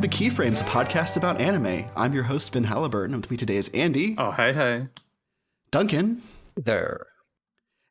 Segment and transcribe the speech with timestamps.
[0.00, 1.84] Hello welcome to Keyframes, a podcast about anime.
[1.94, 4.86] I'm your host, Ben Halliburton, and with me today is Andy, Oh, hey, hey.
[5.70, 6.22] Duncan,
[6.56, 7.06] There.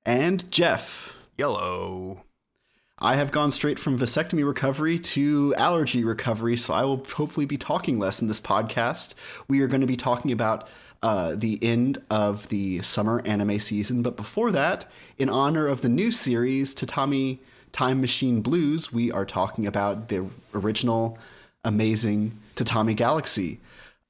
[0.07, 1.13] and Jeff.
[1.37, 2.23] Yellow.
[2.97, 7.57] I have gone straight from vasectomy recovery to allergy recovery, so I will hopefully be
[7.57, 9.13] talking less in this podcast.
[9.47, 10.67] We are going to be talking about
[11.03, 14.85] uh, the end of the summer anime season, but before that,
[15.19, 17.39] in honor of the new series, Tatami
[17.71, 21.19] Time Machine Blues, we are talking about the original
[21.63, 23.59] amazing Tatami Galaxy.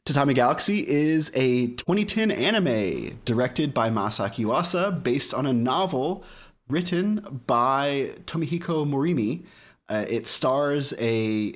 [0.06, 6.24] Tatami Galaxy is a 2010 anime directed by Masaaki Yuasa based on a novel
[6.68, 9.44] written by Tomihiko Morimi.
[9.88, 11.56] Uh, it stars a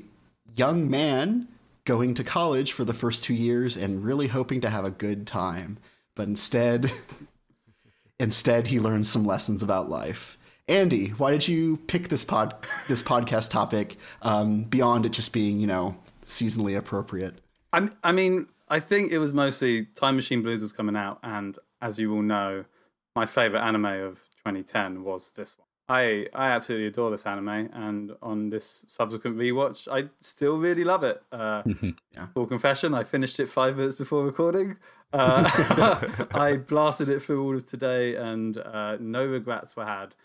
[0.55, 1.47] young man
[1.85, 5.28] going to college for the first two years and really hoping to have a good
[5.28, 5.78] time,
[6.16, 6.91] but instead,
[8.19, 10.38] instead he learns some lessons about life.
[10.67, 12.56] Andy, why did you pick this pod
[12.88, 17.36] this podcast topic um, beyond it just being you know seasonally appropriate?
[17.73, 21.58] i I mean, I think it was mostly Time Machine Blues was coming out, and
[21.81, 22.64] as you all know,
[23.16, 25.67] my favorite anime of 2010 was this one.
[25.89, 31.03] I I absolutely adore this anime, and on this subsequent rewatch, I still really love
[31.03, 31.22] it.
[31.31, 31.64] Uh,
[32.16, 32.28] Yeah.
[32.36, 34.78] Full confession, I finished it five minutes before recording.
[35.11, 35.44] Uh,
[36.31, 40.16] I blasted it through all of today, and uh, no regrets were had.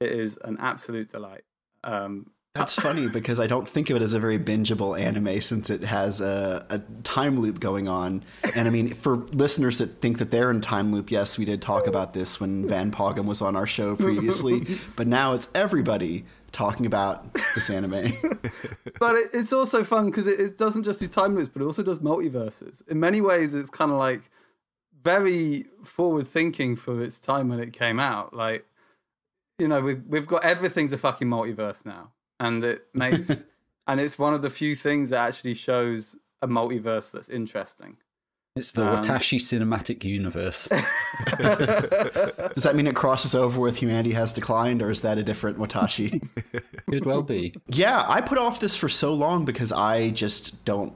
[0.00, 1.42] It is an absolute delight.
[1.84, 5.70] Um, That's funny because I don't think of it as a very bingeable anime since
[5.70, 8.22] it has a, a time loop going on.
[8.56, 11.62] And I mean, for listeners that think that they're in time loop, yes, we did
[11.62, 16.24] talk about this when Van Poggum was on our show previously, but now it's everybody
[16.52, 17.90] talking about this anime.
[18.98, 21.64] but it, it's also fun because it, it doesn't just do time loops, but it
[21.64, 22.86] also does multiverses.
[22.88, 24.30] In many ways, it's kind of like
[25.02, 28.34] very forward thinking for its time when it came out.
[28.34, 28.66] Like,
[29.58, 33.44] you know, we've we've got everything's a fucking multiverse now, and it makes
[33.86, 37.96] and it's one of the few things that actually shows a multiverse that's interesting.
[38.56, 40.66] It's the Um, Watashi cinematic universe.
[41.38, 45.58] Does that mean it crosses over with Humanity Has Declined, or is that a different
[45.58, 46.26] Watashi?
[46.90, 47.54] Could well be.
[47.68, 50.92] Yeah, I put off this for so long because I just don't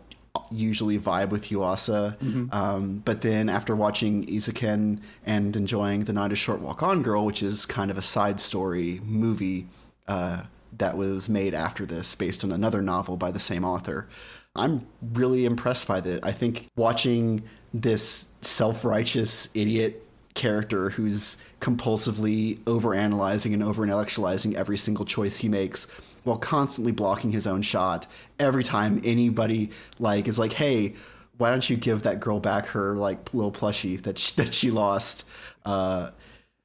[0.50, 2.16] usually vibe with Yuasa.
[2.52, 7.24] Um, but then after watching Eizouken and enjoying The Night a Short Walk On Girl,
[7.24, 9.66] which is kind of a side story movie
[10.08, 10.42] uh,
[10.78, 14.08] that was made after this based on another novel by the same author,
[14.54, 16.24] I'm really impressed by that.
[16.24, 25.04] I think watching this self righteous idiot character who's compulsively overanalyzing and overintellectualizing every single
[25.04, 25.86] choice he makes
[26.24, 28.06] while constantly blocking his own shot
[28.38, 30.94] every time anybody like is like hey
[31.38, 34.70] why don't you give that girl back her like little plushie that she, that she
[34.70, 35.24] lost?
[35.64, 36.10] Uh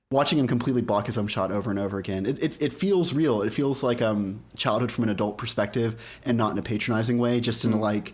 [0.09, 3.13] watching him completely block his own shot over and over again it, it, it feels
[3.13, 3.41] real.
[3.41, 7.39] It feels like um childhood from an adult perspective and not in a patronizing way
[7.39, 8.13] just in a like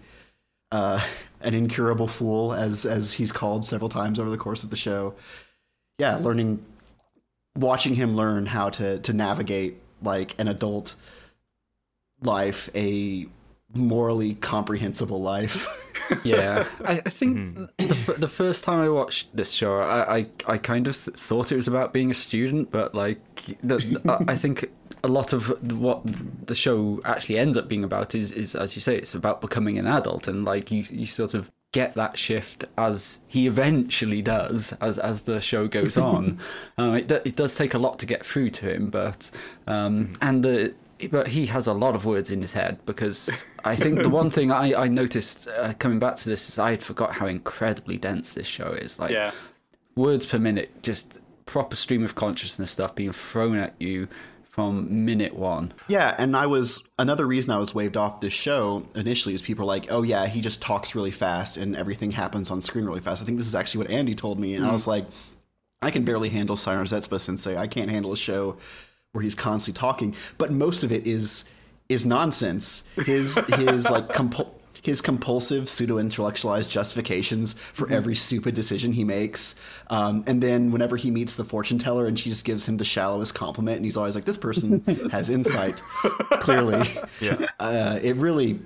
[0.74, 1.00] uh,
[1.42, 5.14] an incurable fool, as as he's called several times over the course of the show.
[6.00, 6.66] Yeah, learning,
[7.56, 10.96] watching him learn how to to navigate like an adult
[12.26, 13.28] life, a
[13.74, 15.68] morally comprehensible life.
[16.26, 20.26] Yeah, I, I think the, f- the first time I watched this show, I, I,
[20.48, 23.20] I kind of th- thought it was about being a student, but like,
[23.64, 24.70] the, I I think
[25.02, 26.02] a lot of what
[26.46, 29.80] the show actually ends up being about is, is as you say, it's about becoming
[29.80, 34.74] an adult, and like you, you sort of get that shift as he eventually does
[34.82, 36.38] as as the show goes on.
[36.78, 39.32] um, it, it does take a lot to get through to him, but
[39.68, 40.74] um, and the
[41.12, 44.30] but he has a lot of words in his head because I think the one
[44.30, 47.98] thing I, I noticed uh, coming back to this is I had forgot how incredibly
[47.98, 49.00] dense this show is.
[49.00, 49.32] Like Yeah.
[49.96, 54.08] words per minute, just proper stream of consciousness stuff being thrown at you
[54.44, 55.74] from minute one.
[55.88, 59.64] Yeah, and I was another reason I was waved off this show initially is people
[59.64, 63.00] are like, "Oh yeah, he just talks really fast and everything happens on screen really
[63.02, 65.06] fast." I think this is actually what Andy told me, and I was like,
[65.82, 67.58] "I can barely handle Sayonara Zetsubou Sensei.
[67.58, 68.58] I can't handle a show
[69.14, 71.46] where he's constantly talking." But most of it is
[71.90, 72.84] is nonsense.
[73.06, 74.50] His his like compul-
[74.82, 79.56] his compulsive pseudo intellectualized justifications for every stupid decision he makes,
[79.90, 82.84] um, and then whenever he meets the fortune teller and she just gives him the
[82.84, 84.82] shallowest compliment, and he's always like, "This person
[85.12, 85.76] has insight."
[86.42, 86.90] Clearly,
[87.22, 87.48] Yeah.
[87.60, 88.60] uh, it really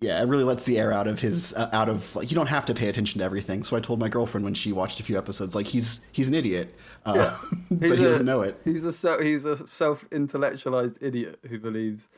[0.00, 2.46] yeah it really lets the air out of his uh, out of like you don't
[2.46, 5.02] have to pay attention to everything so i told my girlfriend when she watched a
[5.02, 6.74] few episodes like he's he's an idiot
[7.06, 7.36] uh,
[7.70, 11.58] but He's he a- doesn't know it He's a he's a self intellectualized idiot who
[11.58, 12.08] believes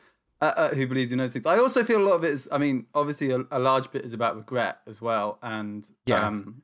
[0.41, 1.45] uh, uh, who believes he knows things.
[1.45, 2.49] I also feel a lot of it is.
[2.51, 6.27] I mean, obviously, a, a large bit is about regret as well, and Yeah.
[6.27, 6.63] um,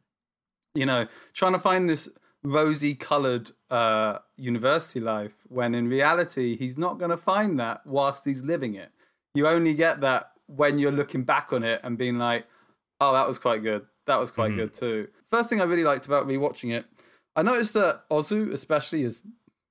[0.75, 2.09] you know, trying to find this
[2.43, 8.25] rosy colored uh, university life when in reality he's not going to find that whilst
[8.25, 8.91] he's living it.
[9.33, 12.45] You only get that when you're looking back on it and being like,
[12.99, 13.85] oh, that was quite good.
[14.07, 14.59] That was quite Mm-hmm.
[14.59, 15.07] good too.
[15.31, 16.85] First thing I really liked about rewatching it,
[17.35, 19.23] I noticed that Ozu, especially, is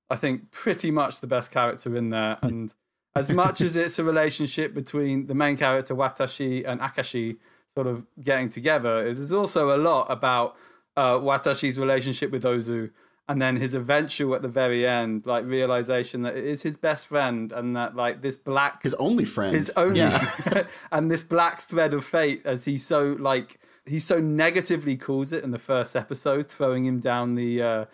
[0.09, 2.37] I think pretty much the best character in there.
[2.41, 2.73] And
[3.15, 7.37] as much as it's a relationship between the main character Watashi and Akashi
[7.75, 10.55] sort of getting together, it is also a lot about
[10.97, 12.89] uh, Watashi's relationship with Ozu.
[13.29, 17.05] And then his eventual at the very end, like realization that it is his best
[17.07, 19.55] friend, and that like this black His only friend.
[19.55, 20.63] his only Yeah.
[20.91, 25.43] and this black thread of fate as he so like he so negatively calls it
[25.43, 27.85] in the first episode throwing him down the uh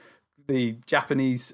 [0.47, 1.53] the japanese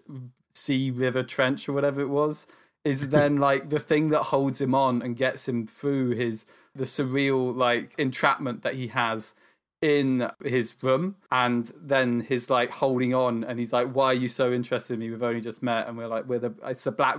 [0.53, 2.47] sea river trench or whatever it was
[2.83, 6.45] is then like the thing that holds him on and gets him through his
[6.75, 9.33] the surreal like entrapment that he has
[9.81, 14.27] in his room and then he's like holding on and he's like why are you
[14.27, 15.09] so interested in me?
[15.09, 15.87] We've only just met.
[15.87, 17.17] And we're like we're the it's the black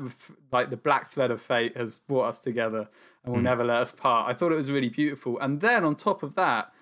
[0.53, 2.88] like the black thread of fate has brought us together
[3.25, 3.47] and will hmm.
[3.47, 4.31] never let us part.
[4.31, 5.38] I thought it was really beautiful.
[5.41, 6.73] And then on top of that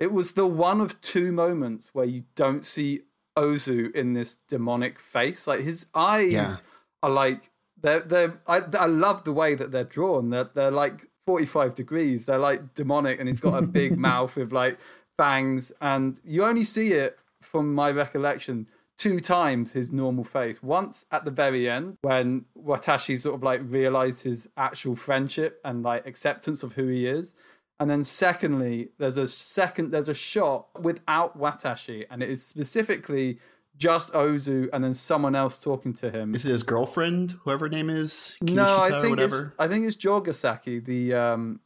[0.00, 3.02] it was the one of two moments where you don't see
[3.36, 5.46] ozu in this demonic face.
[5.46, 6.56] Like his eyes Yeah.
[7.02, 7.50] are like
[7.80, 10.30] they're they're I, I love the way that they're drawn.
[10.30, 12.24] They're, they're like 45 degrees.
[12.24, 14.78] They're like demonic and he's got a big mouth with like
[15.16, 18.68] fangs and you only see it from my recollection
[18.98, 23.60] two times his normal face once at the very end when watashi sort of like
[23.64, 27.34] realized his actual friendship and like acceptance of who he is
[27.78, 33.38] and then secondly there's a second there's a shot without watashi and it is specifically
[33.76, 37.68] just ozu and then someone else talking to him Is it his girlfriend, whoever her
[37.68, 38.38] name is?
[38.40, 39.42] no, I think it's?
[39.58, 41.60] I think it's Jogasaki, the um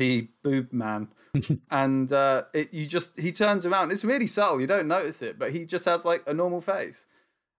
[0.00, 1.08] the boob man.
[1.70, 3.92] and uh it you just he turns around.
[3.92, 7.06] It's really subtle, you don't notice it, but he just has like a normal face.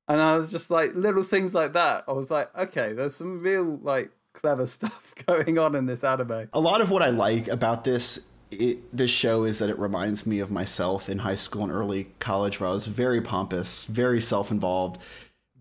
[0.09, 2.03] And I was just like little things like that.
[2.07, 6.49] I was like, okay, there's some real like clever stuff going on in this anime.
[6.51, 10.25] a lot of what I like about this it, this show is that it reminds
[10.27, 14.19] me of myself in high school and early college, where I was very pompous, very
[14.19, 14.97] self-involved,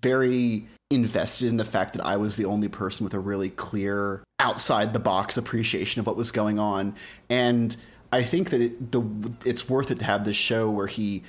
[0.02, 4.24] very invested in the fact that I was the only person with a really clear
[4.40, 6.96] outside the box appreciation of what was going on,
[7.28, 7.76] and
[8.12, 9.02] I think that it, the
[9.44, 11.22] it's worth it to have this show where he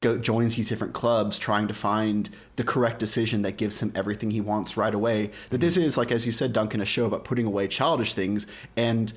[0.00, 4.30] go, joins these different clubs trying to find the correct decision that gives him everything
[4.30, 5.30] he wants right away.
[5.50, 8.46] That this is, like as you said, Duncan, a show about putting away childish things.
[8.76, 9.12] And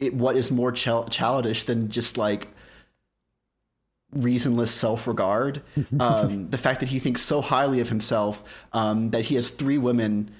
[0.00, 2.48] it, what is more chil- childish than just like
[4.14, 5.62] reasonless self-regard?
[6.00, 8.42] Um, the fact that he thinks so highly of himself
[8.72, 10.30] um, that he has three women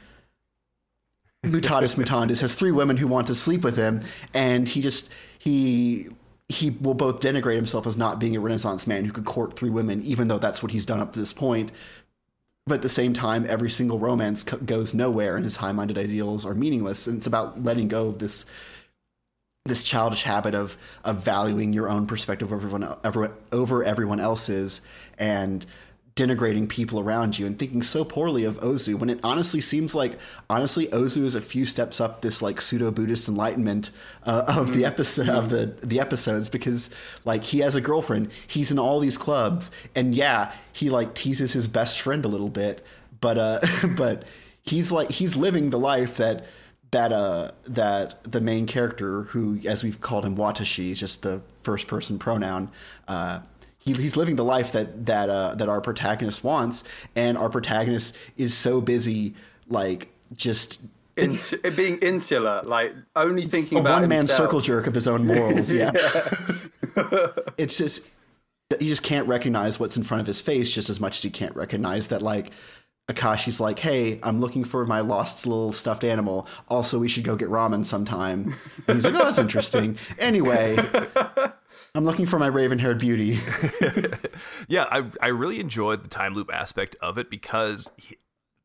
[1.45, 4.01] mutatis mutandis has three women who want to sleep with him
[4.33, 6.07] and he just he
[6.49, 9.71] he will both denigrate himself as not being a renaissance man who could court three
[9.71, 11.73] women even though that's what he's done up to this point.
[12.67, 16.47] But at the same time every single romance co- goes nowhere and his high-minded ideals
[16.47, 18.47] are meaningless and it's about letting go of this
[19.65, 24.83] this childish habit of of valuing your own perspective over everyone over, over everyone else's
[25.19, 25.67] and
[26.15, 30.19] denigrating people around you and thinking so poorly of Ozu when it honestly seems like
[30.51, 33.91] honestly Ozu is a few steps up this like pseudo Buddhist enlightenment
[34.25, 36.91] uh, of the episode of the the episodes because
[37.25, 41.55] like he has a girlfriend he's in all these clubs and yeah he like teases
[41.55, 42.85] his best friend a little bit
[43.21, 43.61] but uh
[43.97, 44.25] but
[44.61, 46.45] he's like he's living the life that
[46.91, 51.87] that uh that the main character who as we've called him Watashi just the first
[51.87, 52.71] person pronoun
[53.09, 53.41] uh
[53.85, 56.85] he, he's living the life that that uh that our protagonist wants
[57.17, 59.35] and our protagonist is so busy
[59.69, 60.85] like just
[61.15, 65.27] Ins- being insular, like only thinking a about one man circle jerk of his own
[65.27, 65.91] morals yeah
[67.59, 68.09] it's just
[68.79, 71.29] he just can't recognize what's in front of his face just as much as he
[71.29, 72.51] can't recognize that like
[73.09, 76.47] Akashi's like, hey, I'm looking for my lost little stuffed animal.
[76.69, 78.55] Also, we should go get ramen sometime.
[78.87, 79.99] And he's like, oh, that's interesting.
[80.19, 80.77] Anyway,
[81.95, 83.39] I'm looking for my raven haired beauty.
[84.69, 88.17] yeah, I I really enjoyed the time loop aspect of it because he,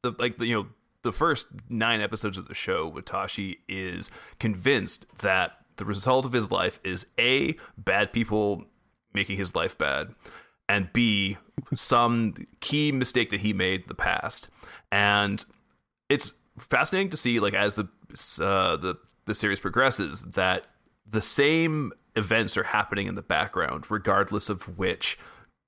[0.01, 0.67] the like the, you know
[1.03, 6.51] the first nine episodes of the show, Watashi is convinced that the result of his
[6.51, 8.65] life is a bad people
[9.13, 10.15] making his life bad,
[10.69, 11.37] and b
[11.75, 14.49] some key mistake that he made in the past,
[14.91, 15.43] and
[16.07, 17.83] it's fascinating to see like as the
[18.41, 20.67] uh, the the series progresses that
[21.09, 25.17] the same events are happening in the background regardless of which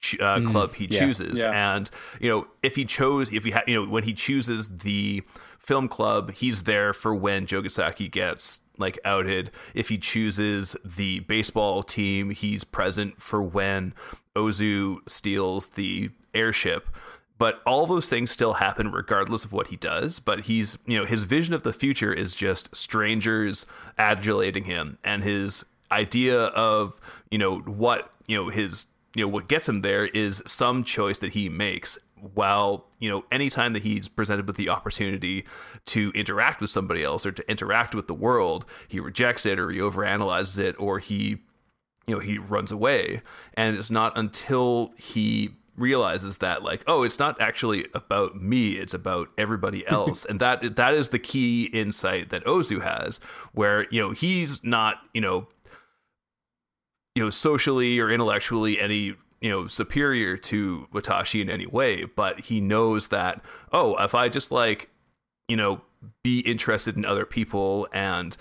[0.02, 1.00] ch- uh, club he yeah.
[1.00, 1.76] chooses Yeah.
[1.76, 1.90] and
[2.20, 5.24] you know if he chose if he ha- you know when he chooses the
[5.60, 11.84] film club he's there for when Jogasaki gets like outed if he chooses the baseball
[11.84, 13.94] team he's present for when
[14.36, 16.88] Ozu steals the airship
[17.38, 21.06] but all those things still happen regardless of what he does but he's you know
[21.06, 23.66] his vision of the future is just strangers
[23.98, 27.00] adulating him and his idea of
[27.32, 31.20] you know what you know his you know what gets him there is some choice
[31.20, 31.98] that he makes
[32.34, 35.46] while you know anytime that he's presented with the opportunity
[35.86, 39.72] to interact with somebody else or to interact with the world he rejects it or
[39.72, 41.40] he overanalyzes it or he
[42.10, 43.22] you know he runs away.
[43.54, 48.94] And it's not until he realizes that like oh it's not actually about me it's
[48.94, 50.26] about everybody else.
[50.26, 53.20] And that that is the key insight that ozu has
[53.54, 55.48] where you know he's not you know
[57.16, 62.40] you know socially or intellectually any you know superior to watashi in any way but
[62.42, 64.90] he knows that oh if i just like
[65.48, 65.82] you know
[66.24, 68.38] be interested in other people and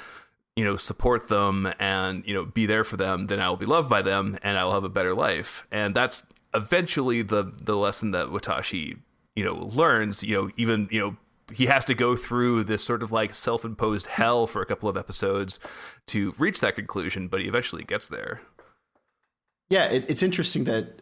[0.56, 3.66] you know support them and you know be there for them then i will be
[3.66, 5.66] loved by them and i will have a better life.
[5.70, 8.98] And that's eventually the the lesson that watashi
[9.36, 11.16] you know learns you know even you know
[11.52, 14.96] he has to go through this sort of like self-imposed hell for a couple of
[14.96, 15.60] episodes
[16.06, 18.40] to reach that conclusion but he eventually gets there
[19.70, 21.00] yeah it, it's interesting that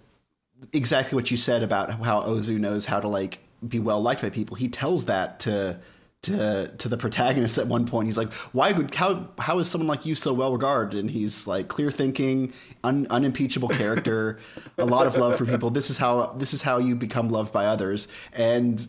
[0.73, 4.31] exactly what you said about how ozu knows how to like be well liked by
[4.31, 5.79] people he tells that to
[6.27, 8.07] to to the protagonist at one point.
[8.07, 11.47] He's like, "Why would how how is someone like you so well regarded?" And he's
[11.47, 14.39] like, clear thinking, un, unimpeachable character,
[14.79, 15.71] a lot of love for people.
[15.71, 18.09] This is how this is how you become loved by others.
[18.33, 18.87] And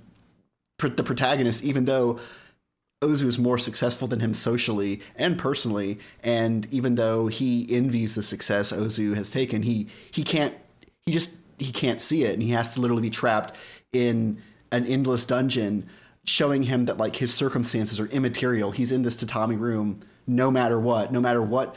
[0.78, 2.20] pr- the protagonist, even though
[3.02, 8.24] Ozu is more successful than him socially and personally, and even though he envies the
[8.24, 10.56] success Ozu has taken, he he can't
[11.06, 13.56] he just he can't see it, and he has to literally be trapped
[13.94, 15.88] in an endless dungeon
[16.26, 18.72] showing him that like his circumstances are immaterial.
[18.72, 21.76] He's in this tatami room no matter what, no matter what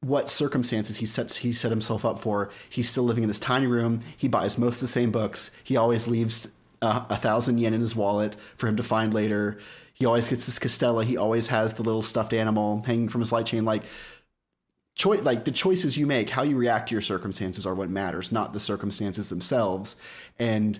[0.00, 2.50] what circumstances he sets he set himself up for.
[2.70, 4.02] He's still living in this tiny room.
[4.16, 5.50] He buys most of the same books.
[5.64, 6.46] He always leaves
[6.82, 9.58] a, a thousand yen in his wallet for him to find later.
[9.98, 11.04] He always gets this Castella.
[11.04, 13.64] He always has the little stuffed animal hanging from his light chain.
[13.64, 13.82] Like
[14.94, 18.30] choice, like the choices you make, how you react to your circumstances are what matters,
[18.30, 20.00] not the circumstances themselves.
[20.38, 20.78] And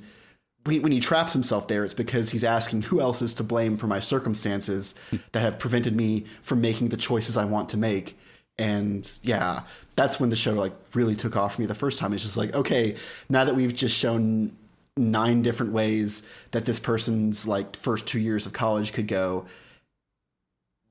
[0.65, 3.87] when he traps himself there, it's because he's asking who else is to blame for
[3.87, 5.17] my circumstances hmm.
[5.33, 8.19] that have prevented me from making the choices I want to make.
[8.59, 9.63] And yeah,
[9.95, 12.13] that's when the show like really took off for me the first time.
[12.13, 12.97] It's just like, okay,
[13.29, 14.57] now that we've just shown
[14.99, 19.47] nine different ways that this person's like first two years of college could go,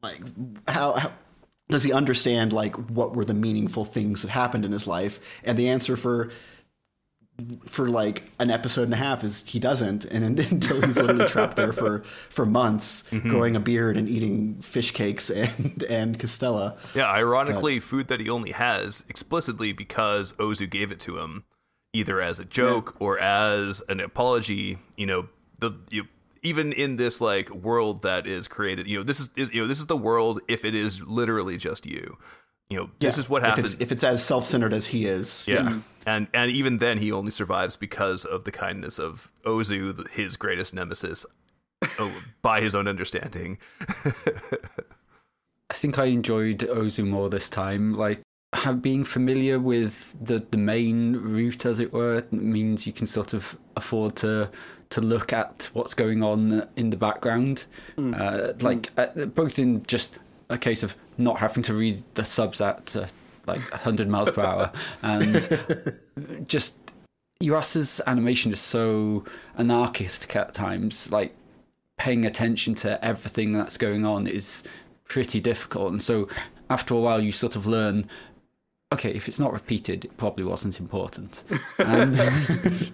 [0.01, 0.21] like
[0.67, 1.11] how, how
[1.69, 5.19] does he understand like what were the meaningful things that happened in his life?
[5.43, 6.31] And the answer for
[7.65, 11.55] for like an episode and a half is he doesn't and until he's literally trapped
[11.55, 13.29] there for for months mm-hmm.
[13.29, 18.19] growing a beard and eating fish cakes and and castella yeah ironically but, food that
[18.19, 21.43] he only has explicitly because ozu gave it to him
[21.93, 23.05] either as a joke yeah.
[23.05, 25.27] or as an apology you know
[25.59, 26.07] the you
[26.43, 29.67] even in this like world that is created you know this is, is you know
[29.67, 32.17] this is the world if it is literally just you
[32.69, 35.47] you know this is what happens if it's, if it's as self-centered as he is
[35.47, 35.63] yeah.
[35.63, 35.79] yeah.
[36.05, 40.73] and and even then he only survives because of the kindness of ozu his greatest
[40.73, 41.25] nemesis
[41.99, 43.57] oh, by his own understanding
[45.69, 48.21] i think i enjoyed ozu more this time like
[48.53, 53.33] have, being familiar with the the main route as it were means you can sort
[53.33, 54.49] of afford to
[54.89, 57.65] to look at what's going on in the background
[57.97, 58.17] mm.
[58.17, 59.21] uh, like mm.
[59.21, 60.17] uh, both in just
[60.49, 63.05] a case of not having to read the subs at uh,
[63.47, 65.97] like 100 miles per hour and
[66.47, 66.77] just
[67.41, 69.25] Yuasa's animation is so
[69.57, 71.35] anarchic at times like
[71.97, 74.63] paying attention to everything that's going on is
[75.07, 76.27] pretty difficult and so
[76.69, 78.07] after a while you sort of learn
[78.91, 81.43] okay if it's not repeated it probably wasn't important.
[81.79, 82.91] And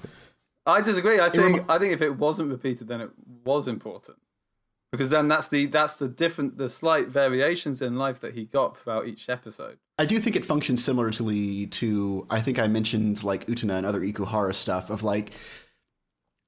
[0.65, 1.19] I disagree.
[1.19, 3.11] I think I think if it wasn't repeated then it
[3.43, 4.17] was important.
[4.91, 8.77] Because then that's the that's the different the slight variations in life that he got
[8.77, 9.79] throughout each episode.
[9.97, 14.01] I do think it functions similarly to I think I mentioned like Utena and other
[14.01, 15.31] Ikuhara stuff of like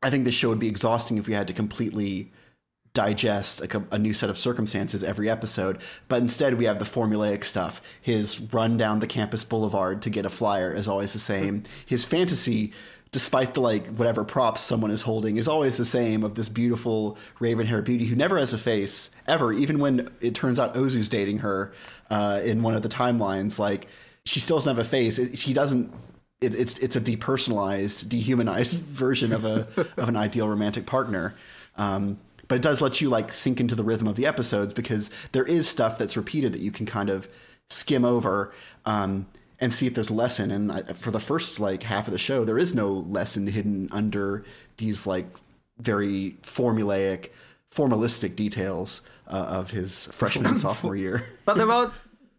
[0.04, 2.32] I think this show would be exhausting if we had to completely
[2.96, 7.44] digest a, a, new set of circumstances every episode, but instead we have the formulaic
[7.44, 7.82] stuff.
[8.02, 11.64] His run down the campus boulevard to get a flyer is always the same.
[11.86, 12.74] His fantasy
[13.12, 17.18] despite the like whatever props someone is holding is always the same of this beautiful
[17.40, 21.08] raven haired beauty who never has a face ever even when it turns out ozu's
[21.08, 21.72] dating her
[22.10, 23.88] uh, in one of the timelines like
[24.26, 25.94] she still doesn't have a face it, she doesn't
[26.42, 31.34] it, it's it's a depersonalized dehumanized version of a of an ideal romantic partner
[31.78, 35.10] um, but it does let you like sink into the rhythm of the episodes because
[35.32, 37.28] there is stuff that's repeated that you can kind of
[37.70, 38.54] skim over
[38.86, 39.26] um,
[39.60, 40.52] and see if there's a lesson.
[40.52, 43.90] And I, for the first like half of the show, there is no lesson hidden
[43.92, 44.44] under
[44.78, 45.28] these like
[45.80, 47.30] very formulaic,
[47.74, 51.26] formalistic details uh, of his freshman and sophomore year.
[51.46, 51.92] But there are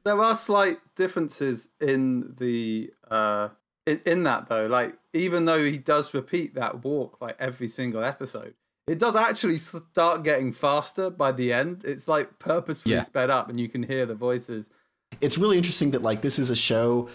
[0.04, 3.48] there are slight differences in the uh
[3.86, 4.66] in, in that though.
[4.66, 8.54] Like even though he does repeat that walk like every single episode,
[8.86, 11.82] it does actually start getting faster by the end.
[11.84, 13.02] It's like purposefully Yeah.
[13.02, 14.70] sped up, and you can hear the voices.
[15.20, 17.08] it's really interesting that like this is a show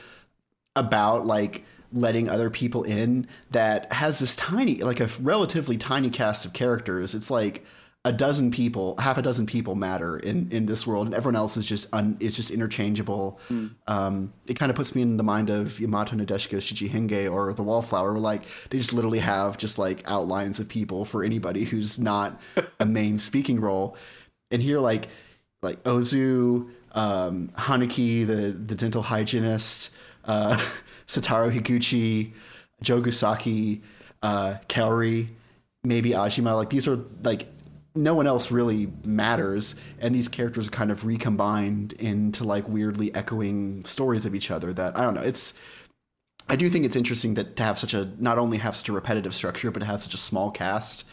[0.75, 1.63] about like
[1.93, 7.13] letting other people in that has this tiny like a relatively tiny cast of characters
[7.13, 7.65] it's like
[8.03, 11.55] a dozen people half a dozen people matter in in this world and everyone else
[11.55, 13.39] is just un, is just interchangeable
[13.85, 17.61] um it kind of puts me in the mind of yamato nadeshiko shichihenge or the
[17.61, 18.41] wallflower where like
[18.71, 22.41] they just literally have just like outlines of people for anybody who's not
[22.79, 23.95] a main speaking role
[24.49, 25.07] and here like
[25.61, 30.57] like Ozu, um, Hanuki, the the dental hygienist, uh,
[31.07, 32.33] Satoru Higuchi,
[32.83, 33.81] Jogasaki,
[34.21, 35.27] uh, Kaori,
[35.83, 36.55] maybe Ajima.
[36.55, 37.47] Like these are like
[37.93, 43.13] no one else really matters, and these characters are kind of recombined into like weirdly
[43.13, 44.71] echoing stories of each other.
[44.71, 45.21] That I don't know.
[45.21, 45.53] It's
[46.47, 48.93] I do think it's interesting that to have such a not only have such a
[48.93, 51.05] repetitive structure, but to have such a small cast,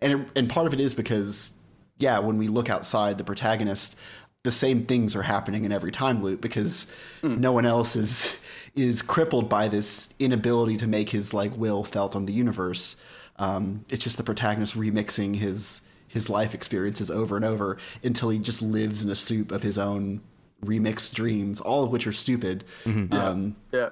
[0.00, 1.56] and it, and part of it is because
[1.98, 3.96] yeah, when we look outside the protagonist,
[4.44, 8.40] the same things are happening in every time loop because no one else is
[8.74, 13.02] is crippled by this inability to make his like will felt on the universe.
[13.36, 18.38] Um, it's just the protagonist remixing his his life experiences over and over until he
[18.38, 20.20] just lives in a soup of his own
[20.64, 22.64] remixed dreams, all of which are stupid.
[22.84, 23.90] Um, Yeah.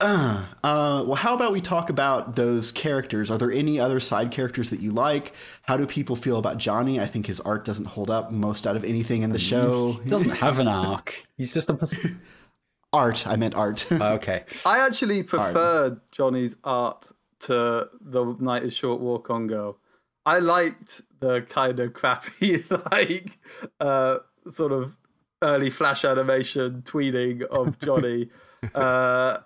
[0.03, 3.29] Uh, well, how about we talk about those characters?
[3.29, 5.34] Are there any other side characters that you like?
[5.63, 7.00] How do people feel about Johnny?
[7.00, 9.92] I think his art doesn't hold up most out of anything in the show.
[10.03, 11.24] He doesn't have an arc.
[11.37, 11.75] He's just a.
[11.75, 12.00] pers-
[12.94, 13.90] Art, I meant art.
[13.92, 14.44] okay.
[14.66, 17.09] I actually preferred Johnny's art
[17.42, 19.77] to the Night is Short Walk on Girl.
[20.25, 23.40] I liked the kind of crappy, like,
[23.80, 24.98] uh, sort of
[25.42, 28.30] early flash animation tweeting of Johnny.
[28.75, 29.38] uh,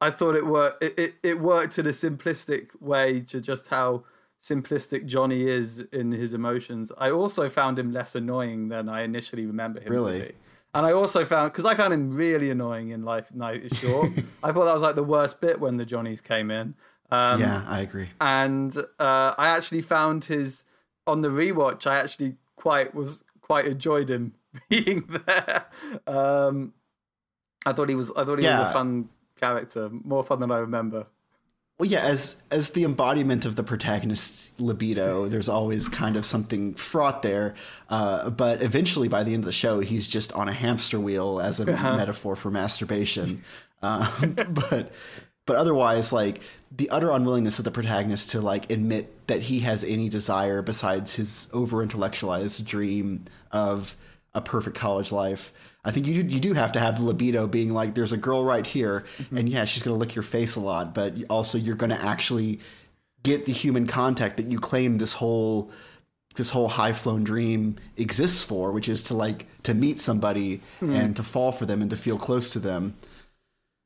[0.00, 0.82] I thought it worked.
[0.82, 4.04] It, it, it worked in a simplistic way to just how
[4.40, 6.92] simplistic Johnny is in his emotions.
[6.98, 10.20] I also found him less annoying than I initially remember him Really?
[10.20, 10.32] to be.
[10.74, 14.10] And I also found because I found him really annoying in Life Night is Short.
[14.42, 16.74] I thought that was like the worst bit when the Johnnies came in.
[17.10, 18.10] Um, yeah, I agree.
[18.20, 20.64] and uh, I actually found his
[21.06, 21.86] on the rewatch.
[21.86, 24.34] I actually quite was quite enjoyed him
[24.68, 25.64] being there.
[26.06, 26.74] Um,
[27.64, 28.10] I thought he was.
[28.12, 29.08] I thought he was a fun
[29.40, 31.06] character, more fun than I remember.
[31.78, 36.74] Well, yeah, as as the embodiment of the protagonist's libido, there's always kind of something
[36.74, 37.54] fraught there.
[37.88, 41.40] Uh, but eventually, by the end of the show, he's just on a hamster wheel
[41.40, 41.64] as a
[41.96, 43.38] metaphor for masturbation.
[43.80, 44.10] Uh,
[44.48, 44.92] but
[45.48, 46.42] but otherwise, like
[46.76, 51.14] the utter unwillingness of the protagonist to like admit that he has any desire besides
[51.14, 53.96] his over intellectualized dream of
[54.34, 55.50] a perfect college life.
[55.86, 58.18] I think you do, you do have to have the libido being like, there's a
[58.18, 59.38] girl right here, mm-hmm.
[59.38, 62.60] and yeah, she's gonna lick your face a lot, but also you're gonna actually
[63.22, 65.70] get the human contact that you claim this whole
[66.36, 70.94] this whole high flown dream exists for, which is to like to meet somebody hmm.
[70.94, 72.94] and to fall for them and to feel close to them.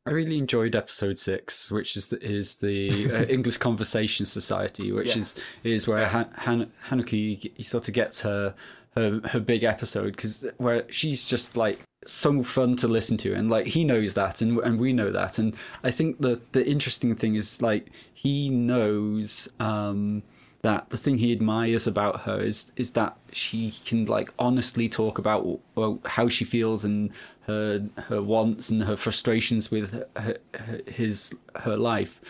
[0.04, 5.16] I really enjoyed episode six, which is the, is the uh, English Conversation Society, which
[5.16, 8.54] is is where Han, Han, Hanuki he sort of gets her
[8.96, 13.48] her her big episode because where she's just like so fun to listen to, and
[13.48, 17.14] like he knows that, and and we know that, and I think the the interesting
[17.14, 19.48] thing is like he knows.
[19.60, 20.24] um
[20.62, 25.18] that the thing he admires about her is is that she can like honestly talk
[25.18, 27.10] about well, how she feels and
[27.46, 32.20] her her wants and her frustrations with her, her, his her life.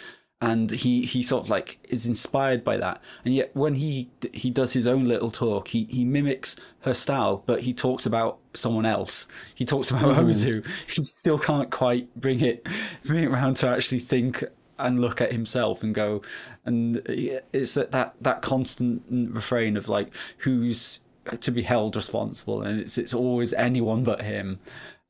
[0.41, 3.01] And he he sort of like is inspired by that.
[3.25, 7.45] And yet when he he does his own little talk he he mimics her style
[7.47, 9.29] but he talks about someone else.
[9.55, 10.31] He talks about mm-hmm.
[10.31, 10.67] Ozu.
[10.89, 12.67] He still can't quite bring it
[13.05, 14.43] bring it around to actually think
[14.79, 16.23] and look at himself and go
[16.65, 21.01] and it's that that, that constant refrain of like who's
[21.41, 22.63] to be held responsible.
[22.63, 24.59] And it's it's always anyone but him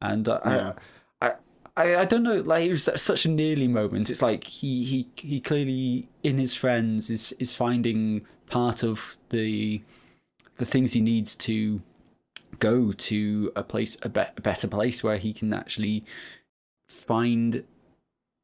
[0.03, 0.73] and uh, Yeah.
[1.21, 1.33] I, I
[1.77, 5.09] I I don't know like it was such a nearly moment it's like he he
[5.17, 9.81] he clearly in his friends is is finding part of the
[10.57, 11.81] the things he needs to
[12.59, 16.05] go to a place a, be- a better place where he can actually
[16.89, 17.65] find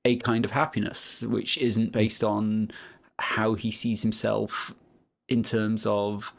[0.05, 2.71] a kind of happiness which isn't based on
[3.19, 4.75] how he sees himself
[5.29, 6.33] in terms of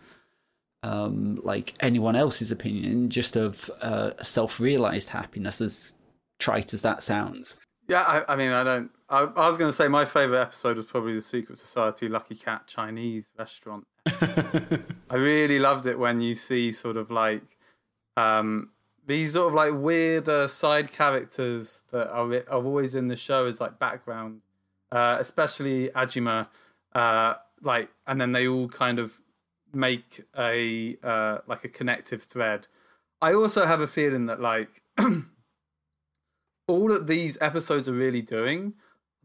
[0.83, 5.95] um like anyone else's opinion just of uh, self-realized happiness as
[6.39, 7.57] trite as that sounds
[7.89, 10.77] Yeah, I, I mean, I don't, I, I was going to say my favorite episode
[10.77, 13.87] was probably the Secret Society Lucky Cat Chinese restaurant.
[14.05, 17.41] I really loved it when you see sort of like
[18.15, 18.69] um,
[19.07, 23.47] these sort of like weird uh, side characters that are, are always in the show
[23.47, 24.41] as like background,
[24.91, 26.47] uh, especially Ajima.
[26.93, 29.19] Uh, like, and then they all kind of
[29.73, 32.67] make a uh, like a connective thread.
[33.21, 34.81] I also have a feeling that like
[36.67, 38.73] all that these episodes are really doing,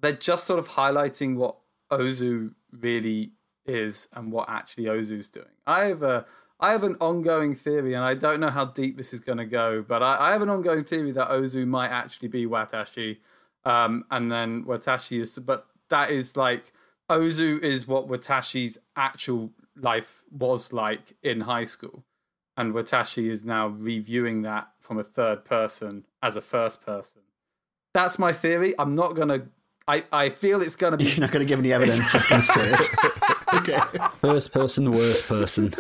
[0.00, 1.57] they're just sort of highlighting what
[1.90, 3.33] Ozu really
[3.66, 5.46] is and what actually Ozu's doing.
[5.66, 6.26] I have a
[6.61, 9.44] I have an ongoing theory, and I don't know how deep this is going to
[9.44, 13.18] go, but I, I, have an ongoing theory that Ozu might actually be Watashi,
[13.64, 16.72] um, and then Watashi is, but that is like
[17.11, 22.04] Ozu is what Watashi's actual life was like in high school,
[22.56, 27.22] and Watashi is now reviewing that from a third person as a first person.
[27.92, 28.74] That's my theory.
[28.78, 29.46] I'm not gonna.
[29.87, 31.04] I, I feel it's gonna be.
[31.04, 32.10] You're not gonna give any evidence.
[32.10, 32.88] just gonna say it.
[33.54, 33.80] okay.
[34.20, 35.72] First person, worst person.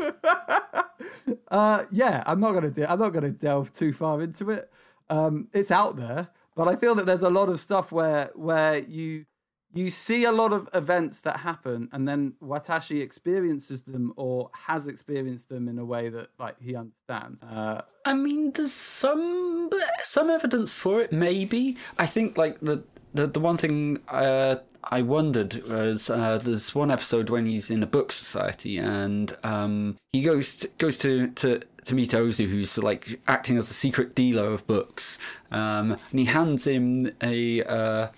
[1.48, 4.70] uh, yeah, I'm not gonna de- I'm not gonna delve too far into it.
[5.10, 8.78] Um, it's out there, but I feel that there's a lot of stuff where where
[8.78, 9.26] you
[9.74, 14.86] you see a lot of events that happen, and then Watashi experiences them or has
[14.86, 17.42] experienced them in a way that like he understands.
[17.42, 19.70] Uh, I mean, there's some
[20.02, 21.12] some evidence for it.
[21.12, 26.74] Maybe I think like the the the one thing uh, I wondered was uh, there's
[26.74, 31.28] one episode when he's in a book society and um, he goes to, goes to,
[31.28, 35.18] to to meet Ozu, who's like acting as a secret dealer of books,
[35.50, 38.10] um, and he hands him a.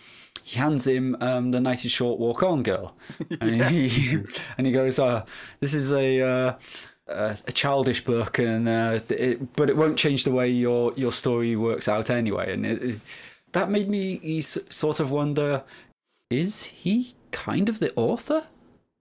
[0.47, 2.95] Uh, he hands him um, the is Short Walk On Girl,
[3.29, 3.37] yeah.
[3.41, 4.19] and, he,
[4.59, 5.25] and he goes, uh,
[5.61, 6.55] "This is a uh,
[7.09, 11.57] a childish book, and uh, it, but it won't change the way your your story
[11.57, 13.03] works out anyway." And it, it,
[13.53, 15.65] that made me sort of wonder:
[16.31, 18.47] is he kind of the author?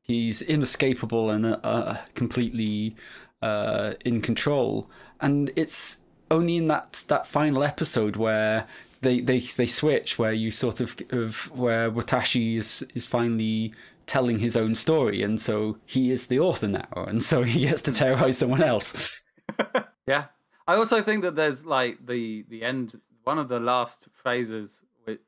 [0.02, 2.96] He's inescapable and uh, completely
[3.42, 6.00] uh, in control, and it's
[6.32, 8.68] only in that that final episode where
[9.06, 13.74] they they they switch, where you sort of of where Watashi is is finally
[14.06, 17.82] telling his own story, and so he is the author now, and so he gets
[17.84, 19.22] to terrorize someone else.
[20.08, 20.26] yeah,
[20.68, 23.00] I also think that there's like the the end.
[23.24, 24.84] One of the last phrases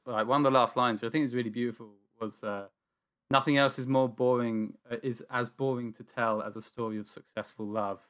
[0.05, 2.67] like one of the last lines, which I think is really beautiful, was uh,
[3.29, 7.07] "Nothing else is more boring uh, is as boring to tell as a story of
[7.07, 8.07] successful love,"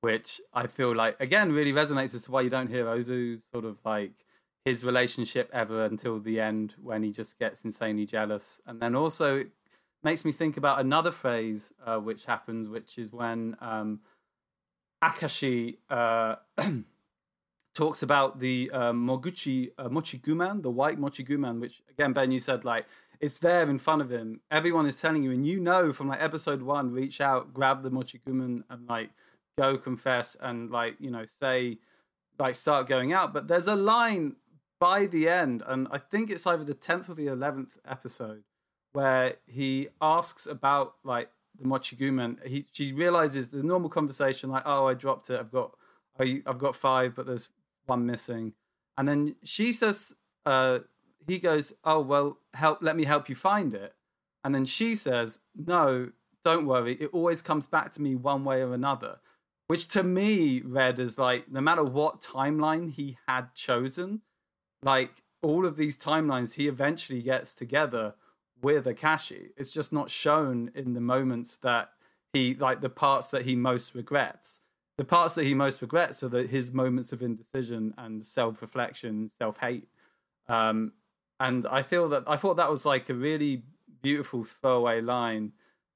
[0.00, 3.64] which I feel like again really resonates as to why you don't hear Ozu sort
[3.64, 4.12] of like
[4.64, 9.38] his relationship ever until the end when he just gets insanely jealous, and then also
[9.38, 9.50] it
[10.02, 14.00] makes me think about another phrase uh, which happens, which is when um,
[15.02, 15.78] Akashi.
[15.88, 16.36] Uh,
[17.74, 22.64] talks about the uh, Moguchi uh, Mochiguman, the white Mochiguman, which again, Ben, you said
[22.64, 22.86] like
[23.20, 24.40] it's there in front of him.
[24.50, 27.90] Everyone is telling you, and you know from like episode one, reach out, grab the
[27.90, 29.10] Mochiguman, and like
[29.58, 31.78] go confess and like you know say
[32.38, 33.34] like start going out.
[33.34, 34.36] But there's a line
[34.78, 38.44] by the end, and I think it's either the tenth or the eleventh episode
[38.92, 42.44] where he asks about like the Mochiguman.
[42.46, 45.38] He she realizes the normal conversation like, oh, I dropped it.
[45.38, 45.72] I've got
[46.18, 47.50] I, I've got five, but there's
[47.86, 48.54] one missing.
[48.96, 50.14] And then she says,
[50.46, 50.80] uh,
[51.26, 53.94] he goes, Oh, well, help, let me help you find it.
[54.44, 56.10] And then she says, No,
[56.42, 56.94] don't worry.
[56.94, 59.18] It always comes back to me one way or another.
[59.66, 64.20] Which to me read as like, no matter what timeline he had chosen,
[64.84, 68.14] like all of these timelines, he eventually gets together
[68.62, 69.50] with Akashi.
[69.56, 71.90] It's just not shown in the moments that
[72.32, 74.60] he, like the parts that he most regrets
[74.96, 79.88] the parts that he most regrets are the, his moments of indecision and self-reflection, self-hate.
[80.48, 80.92] Um,
[81.40, 83.62] and I feel that I thought that was like a really
[84.02, 85.52] beautiful throwaway line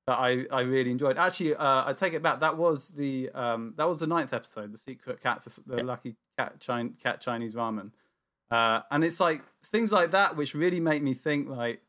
[0.07, 1.17] that I, I really enjoyed.
[1.17, 2.41] Actually, uh, I take it back.
[2.41, 6.67] That was the um, that was the ninth episode, the secret cats, the lucky cat,
[7.01, 7.93] cat Chinese ramen.
[8.51, 11.83] Uh, and it's like things like that which really make me think like,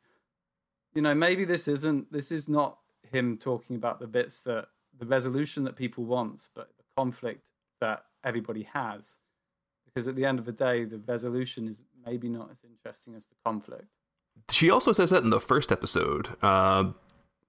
[0.94, 2.78] you know, maybe this isn't this is not
[3.12, 4.68] him talking about the bits that
[4.98, 9.20] the resolution that people want, but the conflict that everybody has.
[9.86, 13.26] Because at the end of the day, the resolution is maybe not as interesting as
[13.26, 13.88] the conflict.
[14.50, 16.92] She also says that in the first episode, uh,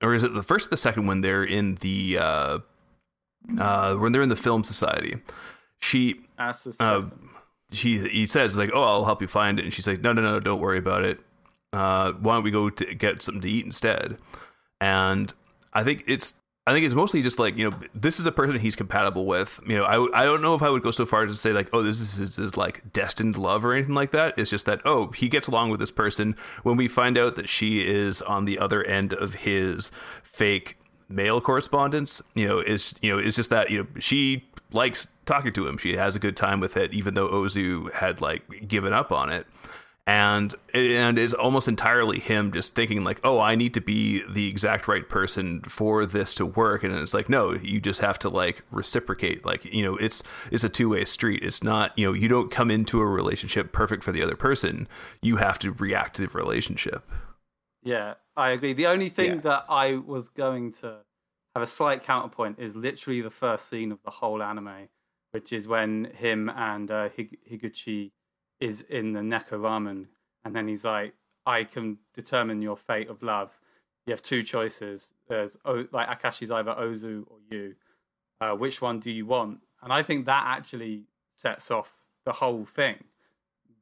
[0.02, 2.58] or is it the first, or the second when they're in the uh,
[3.58, 5.16] uh, when they're in the film society?
[5.80, 7.02] She uh,
[7.72, 10.22] she he says like, "Oh, I'll help you find it," and she's like, "No, no,
[10.22, 11.20] no, don't worry about it.
[11.72, 14.18] Uh, why don't we go to get something to eat instead?"
[14.80, 15.32] And
[15.72, 16.34] I think it's
[16.66, 19.60] I think it's mostly just like you know this is a person he's compatible with.
[19.66, 21.52] You know, I I don't know if I would go so far as to say
[21.52, 24.34] like oh this is his, his like destined love or anything like that.
[24.38, 26.36] It's just that oh he gets along with this person.
[26.62, 29.90] When we find out that she is on the other end of his
[30.22, 30.76] fake
[31.10, 35.52] mail correspondence, you know, is you know it's just that you know she likes talking
[35.52, 35.76] to him.
[35.78, 39.30] She has a good time with it, even though Ozu had like given up on
[39.30, 39.46] it.
[40.06, 44.48] And and is almost entirely him just thinking like oh i need to be the
[44.48, 46.82] exact right person for this to work.
[46.82, 49.44] And it's like no you just have to like reciprocate.
[49.44, 51.44] Like you know it's it's a two-way street.
[51.44, 54.88] It's not you know you don't come into a relationship perfect for the other person.
[55.22, 57.04] You have to react to the relationship
[57.82, 59.40] yeah i agree the only thing yeah.
[59.40, 60.96] that i was going to
[61.54, 64.88] have a slight counterpoint is literally the first scene of the whole anime
[65.32, 68.10] which is when him and uh, higuchi
[68.60, 70.06] is in the Neko Ramen,
[70.44, 71.14] and then he's like,
[71.46, 73.58] "I can determine your fate of love.
[74.06, 75.14] You have two choices.
[75.28, 77.74] There's like Akashi's either Ozu or you.
[78.40, 81.04] Uh, which one do you want?" And I think that actually
[81.36, 83.04] sets off the whole thing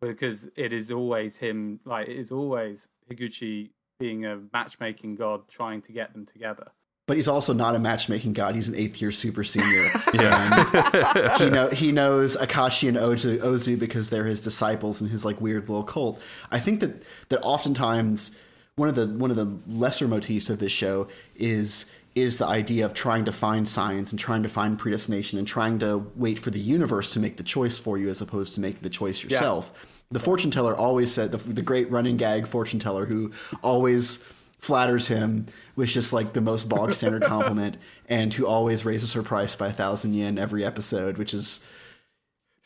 [0.00, 1.80] because it is always him.
[1.84, 6.70] Like it is always Higuchi being a matchmaking god trying to get them together
[7.08, 8.54] but he's also not a matchmaking god.
[8.54, 9.86] He's an eighth year super senior.
[10.14, 11.38] yeah.
[11.38, 15.40] he know he knows Akashi and Ozu, Ozu because they're his disciples in his like
[15.40, 16.20] weird little cult.
[16.50, 18.36] I think that that oftentimes
[18.76, 22.84] one of the one of the lesser motifs of this show is is the idea
[22.84, 26.50] of trying to find signs and trying to find predestination and trying to wait for
[26.50, 29.72] the universe to make the choice for you as opposed to making the choice yourself.
[29.72, 29.97] Yeah.
[30.10, 34.24] The fortune teller always said the, the great running gag fortune teller who always
[34.58, 37.76] flatters him with just like the most bog standard compliment
[38.08, 41.64] and who always raises her price by a thousand yen every episode, which is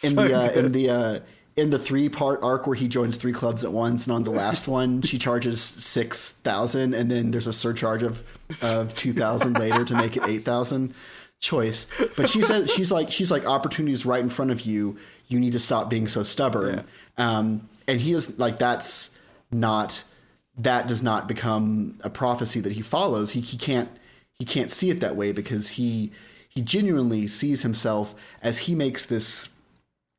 [0.02, 1.20] in so the uh, in the uh,
[1.56, 4.30] in the three part arc where he joins three clubs at once, and on the
[4.30, 8.22] last one she charges six thousand, and then there's a surcharge of
[8.62, 10.94] of two thousand later to make it eight thousand.
[11.40, 14.96] Choice, but she says she's like she's like opportunities right in front of you.
[15.26, 16.76] You need to stop being so stubborn.
[16.76, 16.82] Yeah.
[17.18, 19.16] Um, and he is like that's
[19.50, 20.04] not
[20.58, 23.32] that does not become a prophecy that he follows.
[23.32, 23.88] He he can't
[24.38, 26.12] he can't see it that way because he
[26.48, 29.50] he genuinely sees himself as he makes this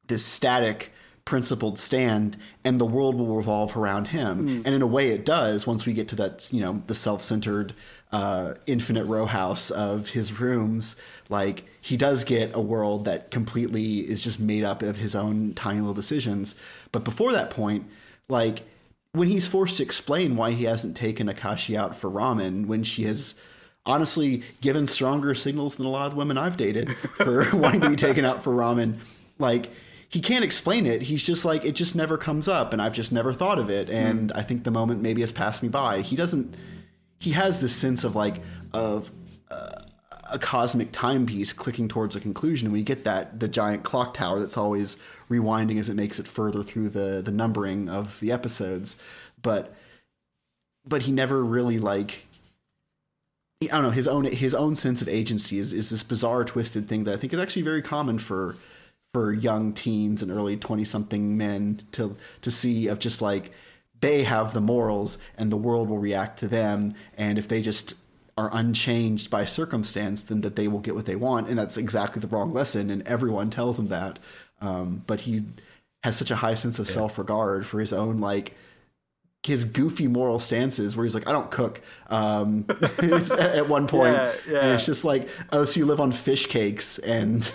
[0.08, 0.92] this static
[1.26, 4.66] principled stand and the world will revolve around him mm.
[4.66, 7.74] and in a way it does once we get to that you know the self-centered
[8.12, 10.98] uh, infinite row house of his rooms
[11.30, 15.54] like he does get a world that completely is just made up of his own
[15.54, 16.56] tiny little decisions
[16.94, 17.86] but before that point
[18.30, 18.64] like
[19.12, 23.04] when he's forced to explain why he hasn't taken Akashi out for ramen when she
[23.04, 23.40] has
[23.86, 27.90] honestly given stronger signals than a lot of the women I've dated for wanting to
[27.90, 28.98] be taken out for ramen,
[29.38, 29.70] like
[30.10, 31.02] he can't explain it.
[31.02, 33.90] He's just like it just never comes up, and I've just never thought of it.
[33.90, 34.38] And mm.
[34.38, 36.02] I think the moment maybe has passed me by.
[36.02, 36.56] He doesn't.
[37.20, 38.38] He has this sense of like
[38.74, 39.12] of.
[39.50, 39.82] Uh,
[40.32, 42.66] a cosmic timepiece clicking towards a conclusion.
[42.66, 44.98] And we get that the giant clock tower that's always
[45.30, 48.98] rewinding as it makes it further through the the numbering of the episodes.
[49.42, 49.76] But
[50.86, 52.26] but he never really like
[53.62, 56.88] I don't know his own his own sense of agency is is this bizarre twisted
[56.88, 58.56] thing that I think is actually very common for
[59.14, 63.52] for young teens and early 20 something men to to see of just like
[64.02, 67.96] they have the morals and the world will react to them and if they just
[68.38, 71.48] are unchanged by circumstance, then that they will get what they want.
[71.48, 72.90] And that's exactly the wrong lesson.
[72.90, 74.20] And everyone tells them that.
[74.62, 75.44] Um, but he
[76.04, 76.94] has such a high sense of yeah.
[76.94, 78.56] self regard for his own, like,
[79.44, 81.82] his goofy moral stances where he's like, I don't cook.
[82.08, 84.60] Um, at one point, yeah, yeah.
[84.60, 87.54] And it's just like, oh, so you live on fish cakes, and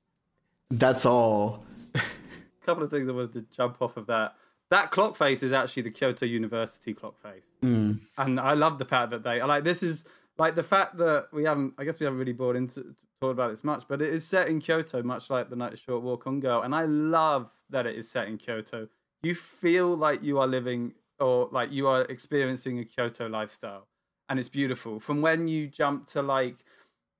[0.70, 1.64] that's all.
[1.94, 2.00] A
[2.64, 4.34] couple of things I wanted to jump off of that
[4.70, 8.00] that clock face is actually the Kyoto University clock face, mm.
[8.16, 10.04] and I love the fact that they like this is
[10.38, 11.74] like the fact that we haven't.
[11.78, 14.48] I guess we haven't really brought into talked about this much, but it is set
[14.48, 17.96] in Kyoto, much like the Night Short Walk on Girl, and I love that it
[17.96, 18.88] is set in Kyoto.
[19.22, 23.86] You feel like you are living or like you are experiencing a Kyoto lifestyle,
[24.28, 24.98] and it's beautiful.
[24.98, 26.56] From when you jump to like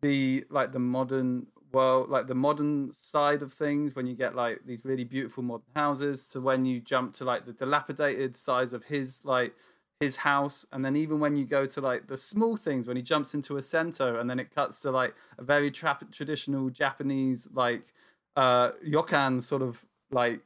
[0.03, 4.61] the like the modern well like the modern side of things when you get like
[4.66, 8.85] these really beautiful modern houses to when you jump to like the dilapidated size of
[8.85, 9.55] his like
[10.03, 13.03] his house and then even when you go to like the small things when he
[13.03, 17.49] jumps into a center and then it cuts to like a very tra- traditional japanese
[17.53, 17.95] like
[18.37, 20.41] uh ryokan sort of like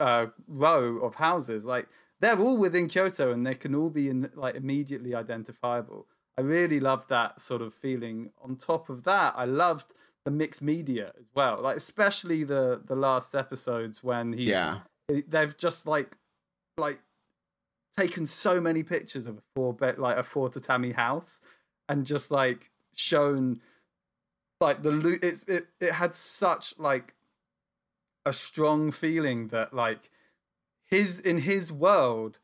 [0.00, 1.86] uh row of houses like
[2.20, 6.80] they're all within kyoto and they can all be in like immediately identifiable i really
[6.80, 9.92] loved that sort of feeling on top of that i loved
[10.26, 11.60] the mixed media as well.
[11.62, 16.18] Like especially the the last episodes when he yeah they've just like
[16.76, 16.98] like
[17.96, 21.40] taken so many pictures of a four bed like a four tatami house
[21.88, 23.60] and just like shown
[24.60, 27.14] like the lo- it's it it had such like
[28.24, 30.10] a strong feeling that like
[30.84, 32.38] his in his world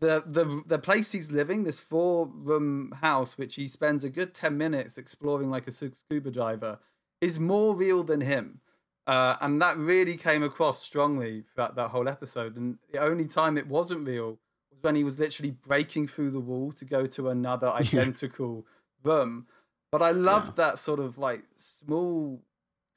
[0.00, 4.34] the the the place he's living this four room house which he spends a good
[4.34, 6.78] 10 minutes exploring like a scuba diver
[7.20, 8.60] is more real than him.
[9.06, 12.56] Uh, and that really came across strongly throughout that whole episode.
[12.56, 14.38] And the only time it wasn't real
[14.74, 18.66] was when he was literally breaking through the wall to go to another identical
[19.02, 19.46] room.
[19.90, 22.42] But i loved that sort of like small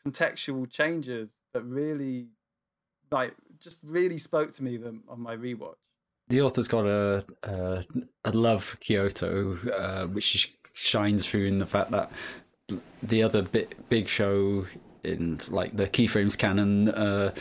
[0.06, 2.28] contextual changes that really
[3.12, 5.76] like just really spoke to me them on my rewatch.
[6.30, 7.84] The author's got a a,
[8.26, 12.12] a love Kyoto, uh, which shines through in the fact that
[13.02, 14.66] the other bit, big show
[15.04, 17.34] in like the keyframes canon, uh,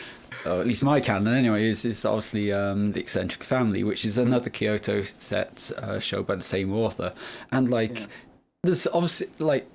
[0.45, 4.17] or at least my canon anyway, is is obviously um, the eccentric family, which is
[4.17, 7.13] another Kyoto set uh, show by the same author,
[7.51, 8.05] and like yeah.
[8.63, 9.67] there's obviously like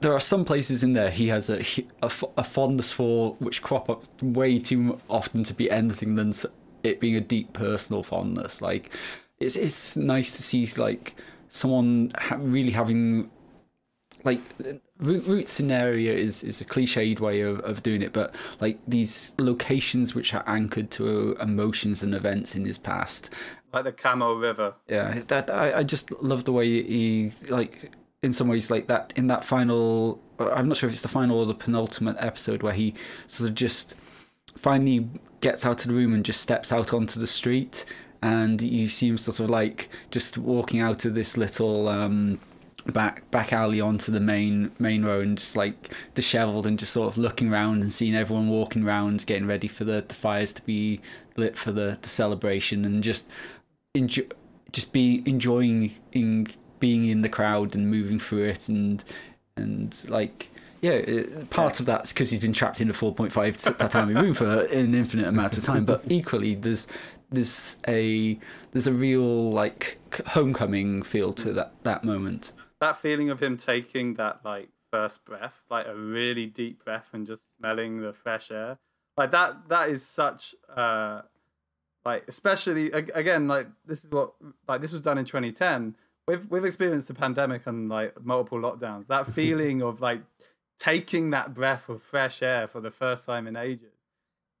[0.00, 1.60] there are some places in there he has a,
[2.02, 6.32] a, a, fondness for which crop up way too often to be anything than
[6.82, 8.60] it being a deep personal fondness.
[8.60, 8.90] Like
[9.38, 11.14] it's it's nice to see like
[11.48, 13.30] someone ha- really having
[14.26, 14.40] like
[14.98, 20.14] root scenario is is a cliched way of, of doing it but like these locations
[20.14, 23.30] which are anchored to emotions and events in his past.
[23.72, 24.74] Like the Kamo River.
[24.88, 29.12] Yeah that I, I just love the way he like in some ways like that
[29.16, 32.72] in that final i'm not sure if it's the final or the penultimate episode where
[32.72, 32.94] he
[33.26, 33.94] sort of just
[34.56, 35.08] finally
[35.40, 37.84] gets out of the room and just steps out onto the street
[38.22, 42.40] and you see him sort of like just walking out of this little um,
[42.92, 47.08] back back alley onto the main main road and just like dishevelled and just sort
[47.08, 50.62] of looking around and seeing everyone walking around getting ready for the, the fires to
[50.62, 51.00] be
[51.36, 53.28] lit for the, the celebration and just
[53.94, 54.26] enjoy
[54.72, 56.46] just be enjoying in,
[56.80, 59.04] being in the crowd and moving through it and
[59.56, 60.50] and like
[60.82, 64.94] yeah, part of that's because he's been trapped in a 4.5 tatami room for an
[64.94, 65.84] infinite amount of time.
[65.84, 66.86] But equally, there's
[67.30, 68.38] there's a
[68.72, 72.52] there's a real like homecoming feel to that that moment.
[72.80, 77.26] That feeling of him taking that like first breath, like a really deep breath, and
[77.26, 78.78] just smelling the fresh air,
[79.16, 79.68] like that.
[79.68, 80.54] That is such.
[80.74, 81.22] uh
[82.04, 84.34] like especially again like this is what
[84.68, 85.96] like this was done in 2010
[86.28, 90.20] we've we've experienced the pandemic and like multiple lockdowns that feeling of like
[90.78, 93.92] taking that breath of fresh air for the first time in ages.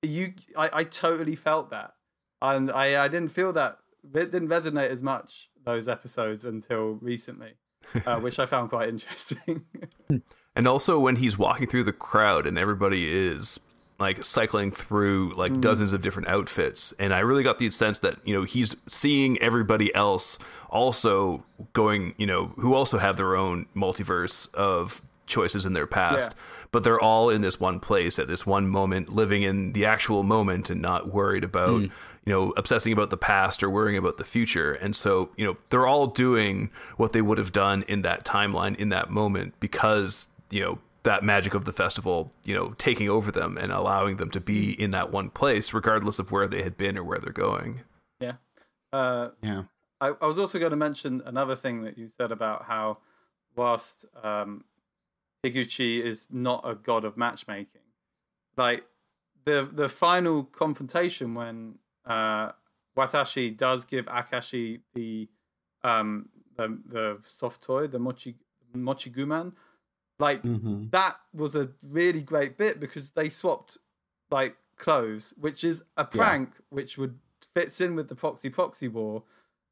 [0.02, 1.94] You, I, I totally felt that,
[2.40, 3.78] and I, I didn't feel that.
[4.14, 7.54] It didn't resonate as much those episodes until recently,
[8.06, 9.64] uh, which I found quite interesting.
[10.56, 13.60] and also when he's walking through the crowd and everybody is
[13.98, 15.60] like cycling through like mm.
[15.60, 19.40] dozens of different outfits and i really got the sense that you know he's seeing
[19.40, 25.72] everybody else also going you know who also have their own multiverse of choices in
[25.72, 26.42] their past, yeah.
[26.72, 30.22] but they're all in this one place at this one moment, living in the actual
[30.22, 31.90] moment and not worried about, mm.
[32.26, 34.74] You know, obsessing about the past or worrying about the future.
[34.74, 38.76] And so, you know, they're all doing what they would have done in that timeline,
[38.76, 43.30] in that moment, because, you know, that magic of the festival, you know, taking over
[43.30, 46.76] them and allowing them to be in that one place, regardless of where they had
[46.76, 47.82] been or where they're going.
[48.18, 48.34] Yeah.
[48.92, 49.62] Uh, yeah.
[50.00, 52.98] I, I was also going to mention another thing that you said about how,
[53.54, 54.64] whilst um,
[55.44, 57.82] Higuchi is not a god of matchmaking.
[58.56, 58.84] Like
[59.44, 62.52] the the final confrontation when uh,
[62.96, 65.28] Watashi does give Akashi the
[65.84, 68.36] um the the soft toy, the mochi
[68.74, 69.52] mochiguman,
[70.18, 70.86] like mm-hmm.
[70.90, 73.78] that was a really great bit because they swapped
[74.30, 76.60] like clothes, which is a prank yeah.
[76.70, 77.18] which would
[77.54, 79.22] fits in with the proxy proxy war,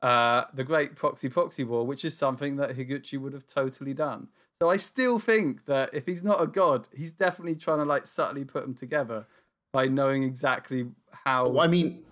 [0.03, 4.29] uh, the great proxy proxy war, which is something that Higuchi would have totally done.
[4.61, 8.07] So I still think that if he's not a god, he's definitely trying to like
[8.07, 9.27] subtly put them together
[9.73, 11.49] by knowing exactly how.
[11.49, 12.05] Well, I mean,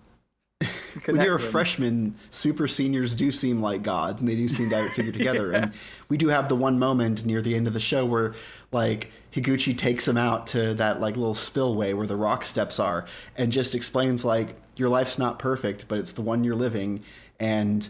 [1.05, 1.51] when you're a them.
[1.51, 5.13] freshman, super seniors do seem like gods, and they do seem to have it figured
[5.13, 5.51] together.
[5.51, 5.57] yeah.
[5.63, 5.73] And
[6.09, 8.33] we do have the one moment near the end of the show where,
[8.71, 13.05] like, Higuchi takes him out to that like little spillway where the rock steps are,
[13.35, 17.03] and just explains like your life's not perfect, but it's the one you're living,
[17.39, 17.87] and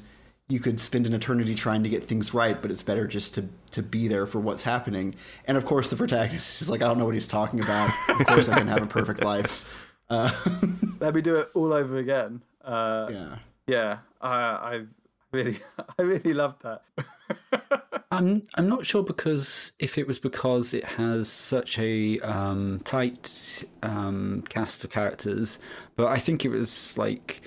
[0.50, 3.46] you could spend an eternity trying to get things right, but it's better just to
[3.72, 5.16] to be there for what's happening.
[5.46, 7.90] And of course, the protagonist is like, I don't know what he's talking about.
[8.10, 9.66] Of course, I can have a perfect life.
[10.10, 10.30] Uh,
[11.00, 12.42] Let me do it all over again.
[12.64, 13.36] Uh, yeah,
[13.68, 13.98] yeah.
[14.22, 14.82] I, I
[15.32, 15.58] really,
[16.00, 16.84] I really loved that.
[18.12, 23.64] I'm I'm not sure because if it was because it has such a um, tight
[23.82, 25.58] um, cast of characters,
[25.96, 27.42] but I think it was like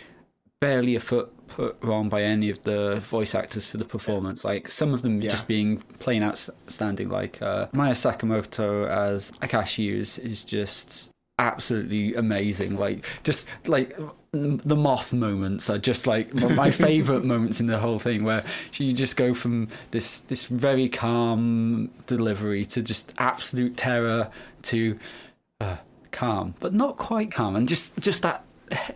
[0.60, 4.44] barely a foot put wrong by any of the voice actors for the performance.
[4.44, 5.30] Like some of them Yeah.
[5.30, 7.10] just being plain outstanding.
[7.10, 12.76] Like uh, Maya Sakamoto as Akashi is is just absolutely amazing.
[12.76, 13.96] Like just like
[14.32, 18.92] the moth moments are just like my favorite moments in the whole thing where you
[18.92, 24.30] just go from this this very calm delivery to just absolute terror
[24.62, 24.98] to
[25.60, 25.76] uh,
[26.10, 28.44] calm but not quite calm and just just that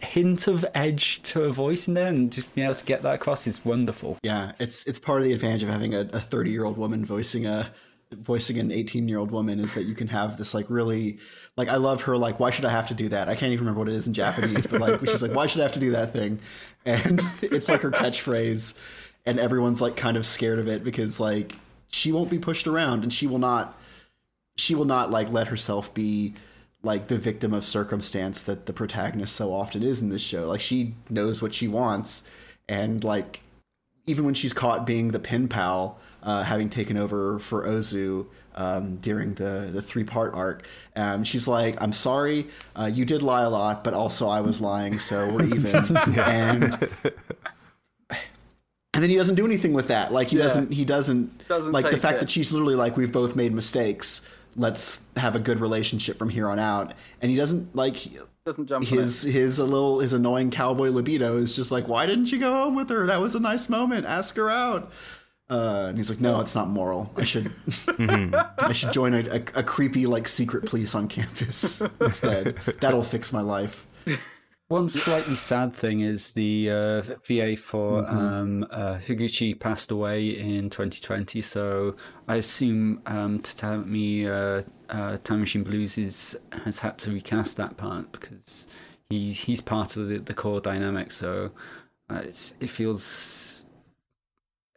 [0.02, 3.14] hint of edge to her voice in there and just being able to get that
[3.14, 6.64] across is wonderful Yeah, it's it's part of the advantage of having a thirty year
[6.64, 7.72] old woman voicing a
[8.12, 11.18] voicing an eighteen year old woman is that you can have this like really
[11.56, 13.28] like I love her like why should I have to do that?
[13.28, 15.60] I can't even remember what it is in Japanese, but like she's like why should
[15.60, 16.40] I have to do that thing?
[16.84, 18.78] And it's like her catchphrase,
[19.26, 21.56] and everyone's like kind of scared of it because like
[21.88, 23.76] she won't be pushed around and she will not
[24.56, 26.34] she will not like let herself be
[26.82, 30.46] like the victim of circumstance that the protagonist so often is in this show.
[30.46, 32.24] Like she knows what she wants,
[32.68, 33.42] and like
[34.06, 38.96] even when she's caught being the pen pal, uh, having taken over for Ozu um,
[38.96, 40.66] during the the three part arc,
[40.96, 44.60] um, she's like, "I'm sorry, uh, you did lie a lot, but also I was
[44.60, 46.74] lying, so we're even." and
[48.10, 50.12] and then he doesn't do anything with that.
[50.12, 50.72] Like he doesn't.
[50.72, 51.48] He doesn't.
[51.48, 52.20] Doesn't like the fact it.
[52.20, 54.28] that she's literally like, "We've both made mistakes.
[54.56, 56.92] Let's have a good relationship from here on out."
[57.22, 57.96] And he doesn't like
[58.44, 62.06] Doesn't jump on his his a little his annoying cowboy libido is just like, why
[62.06, 63.06] didn't you go home with her?
[63.06, 64.06] That was a nice moment.
[64.06, 64.90] Ask her out.
[65.50, 67.10] Uh, and he's like, no, it's not moral.
[67.16, 67.52] I should
[67.98, 72.56] I should join a, a, a creepy like secret police on campus instead.
[72.80, 73.86] That'll fix my life.
[74.68, 80.70] One slightly sad thing is the uh, VA for um, uh, Higuchi passed away in
[80.70, 81.96] 2020, so
[82.28, 87.76] I assume um, Tatami uh, uh, Time Machine Blues is, has had to recast that
[87.76, 88.68] part because
[89.08, 91.10] he's he's part of the, the core dynamic.
[91.10, 91.50] So
[92.08, 93.02] uh, it's, it feels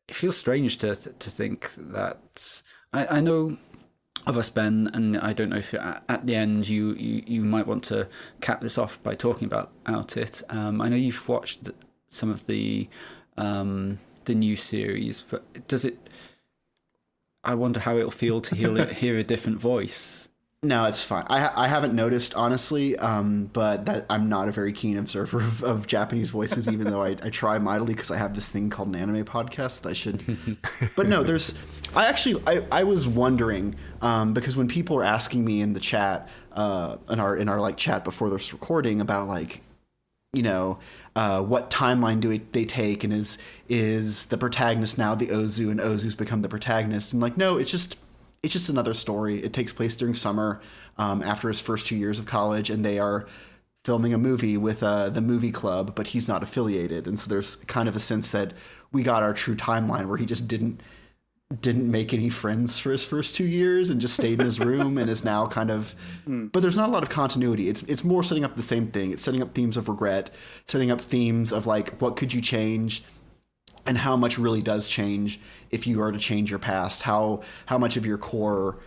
[0.07, 3.57] it feels strange to to think that I, I know
[4.25, 7.43] of us, Ben, and I don't know if at, at the end you, you, you
[7.43, 8.07] might want to
[8.39, 10.41] cap this off by talking about out it.
[10.49, 11.75] Um, I know you've watched the,
[12.07, 12.87] some of the
[13.37, 15.97] um, the new series, but does it?
[17.43, 20.29] I wonder how it'll feel to hear hear a different voice.
[20.63, 21.25] No, it's fine.
[21.27, 25.61] I I haven't noticed honestly, um, but that I'm not a very keen observer of,
[25.61, 28.87] of Japanese voices, even though I, I try mightily because I have this thing called
[28.87, 30.57] an anime podcast that I should.
[30.95, 31.59] but no, there's.
[31.95, 35.81] I actually I, I was wondering um, because when people were asking me in the
[35.81, 39.61] chat uh, in our in our like chat before this recording about like
[40.31, 40.79] you know
[41.15, 43.37] uh, what timeline do we, they take and is
[43.69, 47.69] is the protagonist now the ozu and ozu's become the protagonist and like no it's
[47.69, 47.97] just
[48.43, 49.43] it's just another story.
[49.43, 50.61] It takes place during summer
[50.97, 53.25] um, after his first two years of college and they are
[53.85, 57.07] filming a movie with uh, the movie club but he's not affiliated.
[57.07, 58.53] And so there's kind of a sense that
[58.91, 60.83] we got our true timeline where he just didn't
[61.61, 64.97] didn't make any friends for his first two years and just stayed in his room
[64.97, 65.93] and is now kind of
[66.27, 67.69] but there's not a lot of continuity.
[67.69, 69.11] It's it's more setting up the same thing.
[69.11, 70.31] It's setting up themes of regret
[70.67, 73.03] setting up themes of like what could you change
[73.85, 75.39] and how much really does change
[75.71, 78.77] if you are to change your past how how much of your core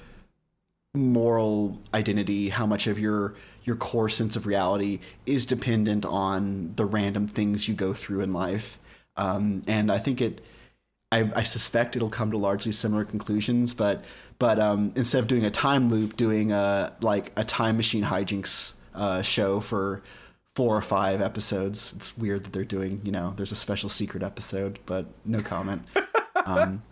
[0.94, 3.34] moral identity how much of your
[3.64, 8.32] your core sense of reality is dependent on the random things you go through in
[8.32, 8.78] life.
[9.16, 10.42] Um, and i think it
[11.12, 14.04] I, I suspect it'll come to largely similar conclusions, but
[14.38, 18.74] but um, instead of doing a time loop, doing a like a time machine hijinks
[18.94, 20.02] uh, show for
[20.56, 21.92] four or five episodes.
[21.94, 25.82] It's weird that they're doing you know there's a special secret episode, but no comment.
[26.46, 26.82] um,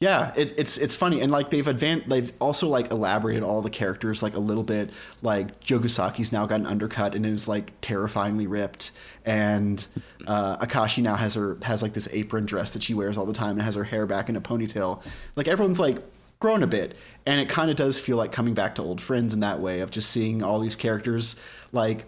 [0.00, 2.08] yeah, it, it's it's funny and like they've advanced.
[2.08, 4.90] They've also like elaborated all the characters like a little bit.
[5.22, 8.92] Like Jogasaki's now got an undercut and is like terrifyingly ripped,
[9.24, 9.84] and
[10.28, 13.32] uh, Akashi now has her has like this apron dress that she wears all the
[13.32, 15.04] time and has her hair back in a ponytail.
[15.34, 15.98] Like everyone's like
[16.38, 16.96] grown a bit,
[17.26, 19.80] and it kind of does feel like coming back to old friends in that way
[19.80, 21.34] of just seeing all these characters
[21.72, 22.06] like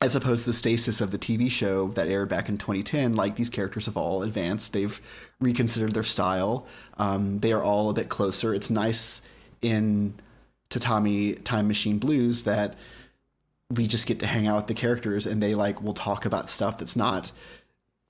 [0.00, 3.34] as opposed to the stasis of the TV show that aired back in 2010, like
[3.34, 4.72] these characters have all advanced.
[4.72, 5.00] They've
[5.40, 6.66] reconsidered their style.
[6.98, 8.54] Um, they are all a bit closer.
[8.54, 9.22] It's nice
[9.60, 10.14] in
[10.70, 12.76] Tatami Time Machine Blues that
[13.70, 16.48] we just get to hang out with the characters and they like will talk about
[16.48, 17.32] stuff that's not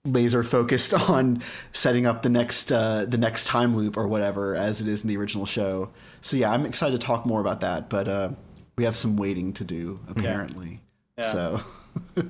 [0.05, 4.81] laser focused on setting up the next uh, the next time loop or whatever as
[4.81, 5.89] it is in the original show.
[6.21, 8.31] So yeah, I'm excited to talk more about that, but uh,
[8.77, 10.81] we have some waiting to do apparently.
[11.21, 11.61] So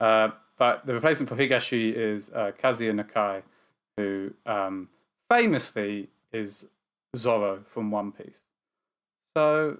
[0.00, 3.42] Uh, but the replacement for Higuchi is uh, Kazuya Nakai,
[3.96, 4.88] who um,
[5.30, 6.66] famously is
[7.16, 8.46] Zoro from One Piece.
[9.36, 9.78] So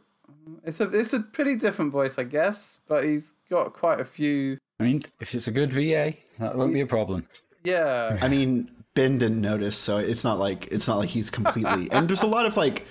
[0.63, 4.59] it's a it's a pretty different voice, I guess, but he's got quite a few
[4.83, 7.29] I mean, if it's a good VA, that won't be a problem.
[7.63, 8.19] Yeah.
[8.21, 11.89] I mean, Ben didn't notice, so it's not like it's not like he's completely.
[11.93, 12.85] and there's a lot of like.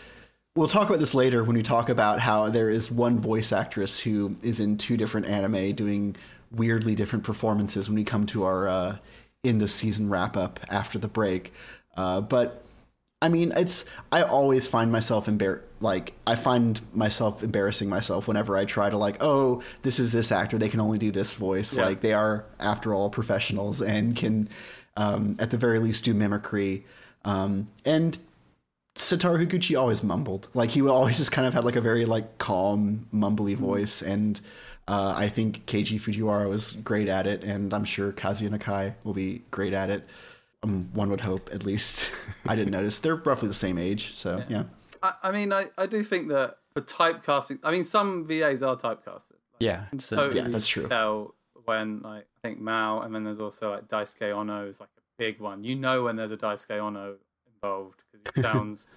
[0.55, 3.99] We'll talk about this later when we talk about how there is one voice actress
[3.99, 6.17] who is in two different anime doing
[6.51, 8.97] weirdly different performances when we come to our uh,
[9.45, 11.53] end of season wrap up after the break.
[11.95, 12.63] Uh, but
[13.21, 18.57] I mean, it's I always find myself embar like I find myself embarrassing myself whenever
[18.57, 21.77] I try to like, oh, this is this actor, they can only do this voice.
[21.77, 21.85] Yeah.
[21.85, 24.49] Like they are, after all, professionals and can,
[24.97, 26.83] um, at the very least, do mimicry.
[27.23, 28.17] Um, and
[28.95, 30.49] Satoru Higuchi always mumbled.
[30.53, 34.01] Like he would always just kind of had like a very like calm, mumbly voice.
[34.01, 34.39] And
[34.87, 39.13] uh, I think Keiji Fujiwara was great at it, and I'm sure Kazuya Nakai will
[39.13, 40.07] be great at it.
[40.63, 42.11] Um, one would hope, at least.
[42.45, 42.99] I didn't notice.
[42.99, 44.63] They're roughly the same age, so yeah.
[45.01, 48.75] I, I mean, I, I do think that for typecasting, I mean, some VAs are
[48.75, 49.37] typecasted.
[49.59, 49.85] Yeah.
[49.99, 50.87] So, Totally Yeah, that's true.
[50.87, 51.35] Tell
[51.65, 55.01] when like I think Mao, and then there's also like Daisuke Ono is like a
[55.17, 55.63] big one.
[55.63, 57.15] You know when there's a Daisuke Ono
[57.53, 58.87] involved because he sounds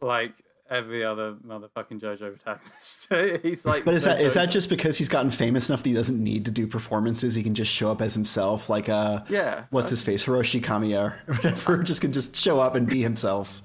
[0.00, 0.34] like
[0.68, 3.12] every other motherfucking JoJo protagonist.
[3.44, 5.94] He's like, But is that is that just because he's gotten famous enough that he
[5.94, 7.34] doesn't need to do performances?
[7.34, 9.66] He can just show up as himself, like uh, Yeah.
[9.70, 11.82] what's his face, Hiroshi Kamiya or whatever.
[11.84, 13.62] just can just show up and be himself,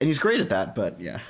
[0.00, 0.74] and he's great at that.
[0.74, 1.20] But yeah,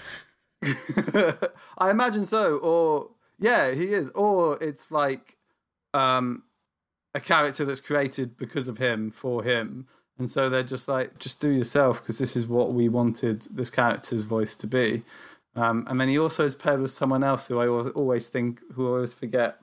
[1.79, 2.57] I imagine so.
[2.59, 4.11] Or yeah, he is.
[4.11, 5.37] Or it's like
[5.95, 6.43] um
[7.15, 9.87] a character that's created because of him for him.
[10.19, 13.71] And so they're just like, just do yourself because this is what we wanted this
[13.71, 15.03] character's voice to be.
[15.55, 18.87] Um, and then he also is paired with someone else who I always think, who
[18.87, 19.59] I always forget,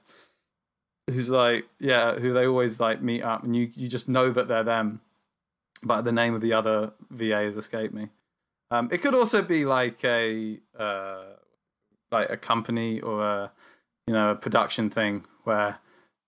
[1.10, 4.48] who's like, yeah, who they always like meet up, and you you just know that
[4.48, 5.02] they're them,
[5.84, 8.10] but the name of the other VA has escaped me.
[8.72, 11.24] Um, it could also be like a uh,
[12.12, 13.52] like a company or a
[14.08, 15.80] you know a production thing where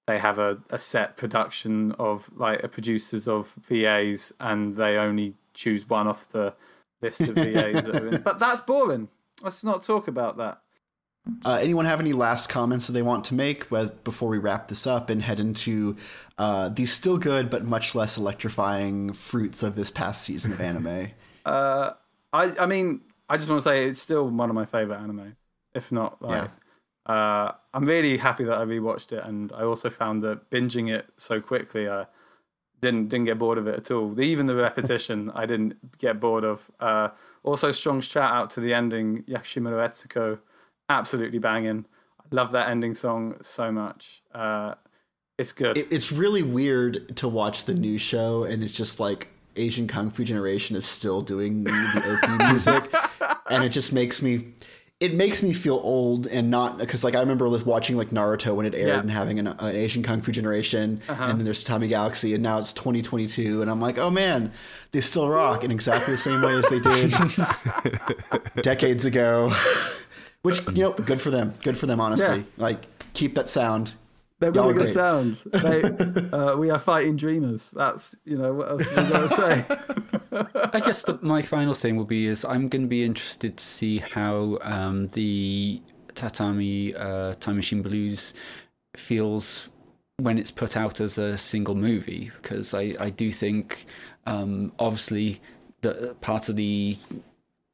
[0.08, 5.36] they have a, a set production of like a producers of VAs and they only
[5.54, 6.54] choose one off the
[7.02, 7.86] list of VAs.
[7.86, 8.22] that are in.
[8.24, 9.10] But that's boring.
[9.44, 10.62] Let's not talk about that.
[11.46, 14.88] uh, anyone have any last comments that they want to make before we wrap this
[14.88, 15.98] up and head into
[16.38, 21.10] uh, these still good but much less electrifying fruits of this past season of anime?
[21.46, 21.94] Uh,
[22.34, 23.00] I I mean,
[23.30, 25.38] I just want to say it's still one of my favorite animes,
[25.74, 26.50] if not like.
[27.08, 31.08] Uh, I'm really happy that I rewatched it, and I also found that binging it
[31.18, 32.06] so quickly, I
[32.82, 34.20] didn't didn't get bored of it at all.
[34.20, 36.70] Even the repetition, I didn't get bored of.
[36.80, 37.10] Uh,
[37.44, 40.40] also, strong shout out to the ending, Yakushimaru Etsuko,
[40.90, 41.86] absolutely banging.
[42.20, 44.22] I love that ending song so much.
[44.34, 44.76] Uh,
[45.38, 45.78] it's good.
[45.78, 49.28] it, it's really weird to watch the new show and it's just like
[49.58, 52.94] Asian Kung Fu Generation is still doing the OP music,
[53.50, 54.54] and it just makes me.
[55.00, 58.66] It makes me feel old and not because like I remember watching like Naruto when
[58.66, 58.94] it aired Yeah.
[58.94, 59.02] Uh-huh.
[59.02, 62.58] and having an, an Asian Kung Fu Generation, and then there's Tatami Galaxy, and now
[62.58, 64.52] it's 2022, and I'm like, oh man,
[64.94, 67.14] they still rock in exactly the same way as they did
[68.64, 69.54] decades ago.
[70.42, 71.54] Which you know, good for them.
[71.62, 72.38] Good for them, honestly.
[72.38, 72.44] Yeah.
[72.58, 73.94] Like keep that sound.
[74.40, 75.48] They're really good sounds.
[75.52, 77.72] They, uh, we are fighting dreamers.
[77.72, 79.66] That's you know what else have got to say.
[80.74, 83.64] I guess the, my final thing will be is I'm going to be interested to
[83.64, 85.82] see how um, the
[86.14, 88.34] Tatami uh, Time Machine Blues
[88.96, 89.70] feels
[90.18, 93.86] when it's put out as a single movie because I, I do think
[94.26, 95.42] um, obviously
[95.82, 96.98] the part of the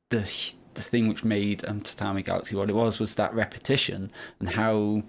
[0.09, 0.29] the
[0.73, 5.03] the thing which made um, Tatami Galaxy what it was was that repetition and how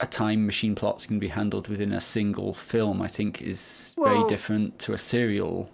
[0.00, 3.02] a time machine plot's can be handled within a single film.
[3.02, 5.70] I think is Well- very different to a serial.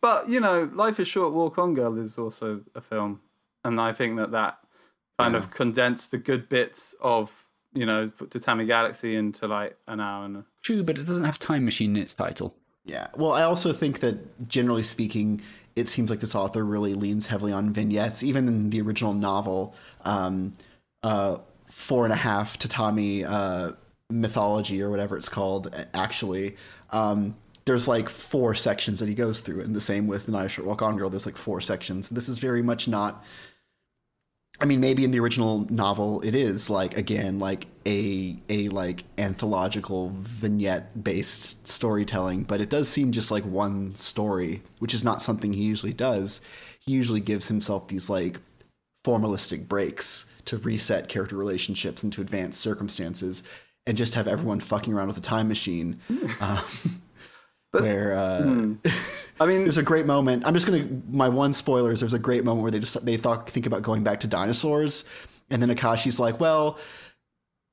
[0.00, 3.20] But you know, Life is Short, Walk On Girl is also a film,
[3.64, 4.58] and I think that that
[5.18, 10.24] kind of condensed the good bits of you know Tatami Galaxy into like an hour
[10.24, 10.36] and.
[10.38, 10.44] A...
[10.62, 12.54] True, but it doesn't have time machine in its title.
[12.84, 13.08] Yeah.
[13.16, 15.42] Well, I also think that generally speaking,
[15.76, 18.22] it seems like this author really leans heavily on vignettes.
[18.22, 19.74] Even in the original novel,
[20.04, 20.54] um,
[21.02, 21.38] uh,
[21.78, 23.70] four and a half tatami uh,
[24.10, 26.56] mythology or whatever it's called, actually.
[26.90, 30.50] Um, there's like four sections that he goes through, and the same with the Night
[30.50, 31.08] Short Walk On Girl.
[31.08, 32.08] There's like four sections.
[32.08, 33.24] This is very much not.
[34.60, 39.04] I mean, maybe in the original novel, it is like again like a a like
[39.16, 45.22] anthological vignette based storytelling, but it does seem just like one story, which is not
[45.22, 46.40] something he usually does.
[46.80, 48.40] He usually gives himself these like
[49.08, 53.42] formalistic breaks to reset character relationships and to advance circumstances,
[53.86, 55.98] and just have everyone fucking around with a time machine.
[56.40, 56.62] um,
[57.70, 58.40] where uh,
[59.40, 60.46] I mean, there's a great moment.
[60.46, 63.16] I'm just gonna my one spoiler is there's a great moment where they just they
[63.16, 65.04] thought think about going back to dinosaurs,
[65.50, 66.78] and then Akashi's like, well,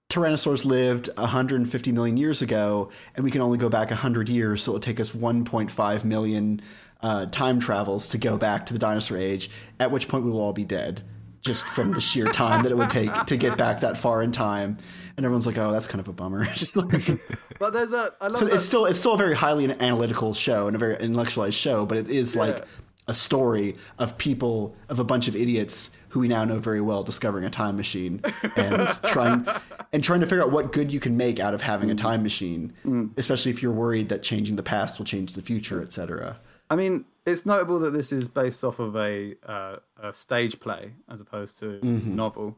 [0.09, 4.71] Tyrannosaurs lived 150 million years ago, and we can only go back 100 years, so
[4.71, 6.61] it'll take us 1.5 million
[7.01, 10.41] uh, time travels to go back to the dinosaur age, at which point we will
[10.41, 11.01] all be dead,
[11.46, 14.32] just from the sheer time that it would take to get back that far in
[14.32, 14.78] time.
[15.16, 16.46] And everyone's like, "Oh, that's kind of a bummer."
[17.60, 18.10] but there's a.
[18.20, 18.56] I love so that.
[18.56, 21.98] it's still it's still a very highly analytical show and a very intellectualized show, but
[21.98, 22.66] it is like
[23.08, 27.04] a story of people of a bunch of idiots who we now know very well
[27.04, 28.22] discovering a time machine
[28.56, 29.48] and trying
[29.93, 31.98] and trying to figure out what good you can make out of having a mm.
[31.98, 33.10] time machine, mm.
[33.18, 36.39] especially if you're worried that changing the past will change the future, etc.
[36.70, 40.93] I mean, it's notable that this is based off of a, uh, a stage play
[41.09, 42.15] as opposed to Mm-hmm.
[42.15, 42.57] novel,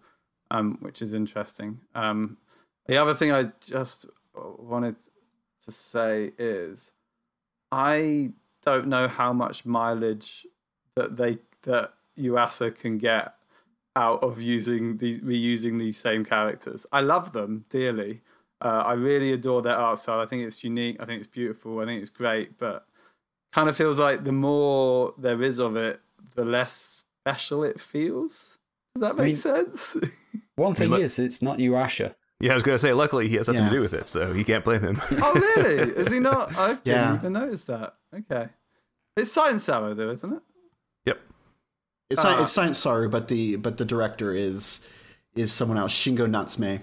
[0.52, 1.80] um, which is interesting.
[1.96, 2.38] Um,
[2.88, 4.06] the other thing I just
[4.36, 4.96] wanted
[5.66, 6.92] to say is,
[7.72, 8.32] I
[8.64, 10.46] don't know how much mileage
[10.96, 13.34] that they that Yuasa can get
[13.96, 16.86] out of using these reusing these same characters.
[16.92, 18.22] I love them dearly.
[18.62, 20.20] Uh, I really adore their art style.
[20.20, 20.98] I think it's unique.
[21.00, 21.80] I think it's beautiful.
[21.80, 22.58] I think it's great.
[22.58, 22.87] But
[23.58, 26.00] kind of feels like the more there is of it,
[26.36, 28.60] the less special it feels.
[28.94, 29.98] Does that make mean- sense?
[30.56, 32.14] One thing look- is, it's not Yuasa.
[32.40, 32.94] Yeah, I was gonna say.
[32.94, 33.70] Luckily, he has nothing Yeah.
[33.70, 35.02] to do with it, so you can't blame him.
[35.12, 35.92] oh, really?
[35.92, 36.56] Is he not?
[36.58, 37.16] I didn't Yeah.
[37.16, 37.96] even notice that.
[38.16, 38.50] Okay.
[39.16, 40.42] It's Science SARU, though, isn't it?
[41.06, 41.20] yep.
[42.12, 44.88] It's, Uh, sci- it's Science SARU, but the but the director is
[45.36, 46.82] is someone else, Shingo Natsume.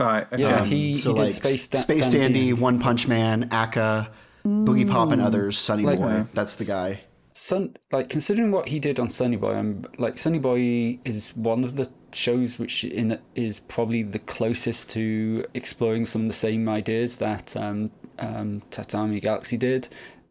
[0.00, 0.26] Right.
[0.32, 0.42] Okay.
[0.42, 4.08] Yeah, Um, he, so he did Space, Da- Space Dandy, One Punch Man, ACCA,
[4.44, 5.58] Boogiepop, and others.
[5.58, 7.00] Sunny Like- Boy, that's the guy.
[7.32, 11.62] Sun, like considering what he did on Sunny Boy, I'm like Sunny Boy is one
[11.62, 16.68] of the shows which in is probably the closest to exploring some of the same
[16.68, 19.86] ideas that um, um, Tatami Galaxy did,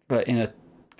[0.09, 0.51] but in a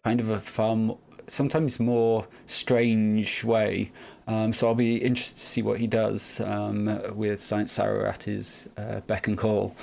[0.04, 0.98] kind of a far more,
[1.28, 3.92] sometimes more strange way.
[4.28, 8.24] Um, so I'll be interested to see what he does um, with Science SARU at
[8.24, 9.76] his uh, beck and call.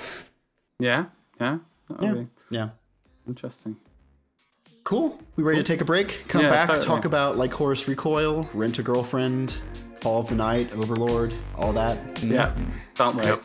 [0.79, 1.05] Yeah.
[1.39, 1.59] Yeah.
[2.01, 2.13] Yeah.
[2.13, 2.69] be Yeah.
[3.27, 3.75] Interesting.
[4.83, 5.19] Cool.
[5.35, 6.27] We ready to take a break?
[6.27, 6.85] Come Yeah, back, totally.
[6.85, 9.57] talk about like Lycoris Recoil, Rent a Girlfriend,
[10.01, 11.97] Call of the Night, Overlord, all that.
[12.23, 12.55] Yeah.
[12.93, 13.25] Can't wait.
[13.25, 13.43] Yep.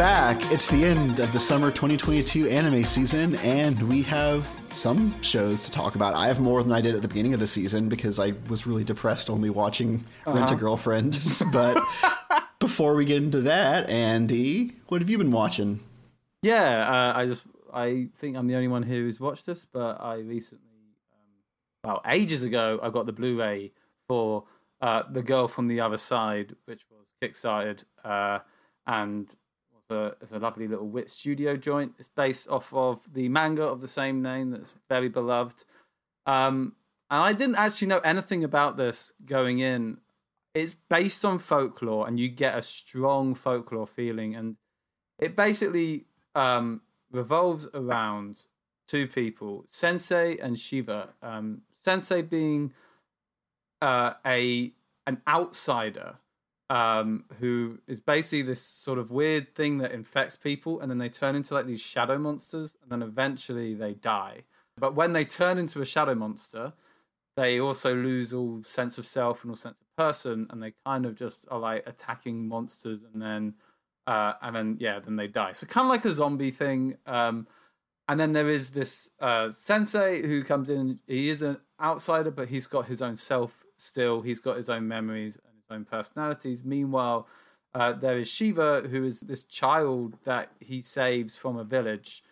[0.00, 0.50] Back.
[0.50, 5.70] It's the end of the summer 2022 anime season, and we have some shows to
[5.70, 6.14] talk about.
[6.14, 8.66] I have more than I did at the beginning of the season because I was
[8.66, 11.22] really depressed only watching Rent a Girlfriend.
[11.52, 11.84] but
[12.60, 15.80] before we get into that, Andy, what have you been watching?
[16.40, 20.00] Yeah, uh, I just I think I'm the only one here who's watched this, but
[20.00, 21.28] I recently, um,
[21.84, 23.72] well, ages ago, I got the Blu-ray
[24.08, 24.44] for
[24.80, 28.38] uh, the Girl from the Other Side, which was kickstarted uh,
[28.86, 29.36] and
[29.90, 31.92] it's a lovely little Wit Studio joint.
[31.98, 35.64] It's based off of the manga of the same name that's very beloved.
[36.26, 36.74] Um,
[37.10, 39.98] and I didn't actually know anything about this going in.
[40.54, 44.56] It's based on folklore, and you get a strong folklore feeling, and
[45.18, 48.40] it basically um, revolves around
[48.86, 51.10] two people, Sensei and Shiva.
[51.22, 52.72] Um, Sensei being
[53.80, 54.72] uh, a
[55.06, 56.16] an outsider
[56.70, 61.08] um, who is basically this sort of weird thing that infects people, and then they
[61.08, 64.44] turn into like these shadow monsters, and then eventually they die.
[64.78, 66.72] But when they turn into a shadow monster,
[67.36, 71.04] they also lose all sense of self and all sense of person, and they kind
[71.04, 73.54] of just are like attacking monsters, and then
[74.06, 75.52] uh, and then yeah, then they die.
[75.52, 76.96] So kind of like a zombie thing.
[77.04, 77.48] Um,
[78.08, 81.00] and then there is this uh, sensei who comes in.
[81.08, 84.20] He is an outsider, but he's got his own self still.
[84.20, 85.38] He's got his own memories
[85.70, 86.64] own personalities.
[86.64, 87.26] Meanwhile,
[87.74, 92.22] uh, there is Shiva, who is this child that he saves from a village,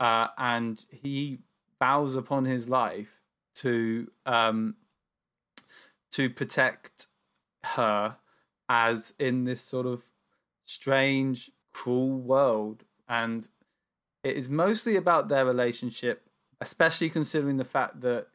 [0.00, 1.38] uh, and he
[1.78, 3.20] vows upon his life
[3.56, 4.76] to um,
[6.12, 7.06] to protect
[7.62, 8.16] her
[8.68, 10.04] as in this sort of
[10.64, 12.84] strange, cruel world.
[13.08, 13.46] And
[14.24, 16.28] it is mostly about their relationship,
[16.60, 18.28] especially considering the fact that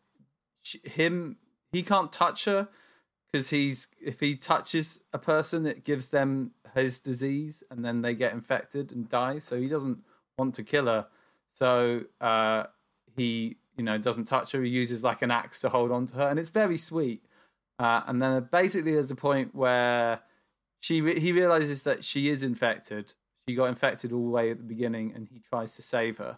[0.62, 1.38] she, him
[1.72, 2.68] he can't touch her
[3.32, 8.14] because he's if he touches a person, it gives them his disease, and then they
[8.14, 9.40] get infected and die.
[9.40, 10.00] So he doesn't
[10.38, 11.08] want to kill her.
[11.54, 12.66] So uh,
[13.16, 14.62] he you know doesn't touch her.
[14.62, 17.24] He uses like an axe to hold on to her, and it's very sweet.
[17.80, 20.22] Uh, and then basically, there's a point where
[20.82, 23.14] she re- he realizes that she is infected.
[23.48, 26.38] She got infected all the way at the beginning, and he tries to save her.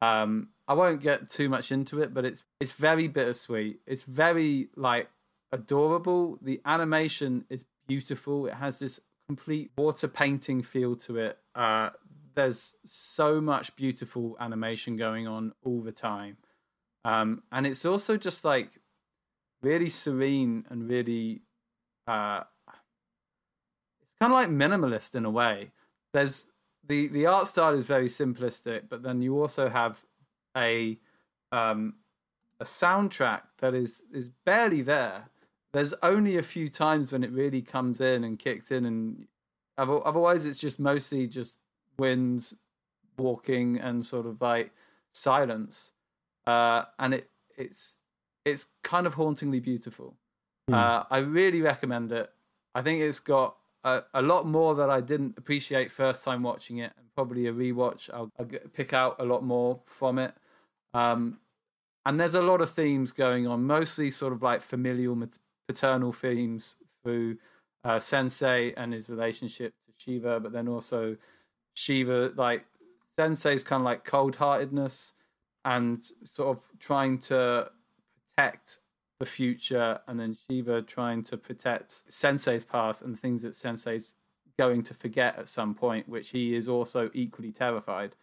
[0.00, 3.80] Um, I won't get too much into it, but it's it's very bittersweet.
[3.86, 5.10] It's very like
[5.52, 6.38] adorable.
[6.42, 8.46] The animation is beautiful.
[8.46, 11.38] It has this complete water painting feel to it.
[11.54, 11.90] Uh,
[12.34, 16.36] there's so much beautiful animation going on all the time,
[17.04, 18.78] um, and it's also just like
[19.62, 21.42] really serene and really.
[22.06, 22.44] Uh,
[24.00, 25.72] it's kind of like minimalist in a way.
[26.12, 26.46] There's
[26.86, 30.02] the the art style is very simplistic, but then you also have
[30.56, 30.98] a
[31.52, 31.94] um,
[32.60, 35.28] a soundtrack that is is barely there.
[35.72, 39.26] There's only a few times when it really comes in and kicks in, and
[39.76, 41.58] otherwise it's just mostly just
[41.98, 42.54] winds,
[43.18, 44.72] walking, and sort of like
[45.12, 45.92] silence.
[46.46, 47.96] Uh, and it it's
[48.44, 50.14] it's kind of hauntingly beautiful.
[50.70, 52.30] Uh, I really recommend it.
[52.74, 56.78] I think it's got a, a lot more that I didn't appreciate first time watching
[56.78, 58.10] it, and probably a rewatch.
[58.12, 60.34] I'll, I'll pick out a lot more from it.
[60.94, 61.38] Um,
[62.04, 65.38] and there's a lot of themes going on, mostly sort of like familial, mat-
[65.68, 67.36] paternal themes through
[67.84, 71.16] uh, Sensei and his relationship to Shiva, but then also
[71.74, 72.64] Shiva, like
[73.16, 75.14] Sensei's kind of like cold heartedness
[75.64, 77.70] and sort of trying to
[78.36, 78.80] protect
[79.20, 84.14] the future, and then Shiva trying to protect Sensei's past and things that Sensei's
[84.58, 88.14] going to forget at some point, which he is also equally terrified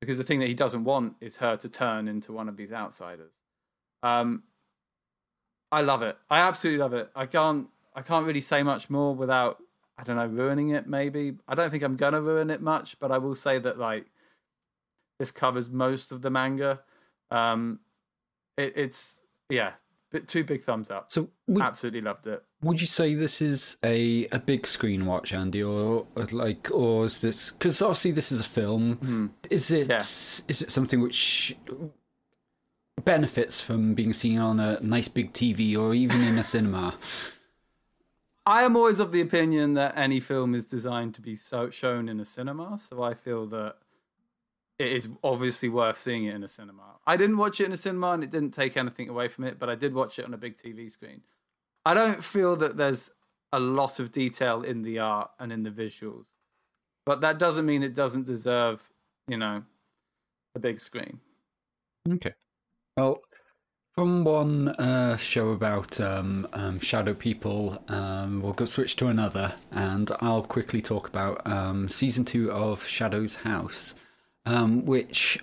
[0.00, 2.72] because the thing that he doesn't want is her to turn into one of these
[2.72, 3.38] outsiders.
[4.02, 4.42] Um,
[5.72, 6.16] I love it.
[6.30, 7.10] I absolutely love it.
[7.14, 7.68] I can't.
[7.96, 9.58] I can't really say much more without
[9.98, 10.86] I don't know ruining it.
[10.88, 14.06] Maybe I don't think I'm gonna ruin it much, but I will say that like
[15.18, 16.80] this covers most of the manga.
[17.30, 17.80] Um,
[18.56, 19.72] it, it's yeah,
[20.10, 21.10] bit two big thumbs up.
[21.10, 22.42] So would, Absolutely loved it.
[22.62, 27.04] would you say this is a, a big screen watch, Andy, or, or like, or
[27.04, 29.32] is this because obviously this is a film?
[29.50, 29.98] Is it Yeah.
[29.98, 31.56] is it something which
[33.02, 36.96] benefits from being seen on a nice big TV or even in a cinema?
[38.46, 42.08] I am always of the opinion that any film is designed to be so shown
[42.08, 43.76] in a cinema, so I feel that
[44.78, 46.82] it is obviously worth seeing it in a cinema.
[47.06, 49.58] I didn't watch it in a cinema and it didn't take anything away from it,
[49.58, 51.22] but I did watch it on a big TV screen.
[51.86, 53.10] I don't feel that there's
[53.52, 56.26] a lot of detail in the art and in the visuals,
[57.06, 58.82] but that doesn't mean it doesn't deserve,
[59.28, 59.62] you know,
[60.54, 61.20] a big screen.
[62.10, 62.34] Okay.
[62.96, 63.22] Well,
[63.92, 69.54] from one uh, show about um, um, shadow people, um, we'll go switch to another,
[69.72, 73.94] and I'll quickly talk about um, season two of Shadow's House,
[74.46, 75.38] um, which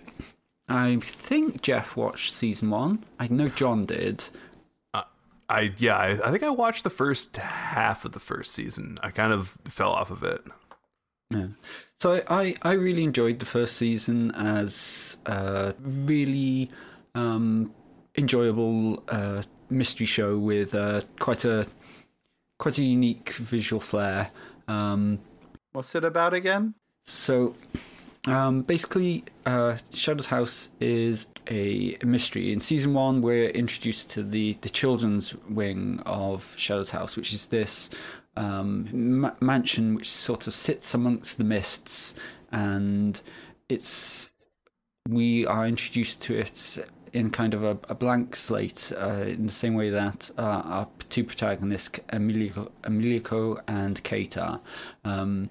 [0.70, 3.04] I think Jeff watched season one.
[3.20, 4.26] I know John did.
[5.52, 8.98] I yeah, I, I think I watched the first half of the first season.
[9.04, 10.42] I kind of fell off of it.
[11.30, 11.48] Yeah.
[12.00, 16.72] So I, I really enjoyed the first season as a really
[17.16, 17.74] um,
[18.18, 21.68] enjoyable uh, mystery show with uh, quite a
[22.58, 24.32] quite a unique visual flair.
[24.68, 25.20] Um,
[25.72, 26.76] What's it about again?
[27.04, 27.56] so
[28.28, 32.54] um, basically, uh, Shadow's House is a mystery.
[32.54, 37.48] In season one, we're introduced to the, the children's wing of Shadow's House, which is
[37.48, 37.90] this
[38.38, 42.14] um, ma- mansion which sort of sits amongst the mists,
[42.52, 43.20] and
[43.70, 44.30] it's
[45.10, 46.78] we are introduced to it
[47.14, 50.88] in kind of a, a blank slate, uh, in the same way that uh, our
[51.10, 54.62] two protagonists, Emilico, Emilico and Kate, are.
[55.04, 55.50] Um,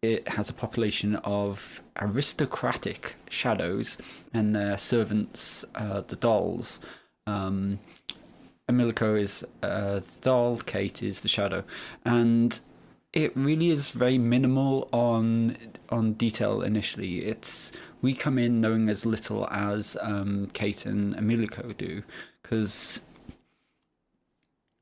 [0.00, 3.98] it has a population of aristocratic shadows
[4.32, 6.78] and their servants, uh, the dolls.
[7.26, 7.80] Um,
[8.68, 11.64] Emilico is uh, the doll, Kate is the shadow,
[12.04, 12.60] and
[13.12, 15.56] it really is very minimal on
[15.88, 17.24] on detail initially.
[17.24, 22.02] It's we come in knowing as little as um, Kate and Emilico do,
[22.42, 23.04] because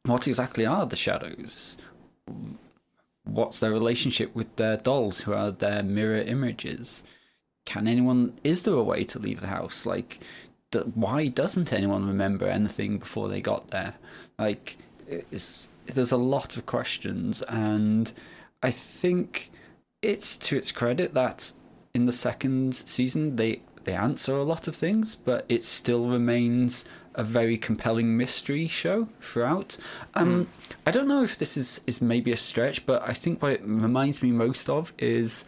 [0.05, 1.79] what exactly are the shadows?
[3.25, 5.23] what's their relationship with their dolls?
[5.23, 7.05] Who are their mirror images?
[7.65, 9.85] Can anyone is there a way to leave the house?
[9.85, 10.21] Like
[10.95, 13.95] why doesn't anyone remember anything before they got there?
[14.39, 14.77] Like
[15.87, 18.13] there's a lot of questions and
[18.63, 19.51] i think
[20.03, 21.53] it's to its credit that
[21.97, 26.85] in the second season they they answer a lot of things but it still remains
[27.17, 29.79] a very compelling mystery show throughout.
[30.15, 30.49] Um,
[30.87, 33.63] I don't know if this is, is maybe a stretch, but I think what it
[33.65, 35.47] reminds me most of is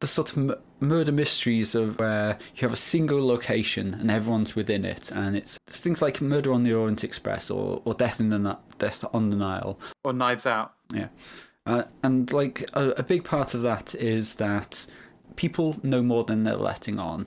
[0.00, 4.54] the sort of m- murder mysteries of where you have a single location and everyone's
[4.54, 8.28] within it, and it's things like Murder on the Orient Express or, or Death in
[8.28, 9.78] the Ni- Death on the Nile.
[10.04, 10.74] Or Knives Out?
[10.92, 11.08] Yeah.
[11.64, 14.86] Uh, and like a, a big part of that is that
[15.36, 17.26] people know more than they're letting on.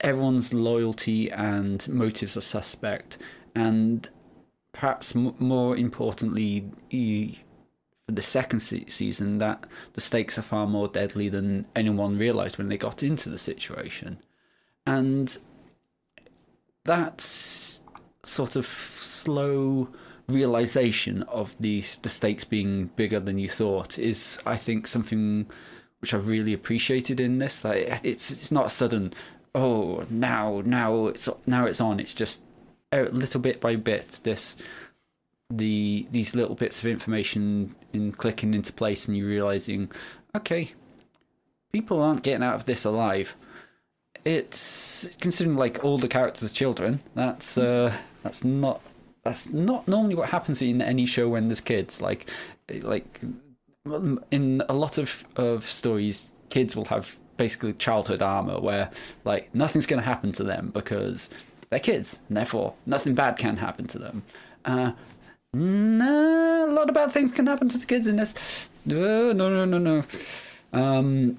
[0.00, 3.18] everyone's loyalty and motives are suspect,
[3.54, 4.08] and
[4.72, 6.70] perhaps m- more importantly,
[8.06, 12.56] for the second se- season, that the stakes are far more deadly than anyone realized
[12.58, 14.18] when they got into the situation,
[14.86, 15.36] and
[16.84, 17.80] that's
[18.24, 19.88] sort of slow
[20.28, 25.50] realization of the the stakes being bigger than you thought is I think something
[26.00, 29.12] which I've really appreciated in this it, it's it's not a sudden
[29.54, 32.00] oh now now it's now it's on.
[32.00, 32.42] It's just
[32.92, 34.56] a little bit by bit this
[35.50, 39.90] the these little bits of information in clicking into place and you realizing
[40.34, 40.72] okay
[41.72, 43.34] people aren't getting out of this alive.
[44.24, 48.80] It's considering like all the characters children that's uh that's not
[49.22, 52.00] that's not normally what happens in any show when there's kids.
[52.00, 52.28] Like
[52.82, 53.20] like
[54.30, 58.90] in a lot of of stories kids will have basically childhood armor where
[59.24, 61.30] like nothing's going to happen to them because
[61.70, 64.22] they're kids and therefore nothing bad can happen to them
[64.66, 64.92] uh
[65.52, 68.68] no, a lot of bad things can happen to the kids in this.
[68.86, 70.04] No, no, no, no, no.
[70.72, 71.38] Um,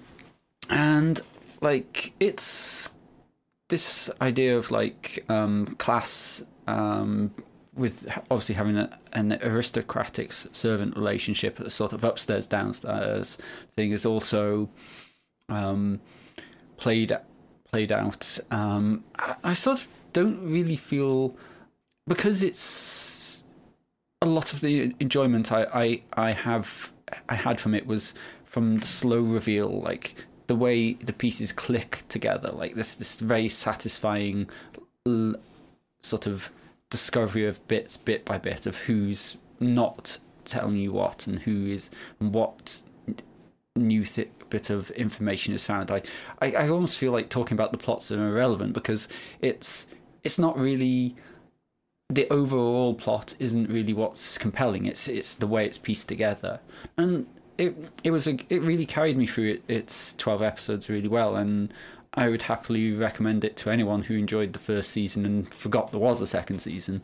[0.69, 1.21] and
[1.61, 2.89] like it's
[3.69, 7.33] this idea of like um, class um,
[7.73, 13.37] with obviously having a, an aristocratic servant relationship, a sort of upstairs downstairs
[13.69, 14.69] thing, is also
[15.49, 15.99] um,
[16.77, 17.15] played
[17.71, 18.39] played out.
[18.49, 21.35] Um, I, I sort of don't really feel
[22.07, 23.43] because it's
[24.21, 26.91] a lot of the enjoyment I, I, I have
[27.27, 28.13] I had from it was
[28.45, 30.15] from the slow reveal, like
[30.47, 34.49] the way the pieces click together, like this this very satisfying
[35.07, 35.35] l-
[36.01, 36.51] sort of
[36.91, 41.89] discovery of bits bit by bit of who's not telling you what and who is
[42.19, 42.81] what
[43.75, 45.89] new th- bit of information is found.
[45.89, 46.03] I,
[46.39, 49.07] I I almost feel like talking about the plots are irrelevant because
[49.39, 49.87] it's
[50.23, 51.15] it's not really
[52.09, 54.85] the overall plot isn't really what's compelling.
[54.85, 56.59] It's it's the way it's pieced together,
[56.97, 57.25] and
[57.57, 61.35] it it was a, it really carried me through it, its twelve episodes really well,
[61.37, 61.73] and
[62.13, 65.99] I would happily recommend it to anyone who enjoyed the first season and forgot there
[65.99, 67.01] was a second season.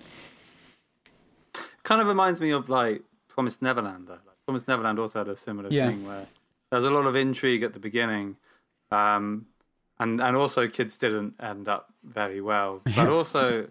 [1.84, 4.08] Kind of reminds me of like Promised Neverland.
[4.08, 4.14] Though.
[4.14, 5.90] Like, Promised Neverland also had a similar Yeah.
[5.90, 6.26] thing where
[6.70, 8.36] there was a lot of intrigue at the beginning,
[8.92, 9.46] um,
[10.00, 12.82] and and also kids didn't end up very well.
[12.96, 13.70] But also,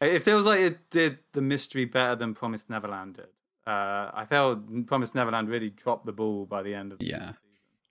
[0.00, 3.26] it feels like it did the mystery better than Promised Neverland did.
[3.66, 7.32] Uh, I felt Promised Neverland really dropped the ball by the end of the Yeah.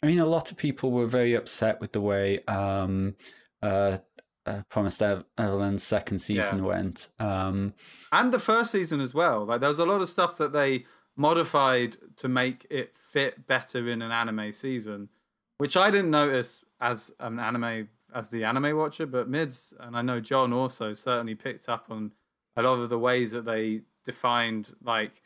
[0.04, 3.16] I mean, a lot of people were very upset with the way um,
[3.62, 3.98] uh,
[4.46, 6.66] uh, Promised Ev- Neverland's second season Yeah.
[6.66, 7.08] went.
[7.20, 7.74] Um,
[8.12, 9.46] and the first season as well.
[9.46, 10.86] Like there was a lot of stuff that they
[11.16, 15.10] modified to make it fit better in an anime season,
[15.58, 20.02] which I didn't notice as an anime as the anime watcher, but Mids and I
[20.02, 22.14] know John also certainly picked up on
[22.56, 25.22] a lot of the ways that they defined like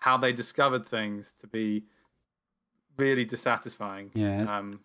[0.00, 1.84] how they discovered things to be
[2.96, 4.10] really dissatisfying.
[4.14, 4.58] Yeah.
[4.58, 4.80] Um,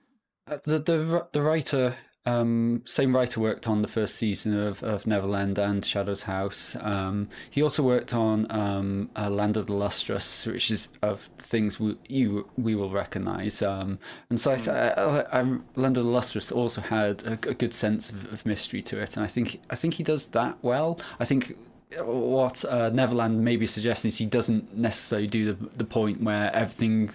[0.48, 1.96] Uh, the the the writer
[2.26, 6.76] um same writer worked on the first season of, of Neverland and Shadow's House.
[6.82, 11.80] Um he also worked on um uh, Land of the Lustrous, which is of things
[11.80, 13.62] we you we will recognize.
[13.62, 14.00] Um
[14.30, 15.42] and so I, th- I, I,
[15.76, 19.16] Land of the Lustrous also had a, a good sense of, of mystery to it,
[19.18, 21.00] and I think I think he does that well.
[21.20, 21.56] I think
[22.04, 27.10] what uh, Neverland maybe suggests is he doesn't necessarily do the the point where everything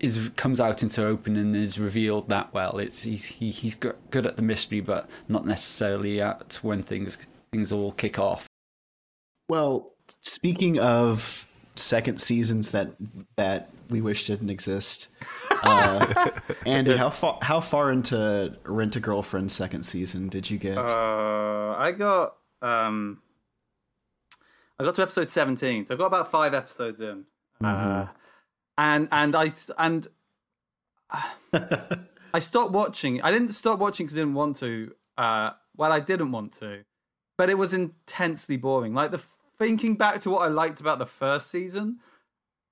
[0.00, 2.78] is comes out into open and is revealed that well.
[2.78, 7.18] It's he's he, he's good at the mystery, but not necessarily at when things
[7.52, 8.46] things all kick off.
[9.48, 9.92] Well,
[10.22, 11.46] speaking of
[11.76, 12.92] second seasons that
[13.36, 15.08] that we wish didn't exist,
[15.62, 16.30] uh,
[16.66, 20.78] Andy, how far how far into Rent a Girlfriend second season did you get?
[20.78, 23.20] Uh, I got um,
[24.78, 27.24] I got to episode seventeen, so I got about five episodes in,
[27.64, 28.06] uh,
[28.78, 30.08] and and I and
[32.32, 33.20] I stopped watching.
[33.20, 34.94] I didn't stop watching because I didn't want to.
[35.18, 36.84] Uh, well, I didn't want to,
[37.36, 38.94] but it was intensely boring.
[38.94, 39.22] Like the
[39.58, 41.98] thinking back to what I liked about the first season,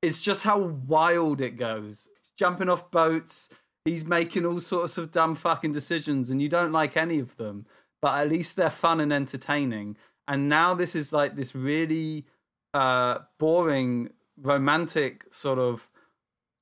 [0.00, 2.08] it's just how wild it goes.
[2.20, 3.48] He's jumping off boats.
[3.84, 7.66] He's making all sorts of dumb fucking decisions, and you don't like any of them.
[8.00, 9.96] But at least they're fun and entertaining.
[10.28, 12.26] And now this is like this really
[12.74, 15.88] uh, boring romantic sort of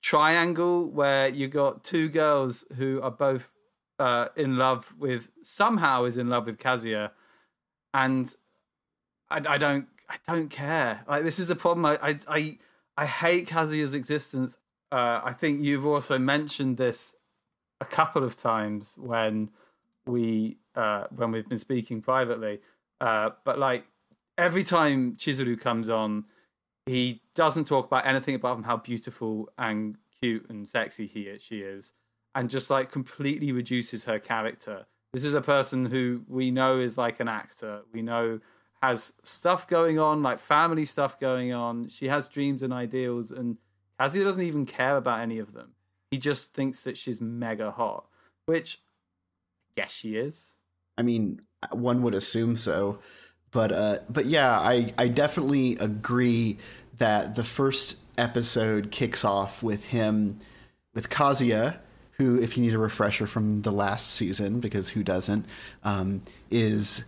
[0.04, 3.50] triangle where you got two girls who are both
[3.98, 7.10] uh, in love with somehow is in love with Kazuya,
[7.94, 8.36] and
[9.30, 11.04] I, I don't I don't care.
[11.08, 11.86] Like this is the problem.
[11.86, 12.58] I I I,
[12.98, 14.58] I hate Kazuya's existence.
[14.92, 17.16] Uh, I think you've also mentioned this
[17.80, 19.48] a couple of times when
[20.04, 22.60] we uh, when we've been speaking privately.
[23.00, 23.86] Uh, but like
[24.36, 26.26] every time Chizuru comes on,
[26.86, 31.42] he doesn't talk about anything apart from how beautiful and cute and sexy he is,
[31.42, 31.92] she is,
[32.34, 34.86] and just like completely reduces her character.
[35.12, 37.82] This is a person who we know is like an actor.
[37.92, 38.40] We know
[38.82, 41.88] has stuff going on, like family stuff going on.
[41.88, 43.56] She has dreams and ideals, and
[43.98, 45.70] Kazuya doesn't even care about any of them.
[46.10, 48.06] He just thinks that she's mega hot,
[48.46, 48.82] which,
[49.76, 50.56] yes, she is.
[50.98, 52.98] I mean, one would assume so,
[53.54, 56.58] but uh, but yeah, I I definitely agree
[56.98, 60.40] that the first episode kicks off with him
[60.92, 61.76] with Kazuya,
[62.12, 65.46] who, if you need a refresher from the last season, because who doesn't,
[65.84, 67.04] um, is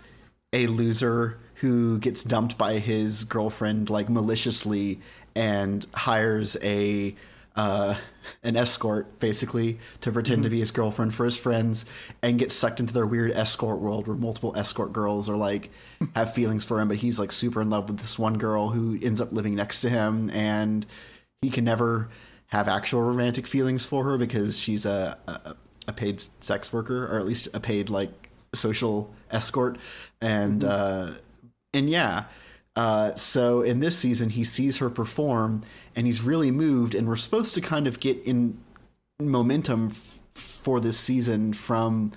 [0.53, 5.01] a loser who gets dumped by his girlfriend like maliciously
[5.34, 7.14] and hires a
[7.57, 7.95] uh,
[8.43, 11.87] an escort basically to pretend to be his girlfriend for his friends
[12.23, 15.71] and get sucked into their weird escort world where multiple escort girls are like
[16.15, 18.99] have feelings for him but he's like super in love with this one girl who
[19.03, 20.87] ends up living next to him and
[21.41, 22.09] he can never
[22.49, 25.57] have actual romantic feelings for her because she's a, a,
[25.89, 29.79] a paid sex worker or at least a paid like social escort
[30.21, 31.11] and uh
[31.75, 32.25] and yeah
[32.77, 35.62] uh, so in this season, he sees her perform,
[35.97, 36.95] and he's really moved.
[36.95, 38.59] And we're supposed to kind of get in
[39.18, 42.12] momentum f- for this season from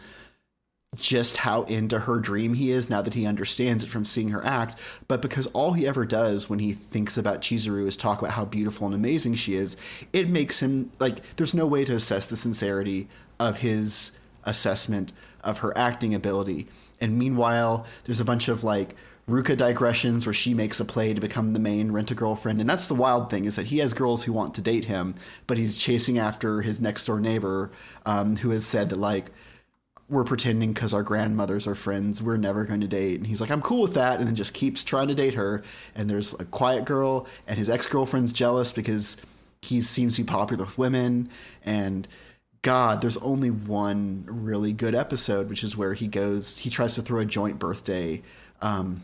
[0.96, 4.46] just how into her dream he is now that he understands it from seeing her
[4.46, 4.78] act.
[5.08, 8.46] But because all he ever does when he thinks about Chizuru is talk about how
[8.46, 9.78] beautiful and amazing she is,
[10.14, 13.08] it makes him like there's no way to assess the sincerity
[13.40, 16.68] of his assessment of her acting ability.
[17.00, 18.96] And meanwhile, there's a bunch of like
[19.30, 22.60] Ruka digressions where she makes a play to become the main rent a girlfriend.
[22.60, 25.16] And that's the wild thing is that he has girls who want to date him,
[25.46, 27.72] but he's chasing after his next door neighbor
[28.06, 29.32] um, who has said that like
[30.10, 32.22] we're pretending because our grandmothers are friends.
[32.22, 33.18] We're never going to date.
[33.18, 34.20] And he's like, I'm cool with that.
[34.20, 35.64] And then just keeps trying to date her.
[35.94, 39.18] And there's a quiet girl, and his ex girlfriend's jealous because
[39.62, 41.30] he seems to be popular with women.
[41.64, 42.08] And
[42.64, 47.04] God, there's only one really good episode, which is where he goes, he tries to
[47.04, 48.24] throw a joint birthday.
[48.62, 49.04] Um,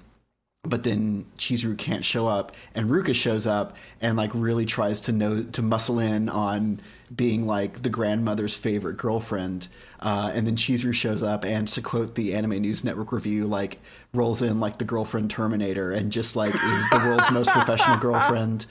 [0.68, 5.12] but then Chizuru can't show up, and Ruka shows up and like really tries to
[5.12, 6.82] know to muscle in on
[7.16, 9.68] being like the grandmother's favorite girlfriend.
[10.00, 13.80] Uh, and then Chizuru shows up, and to quote the Anime News Network review, like
[14.14, 18.66] rolls in like the girlfriend Terminator, and just like is the world's most professional girlfriend.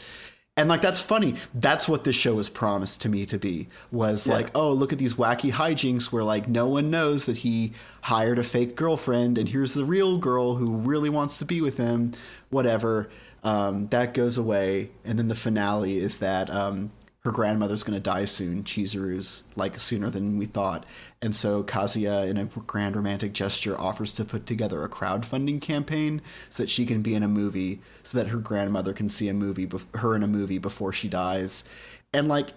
[0.57, 1.35] And like that's funny.
[1.53, 3.69] That's what this show was promised to me to be.
[3.91, 7.73] Was like, oh, look at these wacky hijinks where like no one knows that he
[8.03, 11.77] hired a fake girlfriend, and here's the real girl who really wants to be with
[11.77, 12.13] him.
[12.51, 13.11] Whatever.
[13.43, 16.93] Um, that goes away, and then the finale is that um,
[17.25, 18.65] her grandmother's going to die soon.
[18.65, 20.85] Chizuru's like sooner than we thought,
[21.23, 26.21] and so Kazuya, in a grand romantic gesture, offers to put together a crowdfunding campaign
[26.51, 29.35] so that she can be in a movie, so that her grandmother can see a
[29.35, 31.65] movie, bef- her in a movie before she dies.
[32.13, 32.51] And like,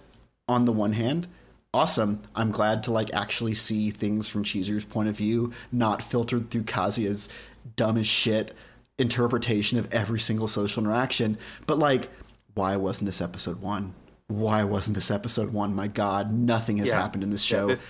[0.48, 1.28] on the one hand,
[1.72, 2.20] awesome.
[2.34, 6.64] I'm glad to like actually see things from Chizuru's point of view, not filtered through
[6.64, 7.28] Kazuya's
[7.76, 8.54] dumb as shit
[8.98, 11.38] interpretation of every single social interaction.
[11.66, 12.10] But like,
[12.54, 13.94] why wasn't this episode one?
[14.28, 15.74] Why wasn't this episode one?
[15.74, 17.00] My God, nothing has Yeah.
[17.00, 17.66] happened in this Yeah, show.
[17.68, 17.84] this-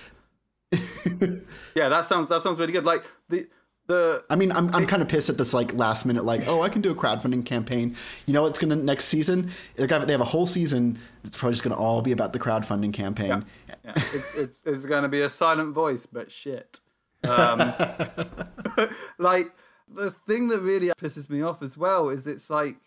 [1.75, 2.85] yeah, that sounds that sounds really good.
[2.85, 3.47] Like the
[3.87, 6.61] the I mean, I'm, I'm kind of pissed at this like last minute, like, oh,
[6.61, 7.95] I can do a crowdfunding campaign.
[8.27, 9.51] You know what's gonna next season?
[9.77, 10.99] Like, they have a whole season.
[11.23, 13.45] It's probably just gonna all be about the crowdfunding campaign.
[13.83, 16.79] yeah, it's, it's, it's going to be a silent voice, but shit.
[17.23, 17.57] Um,
[19.17, 19.51] like
[19.91, 22.77] the thing that really pisses me off as well is it's like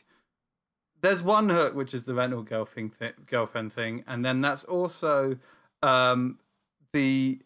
[1.03, 5.37] there's one hook which is the rental girlfriend thing, girlfriend thing, and then that's also
[5.83, 6.39] um,
[6.93, 7.41] the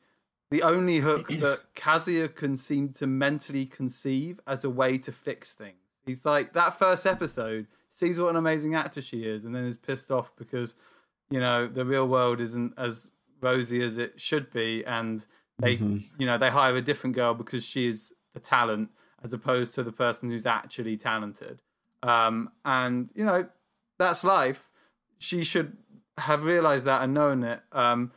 [0.50, 5.52] the only hook that Kazuya can seem to mentally conceive as a way to fix
[5.52, 5.78] things.
[6.04, 9.76] He's like that first episode sees what an amazing actor she is, and then is
[9.76, 10.76] pissed off because
[11.30, 15.26] you know the real world isn't as rosy as it should be, and
[15.58, 18.90] they you know they hire a different girl because she is the talent
[19.24, 21.62] as opposed to the person who's actually talented.
[22.02, 23.48] Um, and you know
[23.98, 24.70] that's life.
[25.18, 25.76] She should
[26.18, 27.60] have realized that and known it.
[27.72, 28.12] Um,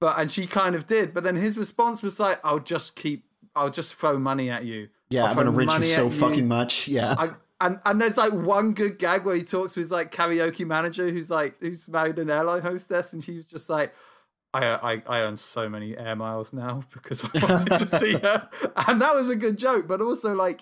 [0.00, 1.14] but and she kind of did.
[1.14, 3.24] But then his response was like, "I'll just keep.
[3.54, 4.88] I'll just throw money at you.
[5.10, 6.88] Yeah, I'm gonna rent you so fucking much.
[6.88, 7.14] Yeah.
[7.18, 7.30] I,
[7.60, 11.08] and and there's like one good gag where he talks to his like karaoke manager
[11.08, 13.94] who's like who's married an airline hostess, and she was just like.
[14.54, 18.48] I, I I earn so many air miles now because I wanted to see her,
[18.86, 19.88] and that was a good joke.
[19.88, 20.60] But also, like,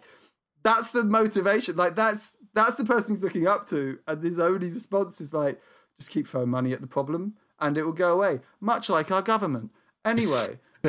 [0.62, 1.76] that's the motivation.
[1.76, 5.60] Like, that's that's the person he's looking up to, and his only response is like,
[5.96, 8.40] just keep throwing money at the problem, and it will go away.
[8.60, 9.70] Much like our government.
[10.04, 10.58] Anyway,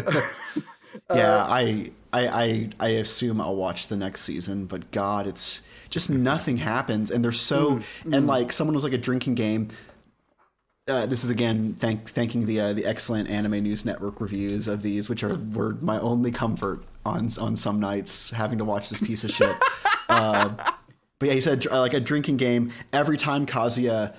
[1.13, 6.09] yeah, I I, I I assume I'll watch the next season, but God, it's just
[6.09, 9.69] nothing happens, and they're so and like someone was like a drinking game.
[10.87, 14.81] Uh, this is again thank, thanking the uh, the excellent Anime News Network reviews of
[14.81, 19.01] these, which are were my only comfort on on some nights having to watch this
[19.01, 19.55] piece of shit.
[20.09, 20.53] uh,
[21.19, 22.71] but yeah, he said uh, like a drinking game.
[22.93, 24.15] Every time Kazuya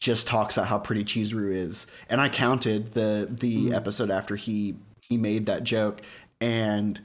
[0.00, 4.76] just talks about how pretty Chizuru is, and I counted the the episode after he
[5.00, 6.02] he made that joke,
[6.40, 7.00] and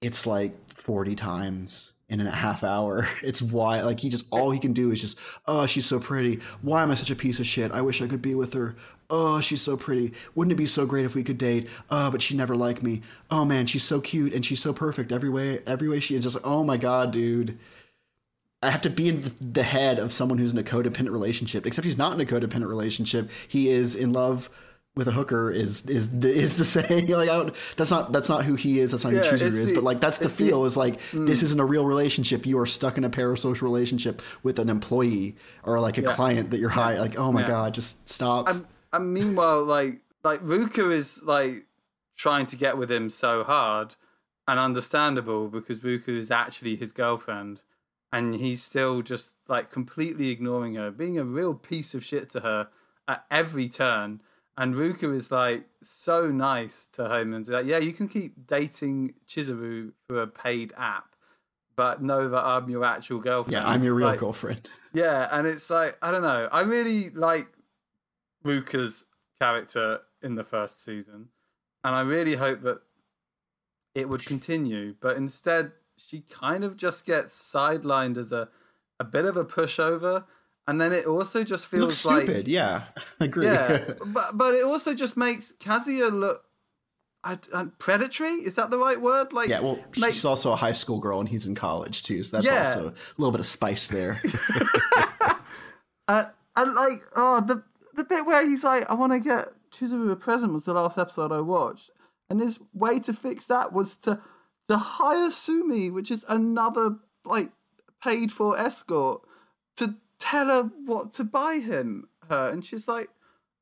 [0.00, 3.08] it's like forty times in a half hour.
[3.22, 6.40] It's why like he just all he can do is just oh she's so pretty.
[6.62, 7.72] Why am I such a piece of shit?
[7.72, 8.76] I wish I could be with her.
[9.10, 10.12] Oh, she's so pretty.
[10.34, 11.66] Wouldn't it be so great if we could date?
[11.90, 13.00] Oh, but she never liked me.
[13.30, 15.60] Oh man, she's so cute and she's so perfect every way.
[15.66, 17.58] Every way she is just like, oh my god, dude.
[18.62, 21.64] I have to be in the head of someone who's in a codependent relationship.
[21.66, 23.30] Except he's not in a codependent relationship.
[23.46, 24.50] He is in love
[24.96, 25.50] with a hooker.
[25.52, 28.80] Is is the, is the saying like I don't, that's not that's not who he
[28.80, 28.90] is.
[28.90, 29.68] That's not Yeah, who Chizuru is.
[29.68, 30.48] the- but like that's the it's the- Mm.
[30.48, 32.44] feel is like this isn't a real relationship.
[32.44, 36.58] You are stuck in a parasocial relationship with an employee or like a client that
[36.58, 37.00] you're hiring.
[37.00, 37.46] Like oh my Yeah.
[37.46, 38.48] god, just stop.
[38.48, 41.66] and, and meanwhile, like like Ruka is like
[42.16, 43.94] trying to get with him so hard,
[44.46, 47.60] and understandable because Ruka is actually his girlfriend,
[48.12, 52.40] and he's still just like completely ignoring her, being a real piece of shit to
[52.40, 52.68] her
[53.06, 54.20] at every turn.
[54.56, 59.14] And Ruka is like so nice to him and like, yeah, you can keep dating
[59.28, 61.14] Chizuru for a paid app,
[61.76, 63.52] but know that I'm your actual girlfriend.
[63.52, 64.68] yeah, I'm your real Like, girlfriend.
[64.92, 66.48] yeah, and it's like I don't know.
[66.50, 67.46] I really like
[68.48, 69.06] Ruka's
[69.40, 71.28] character in the first season,
[71.84, 72.80] and I really hope that
[73.94, 74.94] it would continue.
[75.00, 78.48] But instead, she kind of just gets sidelined as a
[79.00, 80.24] a bit of a pushover,
[80.66, 82.48] and then it also just Looks feels like stupid.
[82.48, 82.84] yeah,
[83.20, 83.46] I agree.
[83.46, 86.44] yeah, but but it also just makes Kazuya look.
[87.24, 89.32] I, I, predatory is that the right word?
[89.32, 92.22] Like, Yeah, well, makes- she's also a high school girl and he's in college too,
[92.22, 92.58] so that's Yeah.
[92.60, 94.22] also a little bit of spice there.
[96.08, 96.24] Uh,
[96.56, 97.62] and like, oh, the
[97.98, 100.96] the bit where he's like, I want to get Chizuru a present was the last
[100.96, 101.90] episode I watched,
[102.30, 104.20] and his way to fix that was to
[104.68, 107.50] to hire Sumi, which is another like
[108.02, 109.22] paid for escort,
[109.76, 113.08] to tell her what to buy him her, and she's like,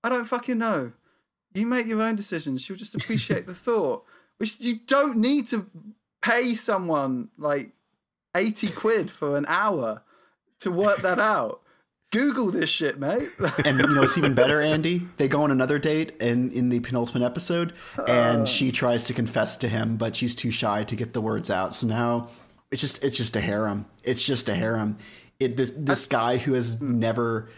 [0.05, 0.93] I don't fucking know.
[1.55, 2.63] You make your own decisions.
[2.63, 4.05] She'll just appreciate the thought,
[4.37, 5.67] which you don't need to
[6.23, 7.71] pay someone like
[8.35, 10.03] eighty quid for an hour
[10.61, 11.63] to work that out.
[12.13, 13.29] Google this shit, mate.
[13.65, 15.07] and you know it's even better, Andy.
[15.17, 17.73] They go on another date, and in the penultimate episode,
[18.07, 21.51] and she tries to confess to him, but she's too shy to get the words
[21.51, 21.75] out.
[21.75, 22.29] So now
[22.71, 23.87] it's just it's just a harem.
[24.05, 24.99] It's just a harem.
[25.41, 27.51] It this this guy who has never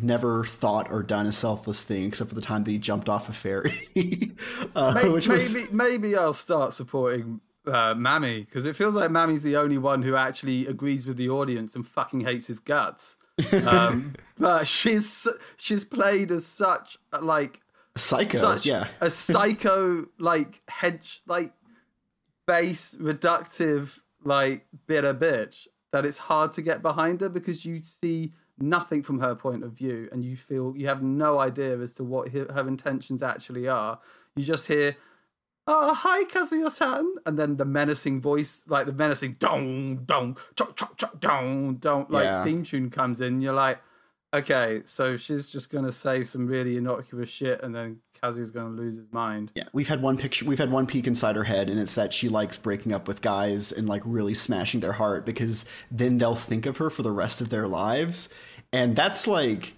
[0.00, 3.28] never thought or done a selfless thing except for the time that he jumped off
[3.28, 3.88] a ferry.
[4.76, 9.10] uh, May- which was- maybe maybe I'll start supporting uh, Mami because it feels like
[9.10, 13.18] Mami's the only one who actually agrees with the audience and fucking hates his guts.
[13.52, 17.60] Um, but she's she's played as such like
[17.96, 18.38] a, psycho.
[18.38, 18.86] such yeah.
[19.00, 21.52] a psycho like hedge like
[22.46, 28.32] base reductive like bitter bitch that it's hard to get behind her because you see
[28.58, 32.04] nothing from her point of view and you feel you have no idea as to
[32.04, 33.98] what her, her intentions actually are
[34.36, 34.96] you just hear
[35.66, 40.96] oh hi kazuya-san and then the menacing voice like the menacing dong dong chok chok
[40.96, 42.44] chok dong dong like Yeah.
[42.44, 43.40] theme tune comes in.
[43.40, 43.80] You're like
[44.34, 48.96] okay so she's just gonna say some really innocuous shit and then kazuya's gonna lose
[48.96, 49.52] his mind.
[49.54, 52.12] Yeah, we've had one picture, we've had one peek inside her head, and it's that
[52.12, 56.34] she likes breaking up with guys and like really smashing their heart because then they'll
[56.34, 58.28] think of her for the rest of their lives,
[58.72, 59.74] and that's like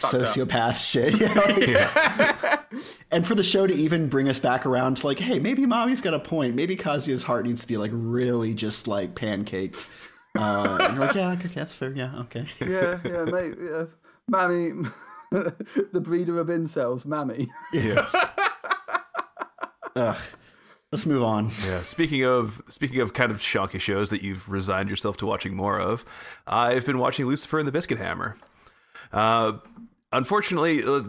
[0.00, 0.20] Fucked up.
[0.22, 1.14] sociopath shit.
[1.20, 1.42] You know?
[1.44, 5.62] like- and for the show to even bring us back around to like, hey, maybe
[5.66, 6.54] mommy's got a point.
[6.54, 9.90] Maybe Kazuya's heart needs to be like really just like pancakes.
[10.38, 11.92] Uh, and you're like, yeah, okay, that's fair.
[11.92, 12.46] Yeah, okay.
[12.60, 13.86] yeah yeah mate yeah
[14.30, 14.88] Mami
[15.30, 18.14] the breeder of incels Mami Yes.
[19.96, 20.16] Ugh.
[20.92, 21.50] Let's move on.
[21.66, 21.82] Yeah.
[21.82, 25.78] Speaking of speaking of kind of shonky shows that you've resigned yourself to watching more
[25.80, 26.04] of,
[26.46, 28.36] I've been watching Lucifer and the Biscuit Hammer.
[29.12, 29.52] Uh,
[30.12, 31.02] unfortunately, uh,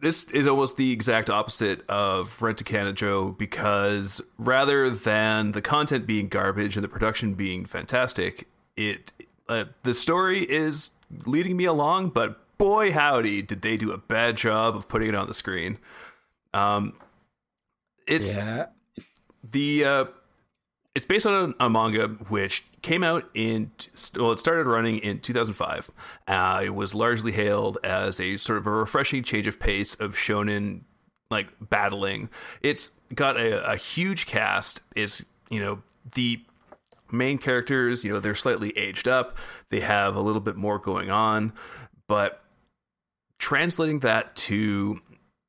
[0.00, 6.06] this is almost the exact opposite of Rent a Kanojo because rather than the content
[6.06, 9.12] being garbage and the production being fantastic, it
[9.48, 10.90] uh, the story is
[11.24, 15.14] leading me along, but boy howdy, did they do a bad job of putting it
[15.14, 15.78] on the screen.
[16.52, 16.94] Um,
[18.06, 18.66] it's Yeah.
[19.50, 20.04] the uh,
[20.94, 23.70] it's based on a, a manga which came out in
[24.16, 25.90] well it started running in 2005
[26.28, 30.14] uh, it was largely hailed as a sort of a refreshing change of pace of
[30.14, 30.82] shonen
[31.30, 32.28] like battling.
[32.62, 34.80] It's got a, a huge cast.
[34.94, 35.82] Is you know
[36.14, 36.40] the
[37.10, 38.04] main characters.
[38.04, 39.36] You know they're slightly aged up.
[39.70, 41.52] They have a little bit more going on,
[42.08, 42.42] but
[43.38, 45.00] translating that to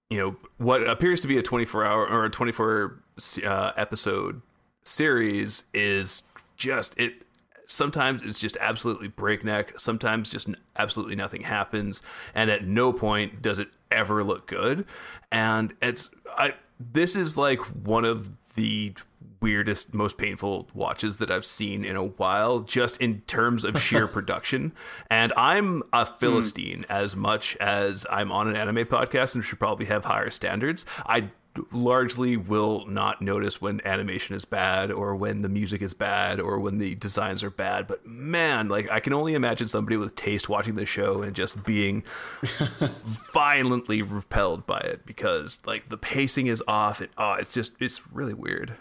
[0.10, 3.04] you know what appears to be a 24 hour or a 24
[3.46, 4.42] uh, episode
[4.84, 6.24] series is
[6.56, 7.24] just it
[7.68, 9.80] sometimes it's just absolutely breakneck.
[9.80, 12.02] Sometimes just absolutely nothing happens.
[12.34, 14.86] And at no point does it ever look good.
[15.32, 18.94] And it's i this is like one of the
[19.40, 24.08] weirdest most painful watches that i've seen in a while just in terms of sheer
[24.18, 24.72] production.
[25.10, 26.92] And i'm a philistine hmm.
[26.92, 30.86] as much as i'm on an anime podcast and should probably have higher standards.
[31.06, 31.30] I
[31.72, 36.60] largely will not notice when animation is bad or when the music is bad or
[36.60, 40.50] when the designs are bad but man like i can only imagine somebody with taste
[40.50, 42.04] watching the show and just being
[43.34, 48.12] violently repelled by it because like the pacing is off and oh it's just it's
[48.12, 48.76] really weird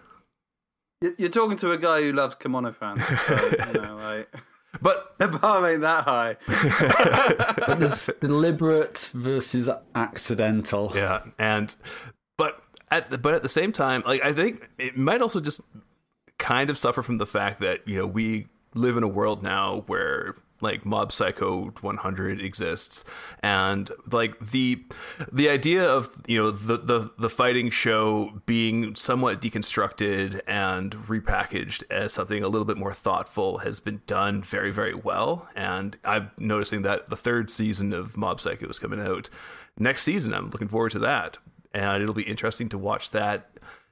[1.00, 3.02] You- You're talking to a guy who loves kimono fans.
[3.26, 4.34] So, you know, like,
[4.80, 6.36] but the bar ain't that high.
[7.66, 10.92] But there's deliberate versus accidental.
[10.94, 11.74] Yeah, and
[12.38, 12.62] but
[12.96, 15.60] at the, but at the same time, like I think it might also just
[16.38, 19.84] kind of suffer from the fact that you know we live in a world now
[19.86, 23.04] where like Mob Psycho 100 exists,
[23.42, 24.82] and like the
[25.30, 31.82] the idea of you know the the the fighting show being somewhat deconstructed and repackaged
[31.90, 36.30] as something a little bit more thoughtful has been done very very well, and I'm
[36.38, 39.28] noticing that the third season of Mob Psycho is coming out
[39.78, 40.32] next season.
[40.32, 41.36] I'm looking forward to that,
[41.76, 43.50] and it'll be interesting to watch that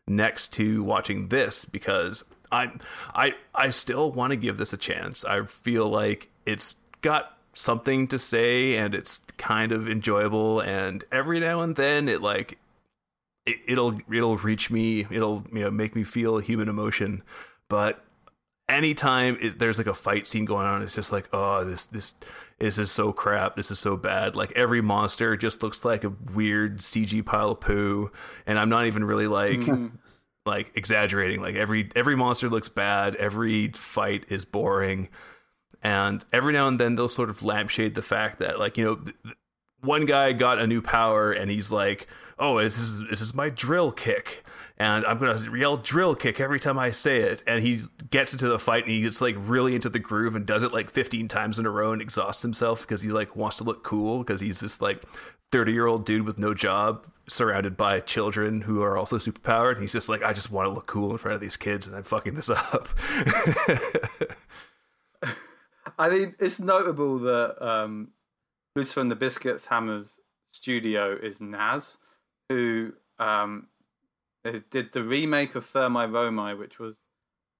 [0.08, 2.72] next to watching this because I
[3.14, 5.24] I I still want to give this a chance.
[5.24, 11.38] I feel like it's got something to say and it's kind of enjoyable and every
[11.38, 12.58] now and then it like
[13.46, 17.22] it, it'll it'll reach me it'll you know make me feel human emotion
[17.68, 18.02] but
[18.68, 22.14] anytime it, there's like a fight scene going on it's just like oh this this
[22.58, 24.36] this is so crap this is so bad.
[24.36, 28.10] Like every monster just looks like a weird cg pile of poo.
[28.46, 29.88] And i'm not even really like mm-hmm.
[30.46, 31.40] like exaggerating.
[31.40, 33.16] Like every every monster looks bad.
[33.16, 35.08] Every fight is boring.
[35.82, 38.94] And every now and then they'll sort of lampshade the fact that like you know
[38.96, 39.36] th-
[39.80, 42.06] one guy got a new power and he's like
[42.38, 44.43] oh this is this is my drill kick
[44.76, 47.80] and i'm gonna yell drill kick every time i say it and he
[48.10, 50.72] gets into the fight and he gets like really into the groove and does it
[50.72, 53.84] like 15 times in a row and exhausts himself because he like wants to look
[53.84, 55.02] cool because he's this like
[55.52, 59.80] 30 year old dude with no job surrounded by children who are also superpowered and
[59.80, 61.96] he's just like i just want to look cool in front of these kids and
[61.96, 62.88] i'm fucking this up.
[65.98, 68.08] I mean, it's notable that um,
[68.74, 70.18] Lucifer and the Biscuits Hammers
[70.50, 71.98] studio is Naz,
[72.48, 73.68] who um,
[74.70, 76.96] did the remake of Thermae Romae, which was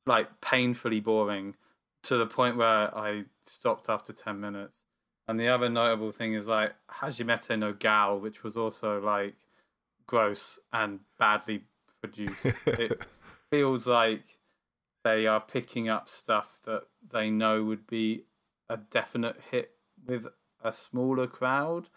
[0.06, 1.54] like painfully boring
[2.04, 4.84] to the point where I stopped after 10 minutes.
[5.26, 9.36] And the other notable thing is like Hajimete no Gal, which was also like
[10.06, 11.64] gross and badly
[12.02, 12.44] produced.
[12.66, 13.00] it
[13.50, 14.38] feels like
[15.02, 18.24] they are picking up stuff that they know would be
[18.68, 19.70] a definite hit
[20.06, 20.26] with
[20.62, 21.88] a smaller crowd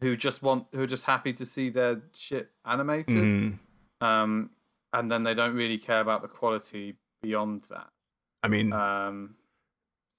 [0.00, 3.58] who just want who are just happy to see their shit animated Mhm.
[4.02, 4.50] Um
[4.92, 7.88] and then they don't really care about the quality beyond that
[8.42, 9.36] i mean um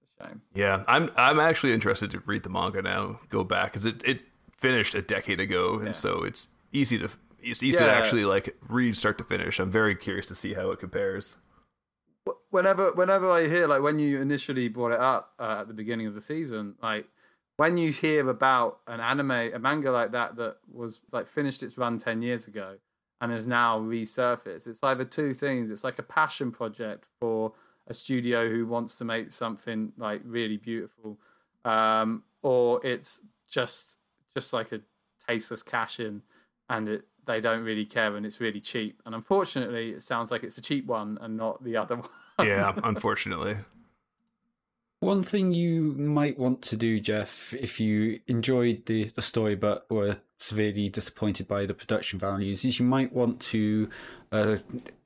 [0.01, 3.19] it's a shame Yeah, I'm I'm actually interested to read the manga now.
[3.30, 4.23] Go back because it it
[4.57, 5.91] finished a decade ago, and Yeah.
[6.05, 7.10] so it's easy to
[7.41, 9.60] it's easy to actually like read start to finish.
[9.60, 11.38] I'm very curious to see how it compares.
[12.51, 16.07] Whenever whenever I hear like when you initially brought it up uh, at the beginning
[16.07, 17.07] of the season, like
[17.57, 21.77] when you hear about an anime, a manga like that that was like finished its
[21.77, 22.77] run ten years ago
[23.23, 25.71] and is now resurfaced, it's either two things.
[25.71, 27.53] It's like a passion project for
[27.87, 31.17] a studio who wants to make something like really beautiful,
[31.63, 33.97] um, or it's just
[34.33, 34.81] just like a
[35.25, 36.21] tasteless cash in,
[36.69, 39.01] and it they don't really care and it's really cheap.
[39.05, 41.95] And unfortunately, it sounds like it's a cheap one and not the other
[42.35, 42.45] one.
[42.45, 43.55] Yeah, unfortunately.
[44.99, 49.89] One thing you might want to do, Jeff, if you enjoyed the, the story but
[49.89, 53.89] were severely disappointed by the production values, is you might want to
[54.31, 54.57] uh,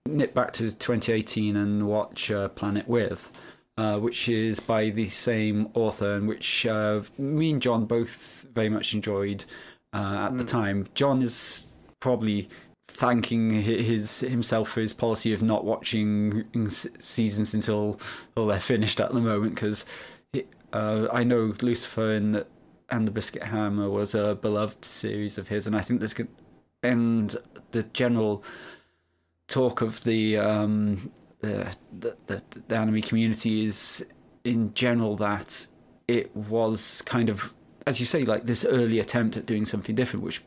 [0.05, 3.31] nip back to 2018 and watch uh, Planet With,
[3.77, 8.69] uh, which is by the same author and which uh, me and John both very
[8.69, 9.45] much enjoyed
[9.93, 10.87] uh, at the time.
[10.95, 11.67] John is
[11.99, 12.49] probably
[12.89, 17.99] thanking his himself for his policy of not watching seasons until
[18.29, 19.85] until they're finished at the moment because
[20.73, 22.45] uh, I know Lucifer and
[22.89, 26.27] and the Biscuit Hammer was a beloved series of his, and I think there's go-
[26.83, 27.35] and
[27.71, 28.43] the general
[29.47, 34.05] talk of the um, the, the the the anime community is
[34.43, 35.67] in general that
[36.07, 37.53] it was kind of
[37.85, 40.43] as you say like this early attempt at doing something different, which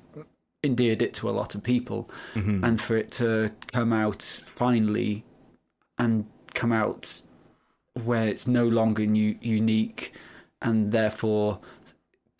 [0.63, 5.25] endeared it to a lot of people, and for it to come out finally
[5.99, 7.23] and come out
[8.05, 10.13] where it's no longer new, unique
[10.63, 11.59] and therefore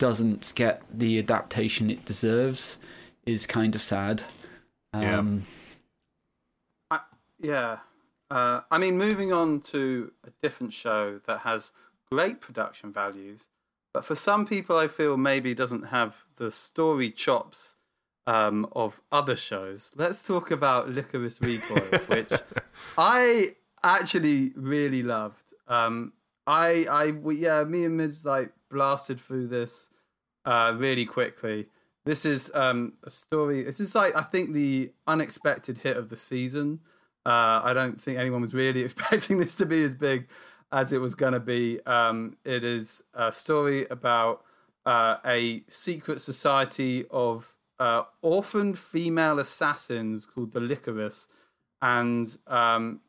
[0.01, 2.79] doesn't get the adaptation it deserves
[3.23, 4.23] is kind of sad.
[4.95, 5.19] Yeah.
[5.19, 5.45] Um,
[7.39, 7.77] Yeah.
[8.31, 11.69] Uh, I mean, moving on to a different show that has
[12.11, 13.45] great production values,
[13.93, 17.75] but for some people, I feel maybe doesn't have the story chops
[18.25, 19.91] um, of other shows.
[19.95, 22.41] Let's talk about Lycoris Recoil, which
[22.97, 25.53] I actually really loved.
[25.67, 26.13] Um,
[26.47, 29.90] I, I, we- yeah, me and Mids like blasted through this
[30.45, 31.67] uh, really quickly.
[32.05, 33.63] This is um, a story.
[33.63, 36.79] This is like I think the unexpected hit of the season.
[37.25, 40.27] Uh, I don't think anyone was really expecting this to be as big
[40.71, 41.79] as it was going to be.
[41.85, 44.43] Um, it is a story about
[44.85, 51.27] uh, a secret society of uh, orphaned female assassins called the Lycoris,
[51.81, 53.01] and um,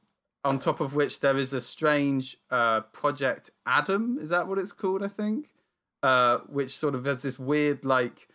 [0.45, 4.19] on top of which there is a strange uh, Project Adam.
[4.21, 5.03] Is that what it's called?
[5.03, 5.52] I think,
[6.03, 8.29] uh, which sort of has this weird like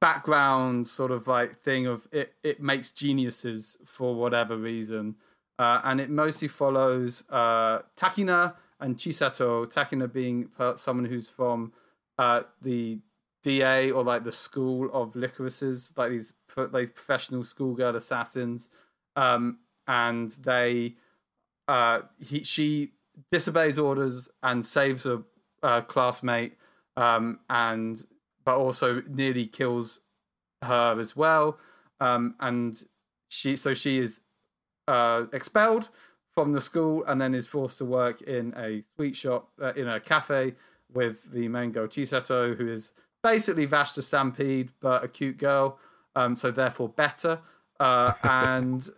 [0.00, 5.16] background sort of like thing of it it makes geniuses for whatever reason.
[5.58, 9.64] Uh, and it mostly follows uh, Takina and Chisato.
[9.72, 11.72] Takina being someone who's from
[12.18, 12.98] uh, the
[13.42, 16.32] DA or like the school of lycorises like these
[16.72, 18.70] these professional schoolgirl assassins.
[19.14, 20.94] Um, and they
[21.68, 22.92] uh, he, she
[23.30, 25.22] disobeys orders and saves a
[25.62, 26.54] uh, classmate
[26.96, 28.04] um, and
[28.44, 30.00] but also nearly kills
[30.62, 31.58] her as well.
[32.00, 32.82] Um, and
[33.28, 34.20] she, so she is
[34.88, 35.88] uh, expelled
[36.34, 39.88] from the school and then is forced to work in a sweet shop, uh, in
[39.88, 40.54] a cafe
[40.92, 42.92] with the main girl Chisato, who is
[43.22, 45.78] basically Vash the Stampede, but a cute girl.
[46.16, 47.40] Um, so therefore better.
[47.78, 48.88] Uh, and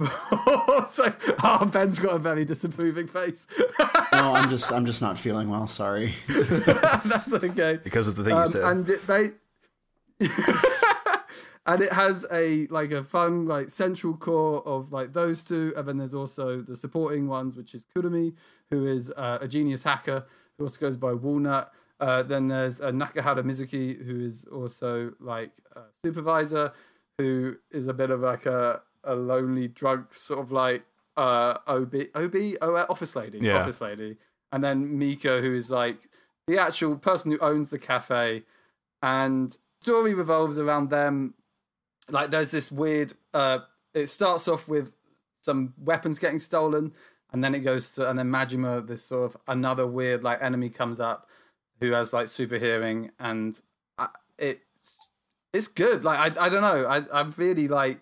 [0.88, 1.12] so,
[1.44, 3.46] oh, Ben's got a very disapproving face.
[4.12, 5.66] No, I'm just I'm just not feeling well.
[5.66, 6.14] Sorry.
[6.28, 7.78] That's okay.
[7.82, 8.64] because of the thing you Um, said.
[8.64, 9.30] and it they
[11.66, 15.86] and it has a like a fun like central core of like those two and
[15.88, 18.34] then there's also the supporting ones which is kurumi
[18.70, 20.24] who is uh, a genius hacker
[20.58, 25.52] who also goes by walnut uh, then there's uh, nakahara mizuki who is also like
[25.76, 26.72] a supervisor
[27.18, 30.84] who is a bit of like a, a lonely drunk sort of like
[31.16, 33.60] uh ob ob oh, office lady Yeah.
[33.60, 34.16] office lady.
[34.52, 36.08] And then mika who is like
[36.46, 38.44] the actual person who owns the cafe.
[39.02, 41.34] And story revolves around them.
[42.10, 43.60] Like there's this weird uh
[43.94, 44.92] it starts off with
[45.42, 46.92] some weapons getting stolen.
[47.32, 50.68] And then it goes to and then majima this sort of another weird like enemy
[50.68, 51.28] comes up
[51.80, 53.10] who has like super hearing.
[53.18, 53.60] And
[53.98, 54.08] I,
[54.38, 55.10] it's
[55.52, 56.04] it's good.
[56.04, 56.86] Like i i don't know.
[56.86, 58.00] I i'm really like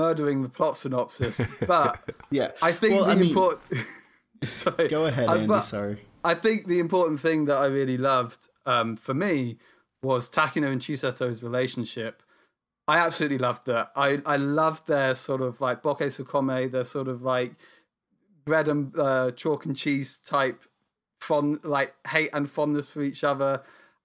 [0.00, 1.36] murdering the plot synopsis
[1.66, 1.90] but
[2.30, 2.50] Yeah.
[2.62, 3.62] i think Well, the I mean- important
[4.54, 4.88] Sorry.
[4.88, 5.46] Go ahead, Andy.
[5.46, 5.96] but- sorry.
[6.22, 9.58] I think the important thing that I really loved um, for me
[10.02, 12.22] was Takina and Chisato's relationship.
[12.86, 13.92] I absolutely loved that.
[13.96, 17.52] I, I loved their sort of like boke tsukkomi, their sort of like
[18.44, 20.64] bread and uh, chalk and cheese type
[21.20, 23.62] fond like hate and fondness for each other.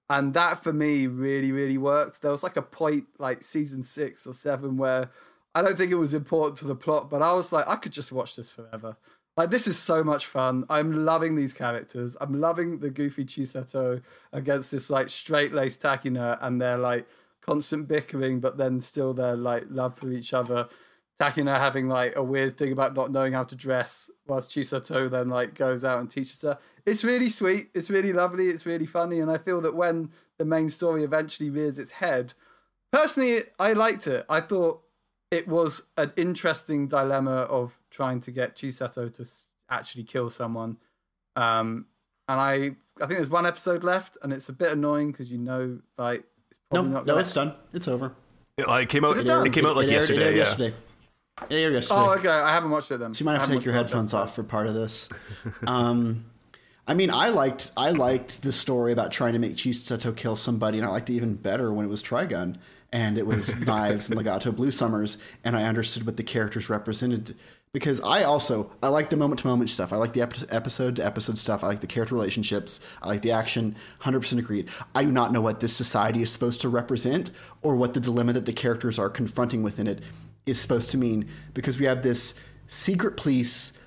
[0.10, 2.22] And that for me really, really worked.
[2.22, 5.10] There was like a point like season six or seven where
[5.54, 7.92] I don't think it was important to the plot, but I was like, I could
[7.92, 8.96] just watch this forever.
[9.38, 10.66] Like this is so much fun.
[10.70, 12.18] I'm loving these characters.
[12.20, 14.02] I'm loving the goofy Chisato
[14.34, 17.08] against this like straight laced Takina and their like
[17.42, 20.68] constant bickering, but then still their like love for each other.
[21.20, 25.30] Takina having like a weird thing about not knowing how to dress, whilst Chisato then
[25.30, 26.58] like goes out and teaches her.
[26.86, 27.70] It's really sweet.
[27.74, 28.48] It's really lovely.
[28.48, 32.34] It's really funny, and I feel that when the main story eventually rears its head,
[32.92, 34.26] personally, I liked it.
[34.30, 34.82] I thought
[35.32, 39.26] it was an interesting dilemma of trying to get Chisato to
[39.74, 40.78] actually kill someone.
[41.36, 41.86] Um,
[42.28, 45.38] and I, I think there's one episode left, and it's a bit annoying because you
[45.38, 47.54] know, like, it's No, not no, it's done.
[47.74, 48.14] It's over.
[48.58, 49.16] it, like, came out.
[49.18, 49.52] it It, done?
[49.52, 50.22] came out like It aired- yesterday.
[50.22, 50.44] It aired yeah.
[50.44, 50.74] yesterday.
[51.50, 52.00] It aired yesterday.
[52.00, 52.30] Oh, okay.
[52.30, 53.14] I haven't watched it then.
[53.14, 55.10] So you might have I to take your headphones off for part of this.
[55.66, 56.26] Um,
[56.88, 60.78] I mean, I liked I liked the story about trying to make Chisato kill somebody,
[60.78, 62.58] and I liked it even better when it was Trigun
[62.92, 67.36] and it was knives and Legato Blue Summers, and I understood what the characters represented
[67.74, 69.94] because I also I like the moment to moment stuff.
[69.94, 71.64] I like the ep- episode to episode stuff.
[71.64, 72.82] I like the character relationships.
[73.02, 73.76] I like the action.
[74.00, 74.70] Hundred percent agreed.
[74.94, 77.32] I do not know what this society is supposed to represent
[77.62, 80.04] or what the dilemma that the characters are confronting within it
[80.46, 83.78] is supposed to mean because we have this secret police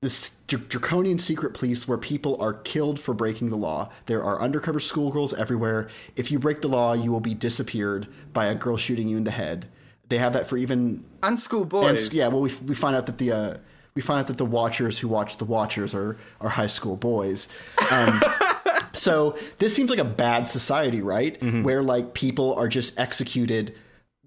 [0.00, 3.90] this draconian secret police where people are killed for breaking the law.
[4.06, 5.88] There are undercover schoolgirls everywhere.
[6.14, 9.24] If you break the law, you will be disappeared by a girl shooting you in
[9.24, 9.66] the head.
[10.08, 12.06] They have that for even And schoolboys.
[12.06, 12.28] and, yeah.
[12.28, 13.56] Well, we, we find out that the uh,
[13.94, 17.48] we find out that the Watchers who watch the Watchers are are high school boys.
[17.90, 18.22] Um,
[18.92, 21.36] so this seems like a bad society, right?
[21.64, 23.74] Where like people are just executed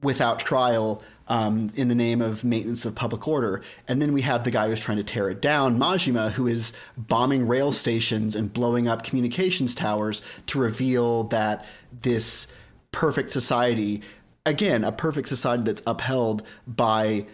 [0.04, 1.02] without trial
[1.32, 3.62] um, in the name of maintenance of public order.
[3.88, 6.74] And then we have the guy who's trying to tear it down, Majima, who is
[6.98, 11.66] bombing rail stations and blowing up communications towers to reveal that
[12.02, 12.54] this
[12.92, 14.02] perfect society,
[14.46, 17.26] again, a perfect society that's upheld by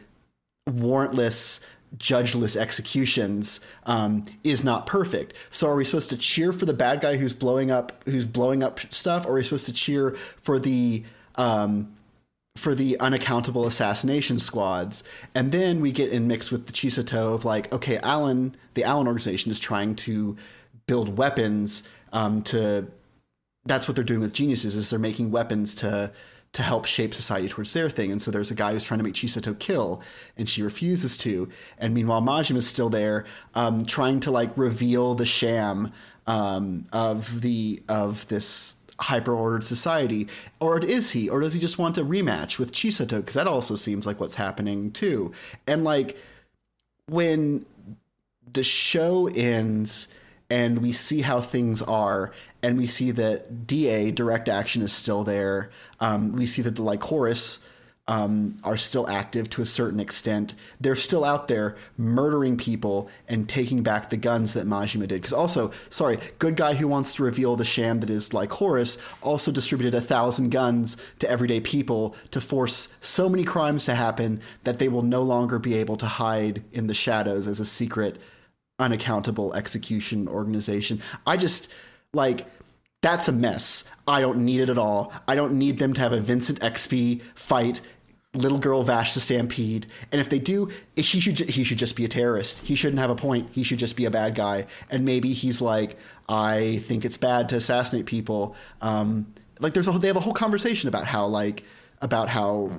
[0.70, 1.66] warrantless
[1.98, 7.00] judgeless executions um, is not perfect so are we supposed to cheer for the bad
[7.00, 10.60] guy who's blowing up who's blowing up stuff or are we supposed to cheer for
[10.60, 11.02] the
[11.36, 11.97] um,
[12.58, 15.04] for the unaccountable assassination squads
[15.36, 19.08] and then we get in mixed with the chisato of like okay Alan the Alan
[19.08, 20.36] organization is trying to
[20.88, 22.88] build weapons um, to
[23.66, 26.12] that's what they're doing with geniuses is they're making weapons to
[26.54, 28.12] to help shape society towards their thing.
[28.12, 30.02] And so there's a guy who's trying to make Chisato kill,
[30.38, 31.50] and she refuses to.
[31.78, 35.92] And meanwhile, Majima's still there, um, trying to like reveal the sham
[36.26, 40.28] um, of the of this hyper ordered society.
[40.60, 41.30] Or is he?
[41.30, 43.18] Or does he just want a rematch with Chisato?
[43.18, 45.32] Because that also seems like what's happening too.
[45.68, 46.18] And like
[47.08, 47.66] when
[48.52, 50.08] the show ends
[50.50, 52.34] and we see how things are
[52.64, 55.70] and we see that da direct action is still there
[56.00, 57.60] um, we see that the like lycoris
[58.08, 63.50] um, are still active to a certain extent they're still out there murdering people and
[63.50, 67.24] taking back the guns that majima did because also sorry good guy who wants to
[67.24, 72.40] reveal the sham that is Lycoris also distributed a thousand guns to everyday people to
[72.40, 76.64] force so many crimes to happen that they will no longer be able to hide
[76.72, 78.18] in the shadows as a secret
[78.80, 81.02] unaccountable execution organization.
[81.26, 81.72] I just
[82.14, 82.46] like
[83.02, 83.84] that's a mess.
[84.08, 85.14] I don't need it at all.
[85.28, 87.82] I don't need them to have a Vincent XP fight
[88.34, 89.88] little girl Vash the Stampede.
[90.12, 92.60] And if they do, he should he should just be a terrorist.
[92.60, 93.50] He shouldn't have a point.
[93.52, 94.68] He should just be a bad guy.
[94.90, 95.98] And maybe he's like,
[96.30, 98.56] I think it's bad to assassinate people.
[98.82, 101.64] Um, like there's a they have a whole conversation about how like
[102.02, 102.72] about how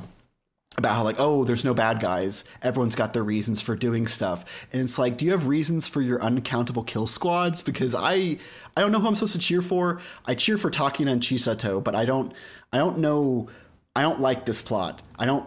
[0.77, 4.45] about how like oh there's no bad guys everyone's got their reasons for doing stuff
[4.73, 8.39] and it's like do you have reasons for your uncountable kill squads because i
[8.77, 11.83] i don't know who i'm supposed to cheer for i cheer for Takina and chisato
[11.83, 12.33] but i don't
[12.73, 13.49] i don't know
[13.99, 15.03] i don't like this plot.
[15.19, 15.45] I don't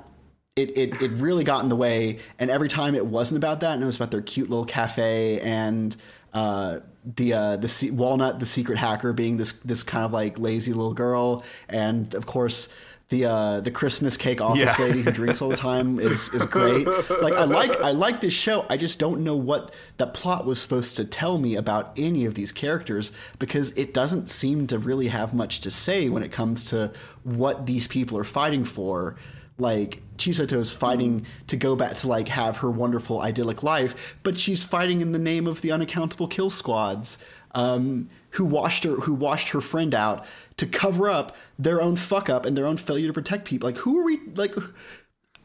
[0.55, 2.19] it, it, it really got in the way.
[2.37, 5.39] And every time it wasn't about that and it was about their cute little cafe
[5.39, 5.95] and
[6.33, 10.37] uh, the uh, the se- walnut the secret hacker being this this kind of like
[10.37, 11.43] lazy little girl.
[11.69, 12.69] And of course
[13.11, 14.85] the uh, the Christmas cake office Yeah.
[14.85, 16.87] lady who drinks all the time is is great.
[17.21, 18.65] Like I like I like this show.
[18.69, 22.33] I just don't know what that plot was supposed to tell me about any of
[22.33, 26.65] these characters because it doesn't seem to really have much to say when it comes
[26.71, 26.91] to
[27.23, 29.17] what these people are fighting for.
[29.59, 34.37] Like Chisato is fighting to go back to like have her wonderful idyllic life, but
[34.37, 37.17] she's fighting in the name of the unaccountable kill squads.
[37.53, 40.25] Um, who washed her who washed her friend out
[40.57, 43.67] to cover up their own fuck up and their own failure to protect people.
[43.67, 44.55] Like who are we like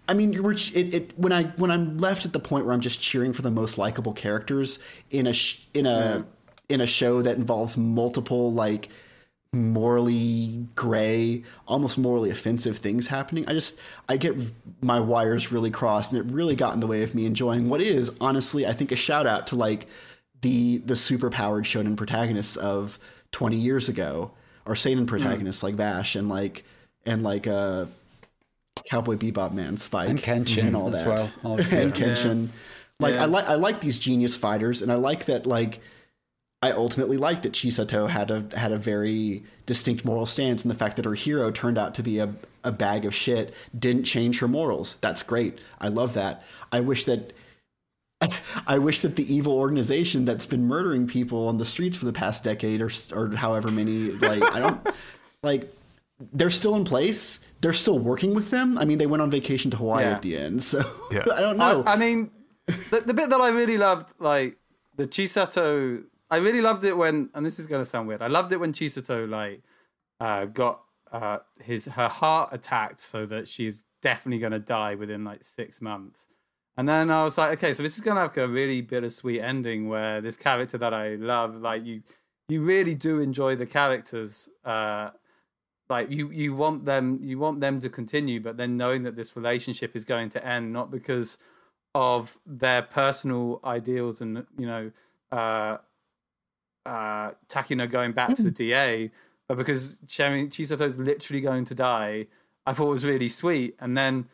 [0.09, 3.01] I mean, it, it, when I when I'm left at the point where I'm just
[3.01, 4.79] cheering for the most likable characters
[5.11, 6.25] in a sh- in a
[6.69, 8.89] in a show that involves multiple like
[9.53, 14.37] morally gray, almost morally offensive things happening, I just I get
[14.81, 17.81] my wires really crossed, and it really got in the way of me enjoying what
[17.81, 19.89] is honestly I think a shout out to like
[20.47, 22.99] the the super powered shonen protagonists of
[23.33, 24.31] 20 years ago,
[24.65, 26.65] or seinen protagonists like Vash and like
[27.05, 27.87] and like uh
[28.91, 31.09] Cowboy Bebop man Spike And Kenshin and all as that.
[31.09, 32.49] well, and Kenshin.
[33.01, 35.81] Like I like I like these genius fighters, and I like that like
[36.63, 40.79] I ultimately like that Chisato had a had a very distinct moral stance, and the
[40.79, 42.33] fact that her hero turned out to be a
[42.65, 44.97] a bag of shit didn't change her morals.
[45.01, 45.59] That's great.
[45.81, 46.43] I love that.
[46.73, 47.33] I wish that.
[48.67, 52.13] I wish that the evil organization that's been murdering people on the streets for the
[52.13, 54.87] past decade or or however many like I don't
[55.43, 55.73] like
[56.33, 57.41] they're still in place.
[57.61, 58.79] They're still working with them.
[58.79, 60.13] I mean, they went on vacation to Hawaii Yeah.
[60.13, 60.79] at the end, so
[61.13, 61.25] Yeah.
[61.33, 61.83] I don't know.
[61.87, 62.31] I, I mean,
[62.67, 64.57] the, the bit that I really loved, like
[64.97, 68.23] the Chisato, I really loved it when, and this is going to sound weird.
[68.23, 69.63] I loved it when Chisato like
[70.21, 70.81] uh, got
[71.13, 75.83] uh, his her heart attacked, so that she's definitely going to die within like six
[75.83, 76.29] months.
[76.77, 79.89] And then I was like, okay, so this is gonna have a really bittersweet ending
[79.89, 82.03] where this character that I love, like you,
[82.49, 84.49] you really do enjoy the characters.
[84.65, 85.11] Uh,
[85.89, 89.37] like you, you want them, you want them to continue, but then knowing that this
[89.37, 91.39] relationship is going to end, not because
[91.95, 94.91] of their personal ideals and you know,
[95.33, 95.79] uh,
[96.85, 99.11] uh, Takina going back to the DA,
[99.49, 102.27] but because Cherry- Chisato's literally going to die,
[102.67, 103.77] I thought it was really sweet.
[103.81, 104.27] And then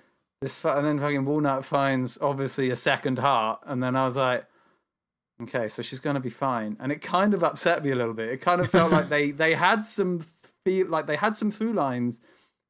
[0.43, 4.45] this, and then fucking Walnut finds obviously a second heart, and then I was like,
[5.43, 6.77] okay, so she's gonna be fine.
[6.81, 8.29] And it kind of upset me a little bit.
[8.29, 10.21] It kind of felt like they they had some
[10.65, 12.21] feel like they had some through lines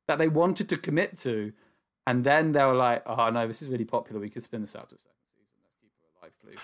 [0.07, 1.53] that they wanted to commit to,
[2.07, 4.21] and then they were like, oh no, this is really popular.
[4.21, 5.55] We could spin this out to a second season.
[5.63, 6.59] Let's keep her alive, please.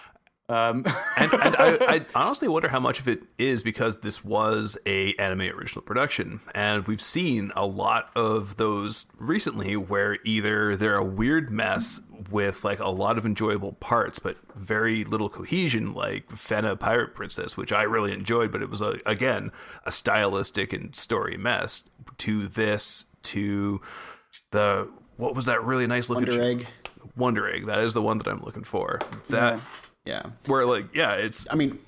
[0.48, 0.84] Um,
[1.18, 5.14] and, and I, I honestly wonder how much of it is because this was a
[5.14, 11.04] anime original production, and we've seen a lot of those recently, where either they're a
[11.04, 12.00] weird mess
[12.30, 17.56] with like a lot of enjoyable parts, but very little cohesion, like Fena Pirate Princess,
[17.56, 19.52] which I really enjoyed, but it was a, again
[19.84, 21.84] a stylistic and story mess.
[22.18, 23.80] To this, to
[24.50, 26.66] the what was that really nice looking Wonder Egg.
[27.16, 27.66] Wonder Egg.
[27.66, 28.98] That is the one that I'm looking for.
[29.28, 29.60] That Yeah.
[30.46, 31.78] Where like yeah, it's I mean,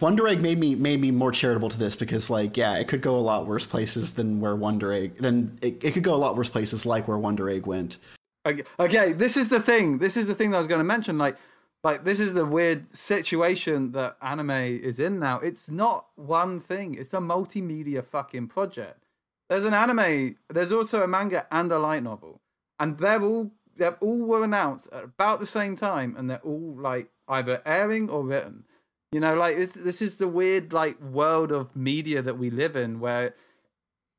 [0.00, 3.00] Wonder Egg made me made me more charitable to this because, like, yeah, it could
[3.00, 5.16] go a lot worse places than where Wonder Egg.
[5.16, 7.96] Then it, it could go a lot worse places, like where Wonder Egg went.
[8.44, 9.98] Okay, okay, this is the thing.
[9.98, 11.16] This is the thing that I was going to mention.
[11.16, 11.36] Like,
[11.82, 15.38] like this is the weird situation that anime is in now.
[15.38, 16.94] It's not one thing.
[16.94, 19.06] It's a multimedia fucking project.
[19.48, 20.36] There's an anime.
[20.48, 22.40] There's also a manga and a light novel,
[22.78, 26.74] and they're all they all were announced at about the same time, and they're all
[26.76, 28.64] like either airing or written.
[29.10, 32.76] You know, like it's, this is the weird like world of media that we live
[32.76, 33.36] in, where it's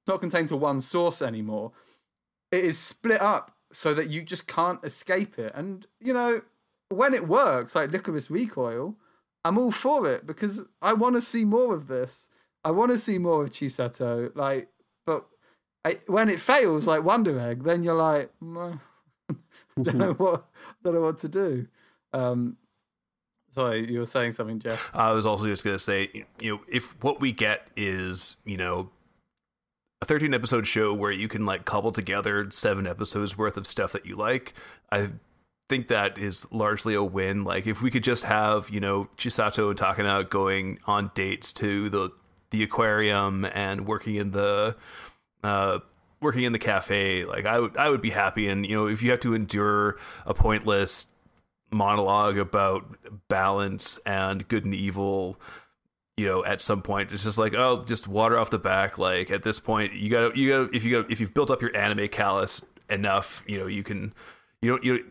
[0.08, 1.72] not contained to one source anymore.
[2.52, 5.52] It is split up so that you just can't escape it.
[5.56, 6.42] And you know,
[6.90, 8.96] when it works, like Lycoris Recoil,
[9.44, 12.30] I'm all for it because I want to see more of this.
[12.64, 14.34] I want to see more of Chisato.
[14.36, 14.70] Like,
[15.06, 15.26] but
[15.84, 18.80] I, when it fails, like Wonder Egg, then you're like, "Mm,
[19.82, 20.46] don't know what,
[20.84, 21.68] don't know what to do.
[22.14, 22.58] Um,
[23.54, 24.90] sorry, you were saying something, Jeff.
[24.94, 28.58] I was also just going to say, you know, if what we get is, you
[28.58, 28.90] know,
[30.02, 33.94] a 13 episode show where you can like cobble together seven episodes worth of stuff
[33.94, 34.54] that you like,
[34.92, 35.12] I
[35.70, 37.44] think that is largely a win.
[37.44, 41.90] Like if we could just have, you know, Chisato and Takina going on dates to
[41.90, 42.10] the
[42.52, 44.76] the aquarium and working in the
[45.44, 45.80] uh
[46.22, 49.02] working in the cafe, like I would I would be happy and you know, if
[49.02, 51.08] you have to endure a pointless
[51.74, 52.86] monologue about
[53.28, 55.40] balance and good and evil
[56.18, 58.98] you know at some point it's just like oh just water off the back.
[58.98, 61.62] Like at this point you gotta you gotta if you got if you've built up
[61.62, 64.14] your anime callus enough you know you can
[64.62, 65.04] you don't you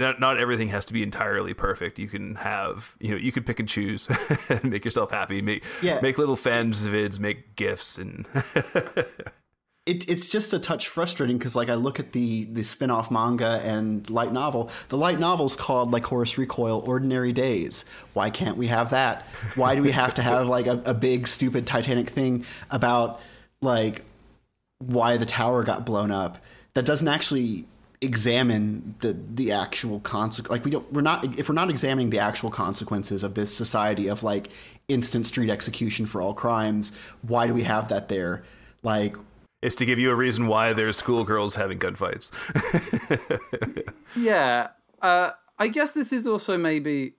[0.00, 2.00] not, not everything has to be entirely perfect.
[2.00, 4.08] You can have you know you can pick and choose
[4.48, 5.40] and make yourself happy.
[5.40, 6.00] Make Yeah.
[6.00, 8.26] make little fans vids make gifs and
[9.86, 13.10] It, it's just a touch frustrating because, like, I look at the the spin off
[13.10, 14.70] manga and light novel.
[14.88, 17.84] The light novel's called Lycoris Recoil Ordinary Days.
[18.14, 19.22] Why can't we have that?
[19.56, 23.20] Why do we have to have like a, a big stupid Titanic thing about
[23.60, 24.04] like
[24.78, 26.38] why the tower got blown up
[26.74, 27.64] that doesn't actually
[28.00, 32.18] examine the the actual consequence like we don't we're not if we're not examining the
[32.18, 34.50] actual consequences of this society of like
[34.88, 36.92] instant street execution for all crimes
[37.22, 38.44] why do we have that there
[38.82, 39.16] like
[39.64, 42.30] it's to give you a reason why there's schoolgirls having gunfights.
[44.16, 44.68] Yeah,
[45.02, 47.14] uh, I guess this is also maybe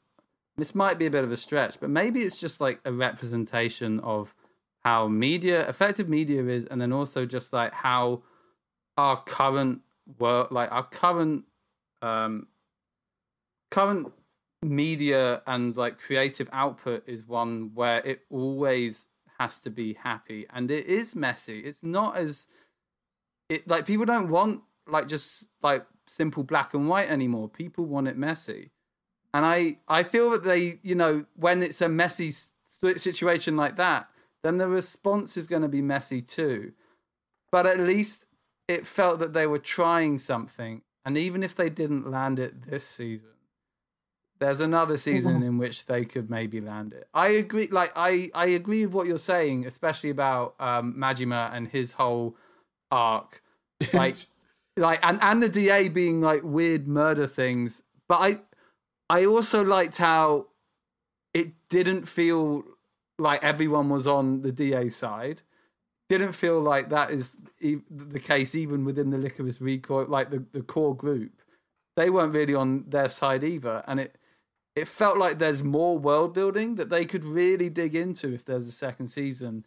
[0.56, 4.00] this might be a bit of a stretch, but maybe it's just like a representation
[4.00, 4.34] of
[4.80, 8.22] how media, effective media is, and then also just like how
[8.98, 9.82] our current
[10.20, 11.44] world, like our current,
[12.02, 12.48] um,
[13.72, 14.14] current
[14.62, 19.08] media and like creative output is one where it always
[19.40, 21.60] has to be happy, and it is messy.
[21.60, 22.48] It's not as
[23.50, 27.50] it like people don't want like just like simple black and white anymore.
[27.50, 28.72] People want it messy,
[29.34, 32.32] and I I feel that they you know when it's a messy
[32.98, 34.10] situation like that,
[34.44, 36.74] then the response is going to be messy too.
[37.52, 38.26] But at least
[38.68, 42.84] it felt that they were trying something, and even if they didn't land it this
[42.86, 43.35] season,
[44.46, 47.08] there's another season in which they could maybe land it.
[47.14, 47.68] I agree.
[47.68, 52.36] Like I I agree with what you're saying, especially about um, Majima and his whole
[52.92, 53.42] arc
[53.94, 54.18] like
[54.78, 58.40] like and and the da being like weird murder things but i
[59.10, 60.46] i also liked how
[61.34, 62.64] it didn't feel
[63.18, 65.42] like everyone was on the da side
[66.10, 70.62] didn't feel like that is the case even within the Lycoris Recoil like the, the
[70.62, 71.32] core group
[71.96, 74.18] they weren't really on their side either, and it
[74.76, 78.68] it felt like there's more world building that they could really dig into if there's
[78.68, 79.66] a second season.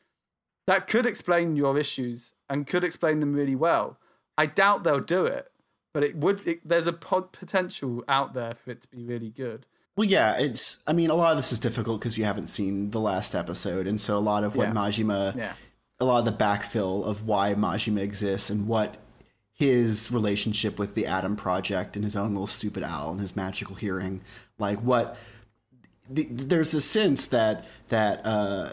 [0.67, 3.99] That could explain your issues and could explain them really well.
[4.37, 5.51] I doubt they'll do it,
[5.95, 6.47] but it would.
[6.47, 9.67] It, there's a pod potential out there for it to be really good.
[9.97, 10.83] Well, yeah, it's.
[10.87, 13.87] I mean, a lot of this is difficult because you haven't seen the last episode,
[13.87, 14.75] and so a lot of what Yeah.
[14.75, 15.55] Majima, Yeah.
[15.99, 18.99] a lot of the backfill of why Majima exists and what
[19.59, 23.75] his relationship with the Adam Project and his own little stupid owl and his magical
[23.77, 24.21] hearing,
[24.59, 25.17] like what.
[26.11, 28.73] The, there's a sense that that uh,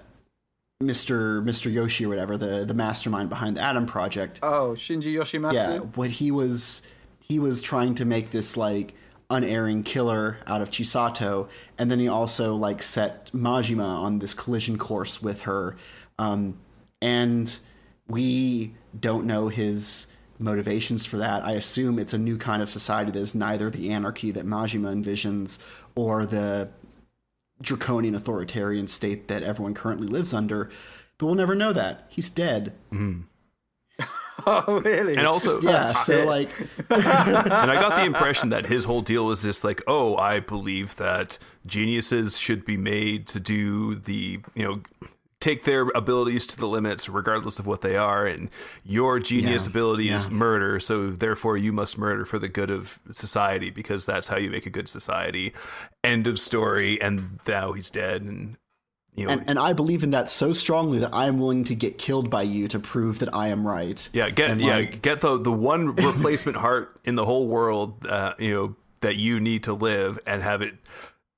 [0.81, 1.43] Mr.
[1.43, 1.71] Mr.
[1.71, 5.53] Yoshi or whatever the the mastermind behind the Adam Project Oh, Shinji Yoshimatsu.
[5.53, 6.81] yeah, what he was
[7.19, 8.93] he was trying to make this like
[9.29, 14.77] unerring killer out of Chisato, and then he also like set Majima on this collision
[14.77, 15.75] course with her,
[16.19, 16.57] um,
[17.01, 17.59] and
[18.07, 20.07] we don't know his
[20.39, 21.45] motivations for that.
[21.45, 24.93] I assume it's a new kind of society that is neither the anarchy that Majima
[24.93, 25.63] envisions
[25.95, 26.69] or the
[27.61, 30.69] draconian authoritarian state that everyone currently lives under.
[31.17, 32.05] But we'll never know that.
[32.09, 32.73] He's dead.
[32.91, 33.21] Mm-hmm.
[34.47, 35.15] Oh, really?
[35.15, 36.49] And also, Yeah, so like
[36.89, 40.97] and I got the impression that his whole deal was just like, oh, I believe
[40.97, 44.81] that geniuses should be made to do the, you know,
[45.45, 48.49] take their abilities to the limits regardless of what they are and
[48.83, 52.97] your genius Yeah, ability is murder so therefore you must murder for the good of
[53.11, 55.53] society because that's how you make a good society.
[56.03, 58.57] End of story and now he's dead and
[59.13, 61.75] you know and, and I believe in that so strongly that I am willing to
[61.75, 64.09] get killed by you to prove that I am right.
[64.13, 68.03] Yeah, get And, yeah, like- get the the one replacement heart in the whole world,
[68.07, 70.73] uh, you know, that you need to live, and have it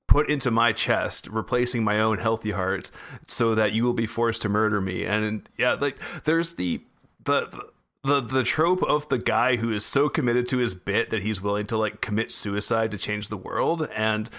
[0.08, 2.90] put into my chest, replacing my own healthy heart,
[3.26, 5.04] so that you will be forced to murder me.
[5.04, 6.82] And yeah, like there's the
[7.24, 7.68] the.
[8.04, 11.42] The, the trope of the guy who is so committed to his bit that he's
[11.42, 14.30] willing to like commit suicide to change the world and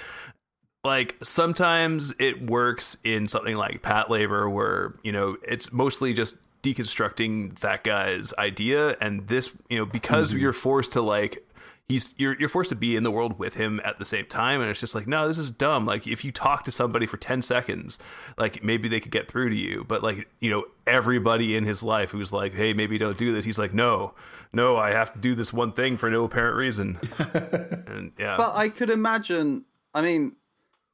[0.84, 7.58] like sometimes it works in something like Patlabor, where you know it's mostly just deconstructing
[7.60, 10.40] that guy's idea, and this you know because mm-hmm.
[10.40, 11.46] you're forced to like
[11.90, 14.62] he's you're you're forced to be in the world with him at the same time,
[14.62, 15.86] and it's just like no, this is dumb.
[15.86, 18.00] Like if you talk to somebody for ten seconds,
[18.38, 21.84] like maybe they could get through to you, but like you know everybody in his
[21.84, 23.44] life who's like, hey, maybe don't do this.
[23.44, 24.14] He's like, no,
[24.54, 28.38] no, I have to do this one thing for no apparent reason, and yeah.
[28.38, 29.66] But I could imagine.
[29.94, 30.36] I mean,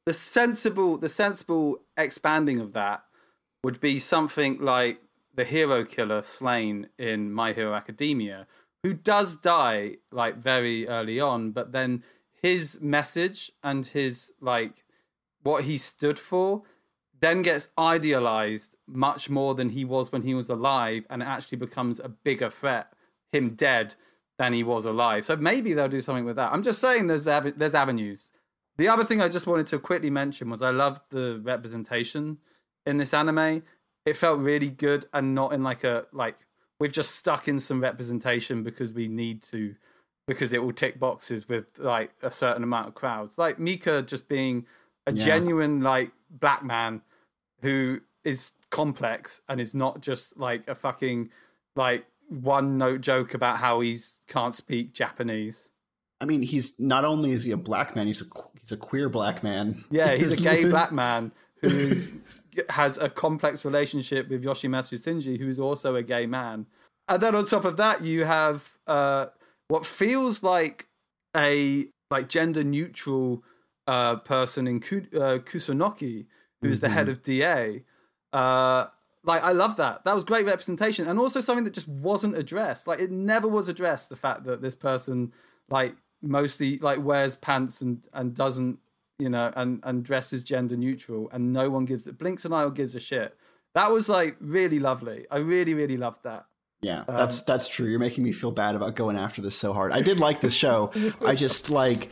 [0.06, 3.04] the sensible, the sensible expanding of that
[3.62, 5.00] would be something like
[5.34, 8.46] the hero killer Stain in My Hero Academia,
[8.86, 12.04] who does die like very early on, but then
[12.40, 14.84] his message and his like
[15.42, 16.62] what he stood for
[17.18, 21.58] then gets idealized much more than he was when he was alive and it actually
[21.58, 22.92] becomes a bigger threat
[23.32, 23.96] him dead
[24.38, 25.24] than he was alive.
[25.24, 26.52] So maybe they'll do something with that.
[26.52, 28.30] I'm just saying there's ave- there's avenues.
[28.78, 32.38] The other thing i just wanted to quickly mention was i loved the representation
[32.86, 33.64] in this anime.
[34.04, 36.45] It felt really good and not in like a like
[36.80, 39.74] we've just stuck in some representation because we need to
[40.26, 44.28] because it will tick boxes with like a certain amount of crowds like mika just
[44.28, 44.66] being
[45.06, 45.24] a Yeah.
[45.24, 47.00] genuine like black man
[47.62, 51.30] who is complex and is not just like a fucking
[51.76, 55.70] like one note joke about how he's can't speak Japanese.
[56.20, 58.24] I mean, he's not only is he a black man, he's a
[58.60, 59.84] he's a queer black man.
[59.90, 61.30] Yeah, he's a gay black man
[61.60, 62.10] who is
[62.70, 66.66] has a complex relationship with Yoshimatsu Shinji, who's also a gay man.
[67.08, 69.26] And then on top of that, you have uh,
[69.68, 70.88] what feels like
[71.36, 73.44] a like gender neutral
[73.86, 76.26] uh, person in Ku- uh, Kusunoki,
[76.62, 77.84] who's the head of DA.
[78.32, 78.86] Uh,
[79.24, 80.04] like I love that.
[80.04, 82.86] That was great representation, and also something that just wasn't addressed.
[82.86, 84.08] Like it never was addressed.
[84.08, 85.32] The fact that this person
[85.68, 88.78] like mostly like wears pants and and doesn't
[89.18, 92.64] you know and and dresses gender neutral, and no one gives it blinks an eye
[92.64, 93.36] or gives a shit.
[93.74, 95.26] That was like really lovely.
[95.30, 96.46] I really really loved that.
[96.82, 97.88] Yeah, um, that's that's true.
[97.88, 99.92] You're making me feel bad about going after this so hard.
[99.92, 100.92] I did like this show.
[101.24, 102.10] I just like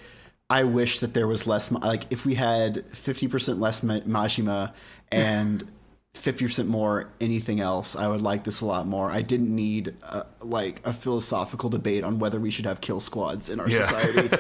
[0.51, 4.72] I wish that there was less like if we had 50% less Ma- Majima
[5.10, 5.68] and
[6.15, 9.11] 50% more anything else, I would like this a lot more.
[9.11, 13.51] I didn't need uh like a philosophical debate on whether we should have kill squads
[13.51, 13.82] in our Yeah.
[13.82, 14.36] society.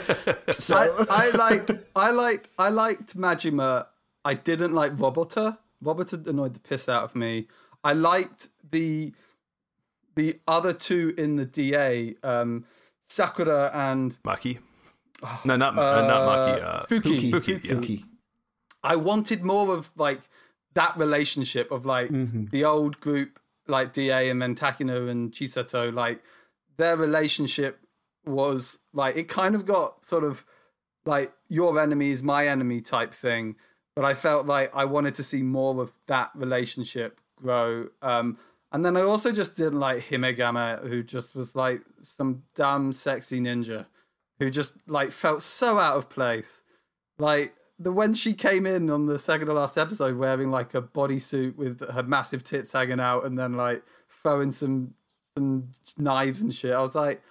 [0.58, 3.86] So I, I liked I liked I liked Majima.
[4.24, 5.58] I didn't like Robota.
[5.84, 7.48] Robota annoyed the piss out of me.
[7.82, 9.12] I liked the
[10.14, 12.64] the other two in the DA, um,
[13.04, 14.58] Sakura and Maki.
[15.44, 16.62] No, not uh, not Maki.
[16.62, 17.30] Uh, Fuki.
[17.30, 17.72] Fuki, Fuki, yeah.
[17.74, 18.04] Fuki.
[18.82, 20.20] I wanted more of like
[20.74, 22.10] that relationship of like
[22.50, 26.22] the old group, like DA and then Takina and Chisato, like
[26.76, 27.80] their relationship
[28.26, 30.44] was like it kind of got sort of
[31.04, 33.56] like your enemy is my enemy type thing.
[33.96, 37.88] But I felt like I wanted to see more of that relationship grow.
[38.02, 38.38] Um,
[38.72, 43.40] and then I also just didn't like Himegama, who just was like some damn sexy
[43.40, 43.86] ninja
[44.38, 46.62] who just like felt so out of place.
[47.18, 50.82] Like the when she came in on the second to last episode wearing like a
[50.82, 54.94] bodysuit with her massive tits hanging out and then like throwing some
[55.36, 55.68] some
[55.98, 56.72] knives and shit.
[56.72, 57.22] I was like,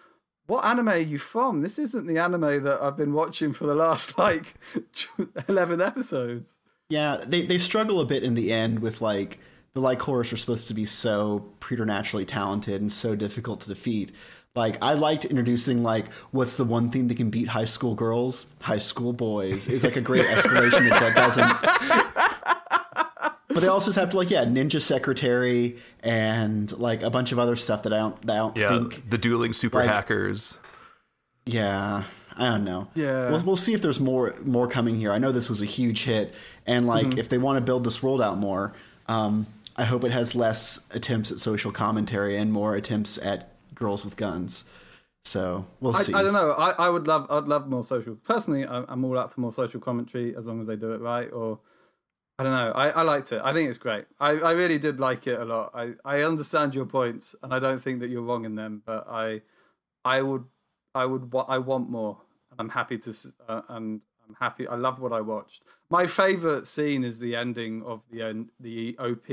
[0.48, 1.62] what anime are you from?
[1.62, 4.56] This isn't the anime that I've been watching for the last like
[5.48, 6.58] 11 episodes.
[6.90, 9.40] Yeah, they they struggle a bit in the end with like
[9.74, 14.12] the lycoris are supposed to be so preternaturally talented and so difficult to defeat.
[14.56, 18.46] Like I liked introducing like what's the one thing that can beat high school girls?
[18.62, 22.54] High school boys is like a great escalation that, that doesn't.
[23.50, 27.40] But they also just have to like yeah, ninja secretary and like a bunch of
[27.40, 30.58] other stuff that I don't that I don't Yeah, think the dueling super like- hackers.
[31.46, 32.04] yeah,
[32.38, 32.88] I don't know.
[32.94, 33.32] Yeah.
[33.32, 35.12] we'll, we'll see if there's more more coming here.
[35.12, 36.32] I know this was a huge hit,
[36.68, 37.20] and like Mm-hmm.
[37.20, 38.74] if they want to build this world out more,
[39.08, 43.50] um, I hope it has less attempts at social commentary and more attempts at
[43.84, 44.66] girls with guns.
[45.26, 46.14] So we'll I, see.
[46.14, 46.52] I don't know.
[46.52, 48.16] I, I would love I'd love more social.
[48.16, 51.02] Personally, I- I'm all out for more social commentary as long as they do it
[51.02, 51.32] right.
[51.32, 51.60] Or
[52.40, 52.72] I don't know.
[52.72, 53.42] I, I liked it.
[53.44, 54.06] I think it's great.
[54.20, 55.72] I, I really did like it a lot.
[55.74, 58.82] I, I understand your points, and I don't think that you're wrong in them.
[58.86, 59.42] But I
[60.04, 60.46] I would
[60.96, 62.18] I would I want more.
[62.60, 63.12] I'm happy to
[63.48, 64.68] uh, and I'm happy.
[64.68, 65.64] I love what I watched.
[65.90, 69.28] My favorite scene is the ending of the the OP.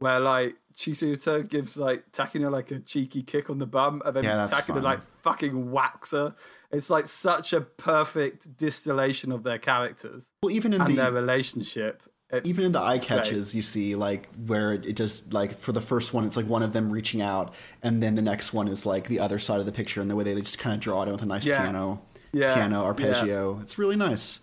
[0.00, 4.24] Where like Chisato gives like Takina like a cheeky kick on the bum, and then
[4.24, 4.82] Yeah, Takina fun.
[4.82, 6.34] like fucking whacks her.
[6.70, 12.02] It's like such a perfect distillation of their characters well, even in and their relationship.
[12.44, 13.22] Even in the eye it's great.
[13.24, 16.46] catches, you see like where it, it just like for the first one, it's like
[16.46, 19.60] one of them reaching out, and then the next one is like the other side
[19.60, 21.26] of the picture, and the way they just kind of draw it in with a
[21.26, 21.62] nice Yeah.
[21.62, 22.02] piano,
[22.32, 23.58] Yeah, piano arpeggio.
[23.62, 24.40] It's really nice.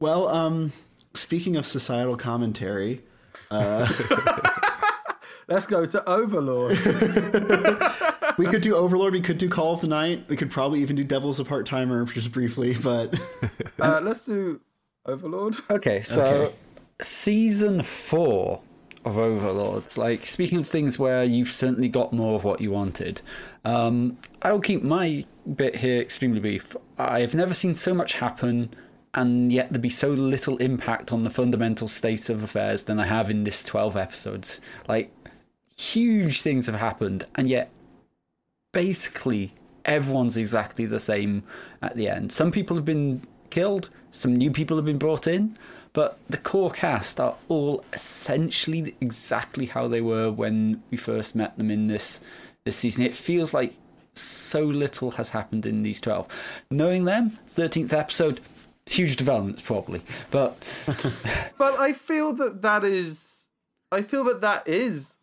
[0.00, 0.72] Well, um,
[1.14, 3.02] speaking of societal commentary,
[5.48, 6.72] Let's go to Overlord.
[8.38, 9.12] we could do Overlord.
[9.12, 10.24] We could do Call of the Night.
[10.28, 13.14] We could probably even do Devil's a Part Timer just briefly, but
[13.80, 14.60] uh, let's do
[15.06, 15.56] Overlord.
[15.70, 16.54] Okay, so Okay.
[17.00, 18.60] season four
[19.04, 19.96] of Overlords.
[19.96, 23.20] Like speaking of things where you've certainly got more of what you wanted,
[23.64, 25.24] um, I'll keep my
[25.54, 26.74] bit here extremely brief.
[26.98, 28.70] I've never seen so much happen,
[29.16, 33.06] and yet there'd be so little impact on the fundamental state of affairs than I
[33.06, 34.60] have in this twelve episodes.
[34.86, 35.10] Like
[35.76, 37.70] huge things have happened, and yet
[38.72, 39.54] basically
[39.86, 41.44] everyone's exactly the same
[41.80, 42.30] at the end.
[42.30, 45.56] Some people have been killed, some new people have been brought in,
[45.94, 51.56] but the core cast are all essentially exactly how they were when we first met
[51.56, 52.20] them in this
[52.64, 53.04] this season.
[53.04, 53.74] It feels like
[54.12, 56.26] so little has happened in these 12.
[56.70, 58.40] Knowing them, 13th episode,
[58.86, 60.02] huge developments probably.
[60.30, 60.56] But
[61.58, 63.46] But I feel that that is,
[63.92, 65.16] I feel that that is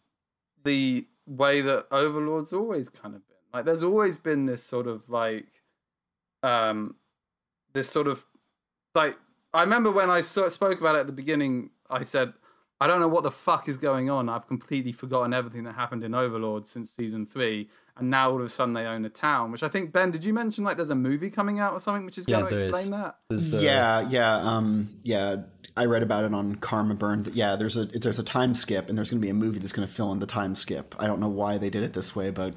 [0.63, 3.37] the way that Overlord's always kind of been.
[3.53, 5.47] Like, there's always been this sort of like,
[6.41, 6.95] um,
[7.73, 8.25] this sort of
[8.95, 9.17] like.
[9.53, 11.69] I remember when I spoke about it at the beginning.
[11.89, 12.33] I said,
[12.83, 14.27] I don't know what the fuck is going on.
[14.27, 18.43] I've completely forgotten everything that happened in Overlord since season three, and now all of
[18.43, 19.53] a sudden they own a town.
[19.53, 22.03] Which I think Ben, did you mention like there's a movie coming out or something,
[22.05, 22.89] which is Yeah, going to explain is.
[22.89, 23.15] that?
[23.29, 25.37] there's, uh, yeah, yeah, um, yeah.
[25.77, 27.25] I read about it on Karma Burn.
[27.33, 29.71] Yeah, there's a there's a time skip, and there's going to be a movie that's
[29.73, 30.93] going to fill in the time skip.
[30.99, 32.53] I don't know why they did it this way, but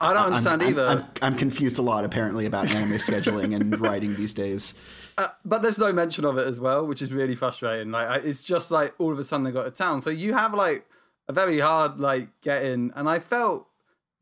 [0.00, 0.86] I don't I'm- understand I'm, either.
[0.86, 4.74] I'm, I'm confused a lot apparently about anime scheduling and writing these days.
[5.18, 7.90] Uh, but there's no mention of it as well, which is really frustrating.
[7.90, 10.34] Like I, it's just like all of a sudden they got a town, so you
[10.34, 10.86] have like
[11.28, 13.66] a very hard like get in, and I felt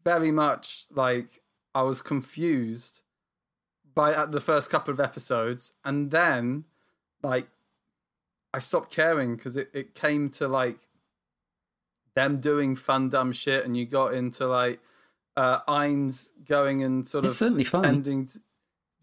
[0.04, 1.42] very much like
[1.74, 3.00] I was confused
[3.94, 6.64] by at the first couple of episodes, and then
[7.22, 7.48] like
[8.52, 10.78] I stopped caring because it, it came to like
[12.14, 14.78] them doing fun dumb shit, and you got into like
[15.36, 17.82] uh Ainz going and sort It's of certainly fun.
[17.82, 18.38] pretending to,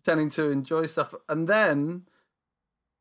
[0.04, 2.04] pretending to enjoy stuff, and then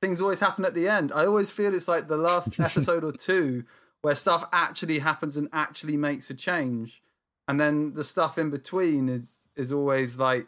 [0.03, 1.13] things always happen at the end.
[1.13, 3.65] I always feel it's like the last episode or two
[4.03, 7.03] where stuff actually happens and actually makes a change,
[7.49, 10.47] and then the stuff in between is is always like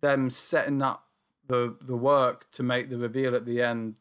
[0.00, 1.06] them setting up
[1.46, 3.94] the the work to make the reveal at the end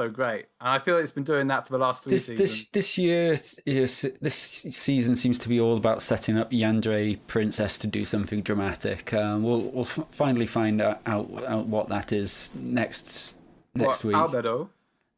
[0.00, 0.46] so great.
[0.60, 2.38] And I feel like it's been doing that for the last three this seasons.
[2.38, 7.78] this this year is this season seems to be all about setting up Yandere Princess
[7.78, 9.12] to do something dramatic.
[9.12, 13.36] Um, we'll we'll f- finally find out, out out what that is next
[13.74, 14.16] next what, week.
[14.16, 14.68] Albedo?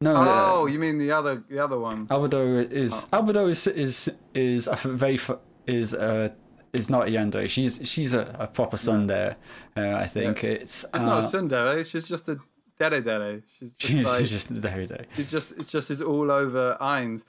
[0.01, 2.07] No, uh, Oh, you mean the other the other one?
[2.07, 3.21] Albedo is Oh.
[3.21, 5.37] Albedo is is is a very f-
[5.67, 6.33] is a
[6.73, 7.47] is not a yandere.
[7.49, 9.35] She's she's a, a proper tsundere.
[9.77, 11.85] Uh, I think it's It's not a uh, tsundere.
[11.85, 12.39] She's just a
[12.79, 13.43] dere dere.
[13.57, 15.05] She's just She's like, just day.
[15.17, 17.25] It just it's just is all over Ainz.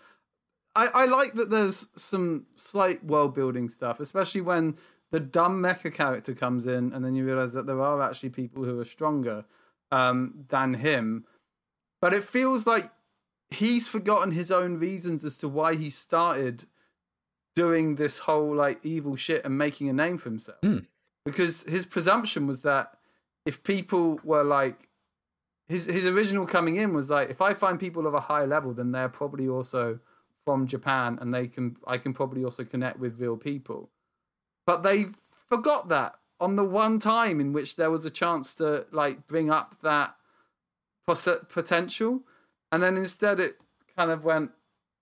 [0.74, 4.76] I, I like that there's some slight world building stuff, especially when
[5.10, 8.64] the dumb mecha character comes in and then you realize that there are actually people
[8.64, 9.44] who are stronger
[9.90, 11.26] um, than him.
[12.00, 12.84] But it feels like
[13.50, 16.64] he's forgotten his own reasons as to why he started
[17.54, 20.60] doing this whole like evil shit and making a name for himself.
[20.62, 20.86] Mm.
[21.24, 22.96] Because his presumption was that
[23.44, 24.88] if people were like
[25.72, 28.74] his his original coming in was like if I find people of a high level,
[28.74, 29.98] then they're probably also
[30.44, 33.90] from Japan, and they can I can probably also connect with real people.
[34.66, 35.06] But they
[35.48, 39.50] forgot that on the one time in which there was a chance to like bring
[39.50, 40.14] up that
[41.06, 42.20] potential,
[42.70, 43.56] and then instead it
[43.96, 44.50] kind of went,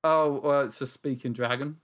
[0.04, 1.78] oh, well, it's a speaking dragon.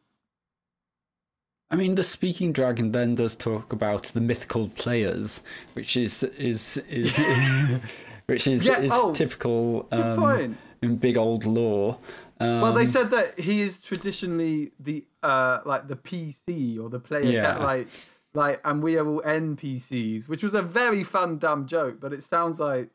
[1.71, 5.41] I mean, the speaking dragon then does talk about the mythical players,
[5.73, 7.19] which is is is
[8.27, 11.99] which is Yeah, is oh, typical um, in big old lore.
[12.39, 17.01] Um, Well, they said that he is traditionally the uh like the PC or the
[17.01, 17.55] player Yeah.
[17.55, 17.89] ca- like
[18.35, 22.23] like and we are all NPCs, which was a very fun dumb joke, but it
[22.23, 22.91] sounds like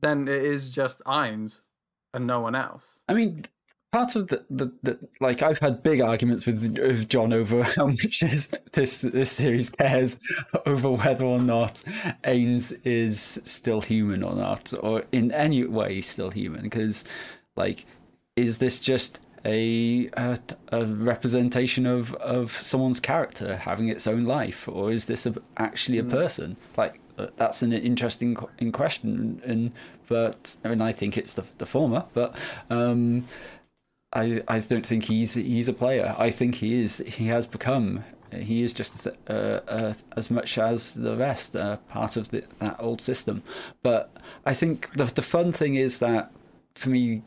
[0.00, 1.62] then it is just Ainz
[2.12, 3.02] and no one else.
[3.08, 3.44] I mean,
[3.94, 7.86] part of the, the, the like I've had big arguments with, with John over how
[7.86, 10.18] much this this this series cares
[10.66, 11.84] over whether or not
[12.24, 16.62] Ainz is still human or not, or in any way still human.
[16.62, 17.04] Because,
[17.54, 17.86] like,
[18.34, 20.40] is this just a, a
[20.72, 25.98] a representation of of someone's character having its own life, or is this a, actually
[25.98, 26.56] a person?
[26.76, 29.40] Like, uh, that's an interesting in question.
[29.44, 29.70] And
[30.08, 32.36] but I mean, I think it's the the former, but.
[32.70, 33.28] um
[34.14, 36.14] I, I don't think he's he's a player.
[36.18, 40.92] I think he is he has become he is just uh, uh, as much as
[40.94, 43.42] the rest uh, part of the, that old system.
[43.82, 44.10] But
[44.44, 46.32] I think the the fun thing is that
[46.74, 47.22] for me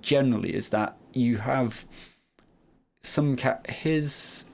[0.00, 1.86] generally is that you have
[3.02, 3.36] some
[3.68, 4.44] his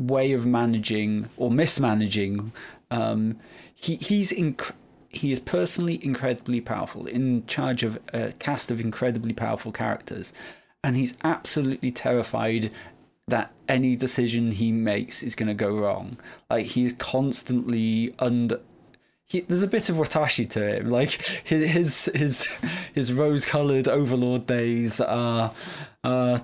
[0.00, 2.52] way of managing or mismanaging
[2.90, 3.38] um
[3.74, 4.74] he he's inc-
[5.16, 10.32] he is personally incredibly powerful in charge of a cast of incredibly powerful characters
[10.82, 12.70] and he's absolutely terrified
[13.28, 16.16] that any decision he makes is going to go wrong
[16.50, 18.60] like he is constantly under
[19.28, 20.90] he, there's a bit of Watashi to him.
[20.90, 21.10] Like
[21.44, 22.48] his his his,
[22.94, 25.52] his rose-colored overlord days are
[26.04, 26.42] are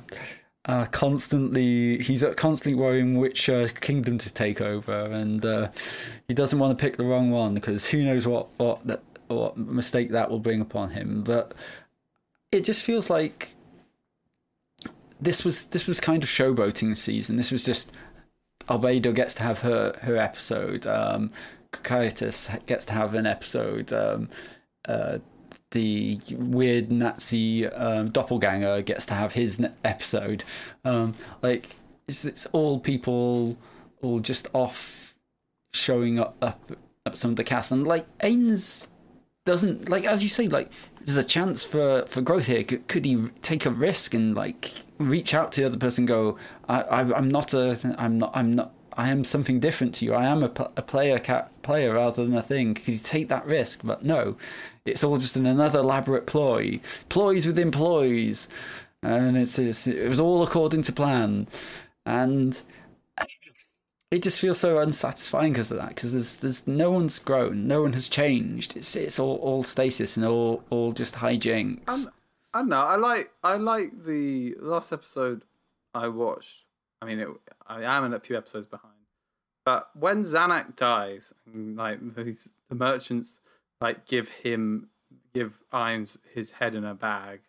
[0.64, 5.70] are constantly he's constantly worrying which uh, kingdom to take over, and uh,
[6.28, 9.56] he doesn't want to pick the wrong one because who knows what what that what
[9.56, 11.22] mistake that will bring upon him.
[11.22, 11.52] But
[12.52, 13.54] it just feels like
[15.20, 17.36] this was this was kind of showboating season.
[17.36, 17.92] This was just
[18.68, 20.86] Albedo gets to have her her episode.
[20.86, 21.32] Um,
[21.72, 23.92] Cocytus gets to have an episode.
[23.92, 24.28] Um,
[24.86, 25.18] uh,
[25.72, 30.44] the weird Nazi um, doppelganger gets to have his episode.
[30.84, 31.68] Um, like
[32.08, 33.56] it's, it's all people
[34.00, 35.14] all just off
[35.72, 36.72] showing up, up
[37.04, 37.72] up some of the cast.
[37.72, 38.86] And like Ainz
[39.44, 40.70] doesn't like as you say like
[41.04, 42.62] there's a chance for for growth here.
[42.62, 46.38] Could, could he take a risk and like reach out to the other person go
[46.68, 50.14] I, I i'm not a i'm not i'm not i am something different to you.
[50.14, 52.74] I am a, a player cat player rather than a thing.
[52.74, 53.80] Could you take that risk?
[53.82, 54.36] But no
[54.84, 58.48] it's all just an, another elaborate ploy ploys within ploys
[59.02, 61.46] and it's, it's it was all according to plan
[62.04, 62.62] and
[64.12, 65.88] it just feels so unsatisfying because of that.
[65.88, 68.76] Because there's there's no one's grown, no one has changed.
[68.76, 71.88] It's it's all, all stasis and all all just hijinks.
[71.88, 72.10] Um,
[72.52, 72.82] I don't know.
[72.82, 75.44] I like I like the last episode
[75.94, 76.64] I watched.
[77.00, 77.28] I mean, it,
[77.66, 78.92] I am a few episodes behind,
[79.64, 83.40] but when Zanac dies, and like the merchants
[83.82, 84.88] like give him
[85.34, 87.40] give Ainz his head in a bag,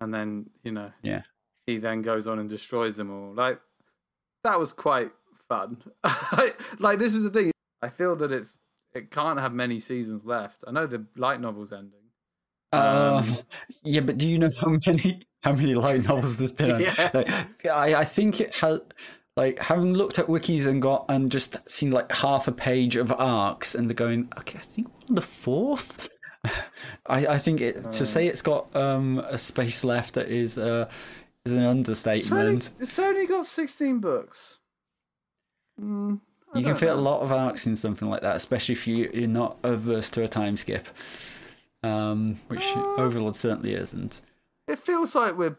[0.00, 1.22] and then you know yeah,
[1.66, 3.34] he then goes on and destroys them all.
[3.34, 3.60] Like
[4.44, 5.12] that was quite
[5.48, 5.82] fun.
[6.78, 7.52] like this is the thing.
[7.82, 8.58] I feel that it's
[8.94, 10.64] it can't have many seasons left.
[10.66, 12.00] I know the light novel's ending.
[12.72, 13.36] um,
[13.82, 14.00] yeah.
[14.00, 16.80] But do you know how many how many light novels there's been?
[16.80, 17.10] Yeah.
[17.12, 18.80] Like, I I think it has.
[19.36, 23.10] Like having looked at wikis and got and just seen like half a page of
[23.10, 26.08] arcs and they're going, okay, I think the fourth.
[27.06, 30.88] I, I think it, to say it's got um, a space left that is uh,
[31.44, 32.70] is an It's only, understatement.
[32.78, 34.58] it's only got 16 books.
[35.80, 36.20] Mm,
[36.54, 39.26] You can fit a lot of arcs in something like that, especially if you, you're
[39.26, 40.86] not averse to a time skip,
[41.82, 42.94] um, which Uh.
[42.98, 44.20] Overlord certainly isn't.
[44.68, 45.58] It feels like we're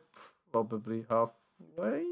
[0.51, 2.05] probably halfway.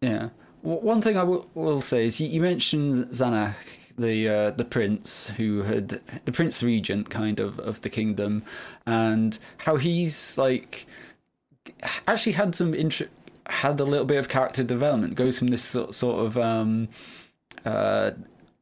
[0.00, 0.30] Yeah.
[0.62, 3.54] One thing I will, say is you, you mentioned Zanac,
[3.96, 8.42] the uh, the prince who had the prince regent kind of of the kingdom,
[8.84, 10.86] and how he's like
[12.06, 13.08] actually had some intro-
[13.46, 15.14] had a little bit of character development.
[15.14, 16.88] Goes from this sort, sort of um,
[17.64, 18.12] uh,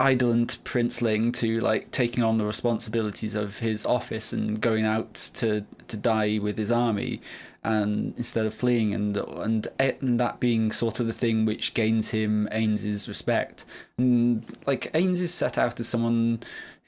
[0.01, 5.65] idolent princeling to like taking on the responsibilities of his office and going out to
[5.89, 7.21] to die with his army
[7.63, 12.11] and instead of fleeing and and and that being sort of the thing which gains
[12.11, 13.65] him Ainz's respect.
[13.97, 16.43] And like Ainz is set out as someone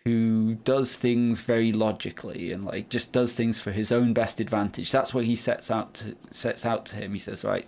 [0.04, 4.92] who does things very logically and like just does things for his own best advantage.
[4.92, 7.12] That's what he sets out to sets out to him.
[7.12, 7.66] He says right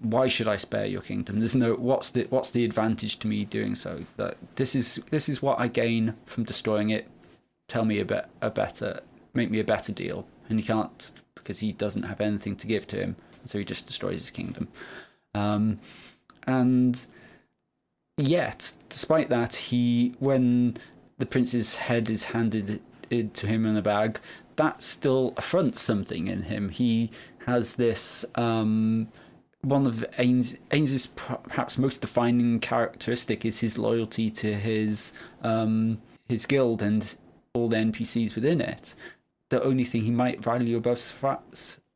[0.00, 1.38] why should I spare your kingdom?
[1.38, 4.04] There's no what's the what's the advantage to me doing so?
[4.16, 7.08] That this is this is what I gain from destroying it.
[7.68, 9.00] Tell me a bit a better
[9.34, 10.26] make me a better deal.
[10.48, 13.86] And he can't because he doesn't have anything to give to him, so he just
[13.86, 14.68] destroys his kingdom.
[15.34, 15.80] Um,
[16.46, 17.06] and
[18.16, 20.76] yet, despite that, he when
[21.18, 24.18] the prince's head is handed to him in a bag,
[24.56, 26.70] that still affronts something in him.
[26.70, 27.10] He
[27.46, 29.08] has this um,
[29.62, 35.12] one of Ainz, Ainz's perhaps most defining characteristic is his loyalty to his
[35.42, 37.14] um, his guild and
[37.52, 38.94] all the NPCs within it.
[39.50, 41.12] The only thing he might value above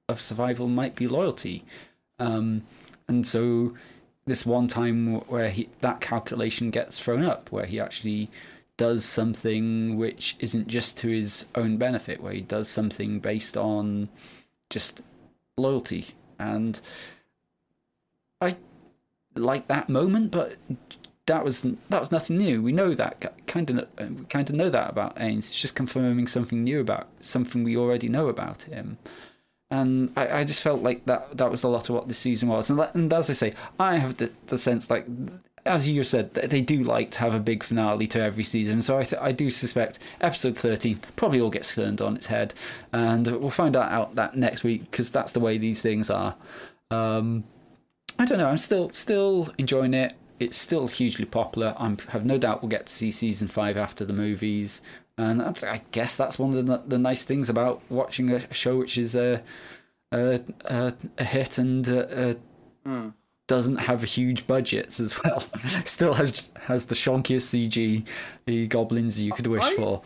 [0.08, 1.64] of survival might be loyalty,
[2.18, 2.62] um,
[3.08, 3.74] and so
[4.26, 8.30] this one time where he that calculation gets thrown up, where he actually
[8.76, 14.08] does something which isn't just to his own benefit, where he does something based on
[14.68, 15.00] just
[15.56, 16.08] loyalty
[16.38, 16.80] and
[18.44, 18.56] I
[19.34, 20.56] like that moment, but
[21.26, 22.62] that was that was nothing new.
[22.62, 25.50] We know that kind of kind of know that about Ainz.
[25.50, 28.98] It's just confirming something new about something we already know about him.
[29.70, 32.48] And I, I just felt like that that was a lot of what this season
[32.48, 32.70] was.
[32.70, 35.06] And, and as I say, I have the, the sense like
[35.66, 38.82] as you said, they do like to have a big finale to every season.
[38.82, 42.52] So I, th- I do suspect episode 13 probably all gets turned on its head.
[42.92, 46.34] And we'll find out, out that next week because that's the way these things are.
[46.90, 47.44] Um,
[48.18, 48.48] I don't know.
[48.48, 50.14] I'm still still enjoying it.
[50.40, 51.74] It's still hugely popular.
[51.78, 54.82] I have no doubt we'll get to see season five after the movies,
[55.16, 58.76] and that's, I guess that's one of the, the nice things about watching a show
[58.78, 59.42] which is a
[60.12, 62.34] a, a, a hit and uh
[62.86, 63.10] uh
[63.46, 65.40] doesn't have huge budgets as well.
[65.84, 68.06] still has has the shonkiest CG,
[68.46, 70.02] the goblins you could wish I- for.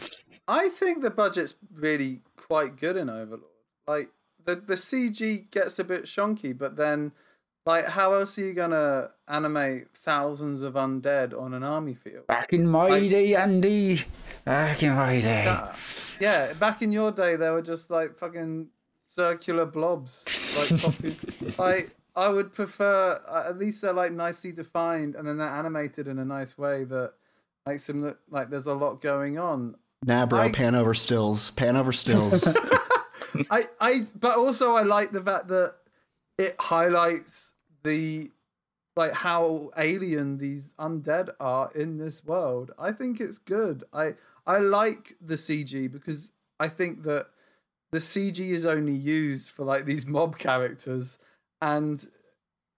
[0.50, 3.42] I think the budget's really quite good in Overlord.
[3.86, 4.10] Like
[4.44, 7.12] the the CG gets a bit shonky, but then
[7.68, 12.26] like how else are you gonna animate thousands of undead on an army field?
[12.26, 14.04] Back in my I- day, Andy.
[14.46, 15.44] Back in my day.
[15.44, 15.76] Yeah.
[16.18, 18.68] Yeah, back in your day, they were just like fucking
[19.04, 20.24] circular blobs.
[20.56, 21.58] Like, copied.
[21.58, 26.08] like I would prefer uh, at least they're like nicely defined, and then they're animated
[26.08, 27.12] in a nice way that
[27.66, 29.76] makes them look like there's a lot going on.
[30.06, 31.50] Nah, bro, I- pan over stills.
[31.50, 32.46] Pan over stills.
[33.50, 35.74] I, I, but also I like the fact that
[36.38, 37.47] it highlights
[37.88, 38.30] the
[38.96, 42.72] like how alien these undead are in this world.
[42.78, 43.84] I think it's good.
[43.92, 44.14] I
[44.46, 47.28] I like the CG because I think that
[47.92, 51.18] the CG is only used for like these mob characters
[51.62, 52.06] and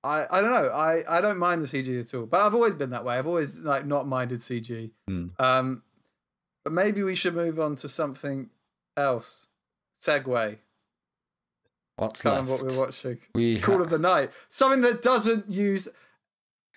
[0.02, 0.68] I, I don't know.
[0.68, 2.24] I, I don't mind the CG at all.
[2.24, 3.18] But I've always been that way.
[3.18, 4.90] I've always like not minded CG.
[5.08, 5.26] Hmm.
[5.38, 5.82] Um
[6.64, 8.50] but maybe we should move on to something
[8.96, 9.46] else.
[10.02, 10.58] Segue.
[12.00, 12.62] What's Kind left?
[12.62, 13.18] of what we're watching.
[13.34, 14.30] We Call ha- of the Night.
[14.48, 15.88] Something that doesn't use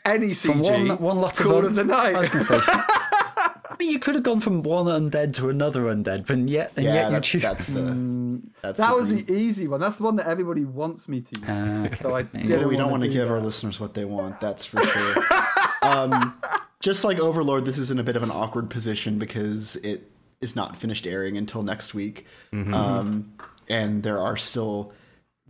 [0.06, 0.88] any from CG.
[0.90, 2.16] one, one lot of Call un- of the Night.
[2.16, 2.60] I was going to say.
[2.68, 6.86] I mean, you could have gone from one undead to another undead, but yet, and
[6.86, 7.42] yeah, yet you that's, choose.
[7.42, 8.42] that's the.
[8.62, 9.26] That's that the was thing.
[9.26, 9.80] the easy one.
[9.80, 11.46] That's the one that everybody wants me to use.
[11.50, 11.98] Ah, okay.
[12.04, 12.48] So I Maybe.
[12.48, 14.40] didn't we don't want want to do give our listeners what they want.
[14.40, 15.24] That's for sure.
[15.82, 16.40] um,
[16.82, 20.56] just like Overlord, this is in a bit of an awkward position because it is
[20.56, 23.34] not finished airing until next week, um,
[23.70, 24.92] and there are still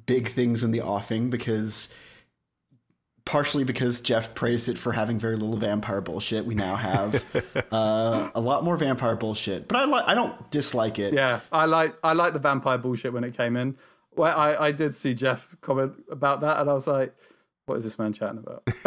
[0.05, 1.93] big things in the offing because.
[3.25, 7.23] Partially because Jeff praised it for having very little vampire bullshit, we now have
[7.71, 9.69] uh, a lot more vampire bullshit.
[9.69, 11.13] But I like, I don't dislike it.
[11.13, 13.77] Yeah, I like I like the vampire bullshit when it came in.
[14.13, 17.15] Well, I, I did see Jeff comment about that, and I was like,
[17.65, 18.63] "What is this man chatting about?"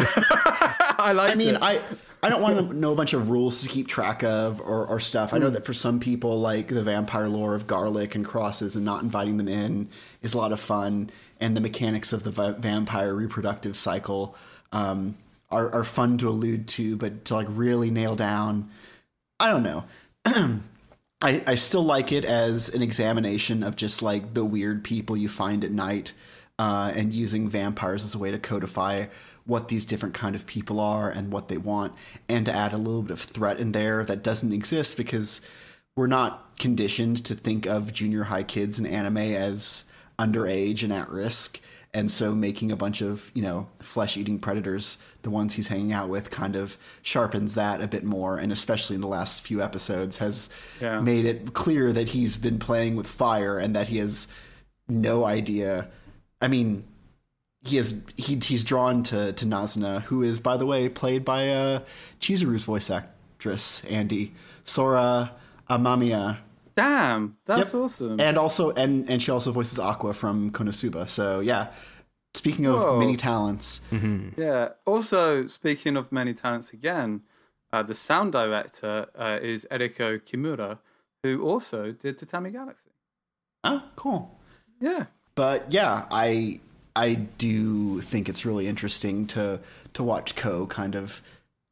[0.98, 1.32] I like.
[1.32, 1.62] I mean, it.
[1.62, 1.80] I
[2.22, 4.98] I don't want to know a bunch of rules to keep track of or, or
[4.98, 5.32] stuff.
[5.32, 8.84] I know that for some people, like the vampire lore of garlic and crosses and
[8.84, 9.88] not inviting them in
[10.26, 14.36] is a lot of fun, and the mechanics of the va- vampire reproductive cycle
[14.72, 15.16] um,
[15.50, 18.70] are are fun to allude to, but to like really nail down,
[19.40, 19.84] I don't know.
[21.22, 25.30] I, I still like it as an examination of just like the weird people you
[25.30, 26.12] find at night
[26.58, 29.06] uh, and using vampires as a way to codify
[29.46, 31.94] what these different kind of people are and what they want,
[32.28, 35.40] and to add a little bit of threat in there that doesn't exist because
[35.96, 39.84] we're not conditioned to think of junior high kids in anime as
[40.18, 41.60] underage and at risk.
[41.94, 45.92] And so making a bunch of, you know, flesh eating predators, the ones he's hanging
[45.92, 48.36] out with, kind of sharpens that a bit more.
[48.38, 51.00] And especially in the last few episodes, has Yeah.
[51.00, 54.28] made it clear that he's been playing with fire and that he has
[54.88, 55.88] no idea.
[56.42, 56.84] I mean,
[57.62, 61.48] he is he, he's drawn to to Nazuna, who is, by the way, played by
[61.48, 61.80] uh,
[62.20, 64.34] Chizuru's voice actress, Andy
[64.64, 65.32] Sora
[65.70, 66.38] Amamiya,
[66.76, 67.82] Damn, that's Yep.
[67.82, 68.20] awesome.
[68.20, 71.08] and also and and she also voices Aqua from Konosuba.
[71.08, 71.68] So yeah,
[72.34, 72.98] speaking of Whoa.
[72.98, 73.80] many talents,
[74.36, 74.70] Yeah.
[74.84, 77.22] Also, speaking of many talents again,
[77.72, 80.78] uh, the sound director uh, is Eriko Kimura,
[81.22, 82.90] who also did Tatami Galaxy.
[83.64, 84.38] oh cool.
[84.80, 85.06] Yeah.
[85.34, 86.60] But yeah, I
[86.94, 89.60] I do think it's really interesting to
[89.94, 91.22] to watch Ko kind of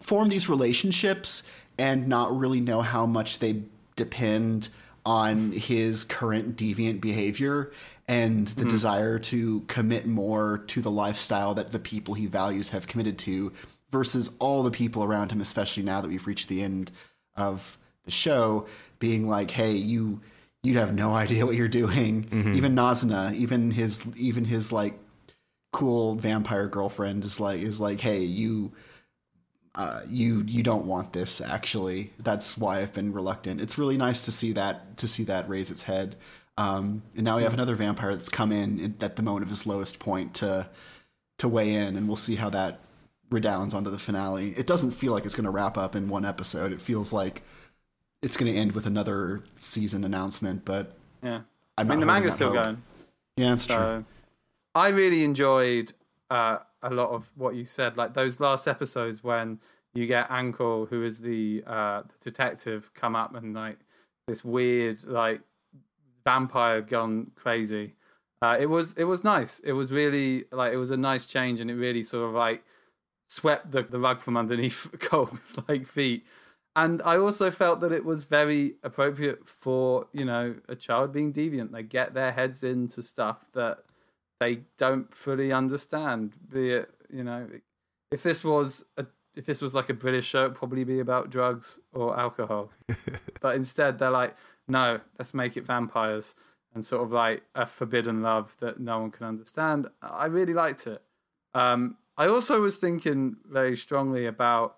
[0.00, 1.48] form these relationships
[1.78, 3.62] and not really know how much they
[3.96, 4.68] depend
[5.04, 7.72] on his current deviant behavior
[8.06, 8.70] and the mm-hmm.
[8.70, 13.52] desire to commit more to the lifestyle that the people he values have committed to
[13.90, 16.90] versus all the people around him especially now that we've reached the end
[17.36, 18.66] of the show
[18.98, 22.24] being like hey you—you'd have no idea what you're doing.
[22.24, 22.54] Mm-hmm.
[22.54, 24.98] Even Nazuna even his even his like
[25.72, 28.72] cool vampire girlfriend is like is like hey you
[29.74, 32.12] uh, you you don't want this actually.
[32.18, 33.60] That's why i've been reluctant.
[33.60, 36.16] It's really nice to see that to see that raise its head.
[36.56, 39.66] Um, and now we have another vampire that's come in at the moment of his
[39.66, 40.68] lowest point to
[41.38, 42.78] to weigh in and we'll see how that
[43.30, 44.50] redounds onto the finale.
[44.56, 46.72] It doesn't feel like it's going to wrap up in one episode.
[46.72, 47.42] It feels like
[48.22, 50.92] it's going to end with another season announcement but
[51.22, 51.40] Yeah.
[51.76, 52.62] I'm I mean, the manga's still hope.
[52.62, 52.82] going.
[53.36, 53.74] yeah it's true.
[53.76, 54.04] So
[54.76, 55.92] I really enjoyed
[56.30, 59.60] uh, a lot of what you said, like those last episodes when
[59.94, 63.78] you get Anko, who is the uh, the detective, come up and like
[64.26, 65.40] this weird like
[66.24, 67.94] vampire gone crazy.
[68.42, 69.60] Uh, it was it was nice.
[69.60, 72.62] It was really like it was a nice change, and it really sort of like
[73.28, 76.26] swept the, the rug from underneath Ko's like feet.
[76.76, 81.32] And I also felt that it was very appropriate for you know a child being
[81.32, 81.72] deviant.
[81.72, 83.78] They get their heads into stuff that
[84.44, 86.32] they don't fully understand.
[86.52, 87.48] Be it you know,
[88.10, 89.06] if this was a
[89.36, 92.70] if this was like a British show, it'd probably be about drugs or alcohol.
[93.40, 94.36] but instead, they're like,
[94.68, 96.36] no, let's make it vampires
[96.72, 99.88] and sort of like a forbidden love that no one can understand.
[100.00, 101.02] I really liked it.
[101.52, 104.76] Um, I also was thinking very strongly about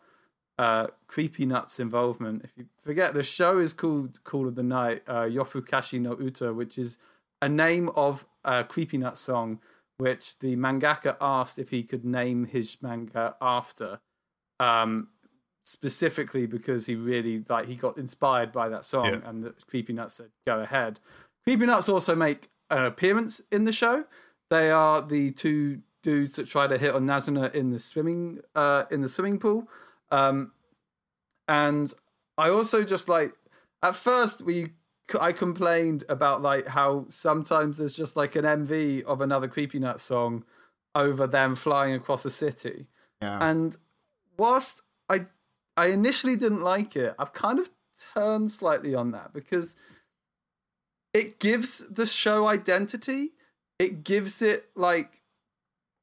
[0.58, 2.42] uh, Creepy Nuts involvement.
[2.44, 6.54] If you forget, the show is called Call of the Night, uh, Yofukashi no Uta,
[6.54, 6.96] which is
[7.42, 9.60] a name of a Creepy Nuts song,
[9.98, 14.00] which the mangaka asked if he could name his manga after,
[14.60, 15.08] um,
[15.64, 19.20] specifically because he really like he got inspired by that song, Yeah.
[19.28, 21.00] and the Creepy Nuts said, "Go ahead."
[21.46, 24.04] Creepy Nuts also make an appearance in the show.
[24.50, 28.84] They are the two dudes that try to hit on Nazuna in the swimming uh,
[28.90, 29.68] in the swimming pool.
[30.10, 30.52] Um,
[31.48, 31.92] and
[32.38, 33.32] I also just like
[33.82, 34.72] at first we
[35.20, 40.00] I complained about like how sometimes there's just like an MV of another Creepy Nut
[40.00, 40.44] song
[40.94, 42.86] over them flying across a city.
[43.22, 43.76] yeah And
[44.36, 45.26] whilst I
[45.76, 47.70] I initially didn't like it, I've kind of
[48.14, 49.76] turned slightly on that because
[51.14, 53.32] it gives the show identity.
[53.78, 55.22] It gives it like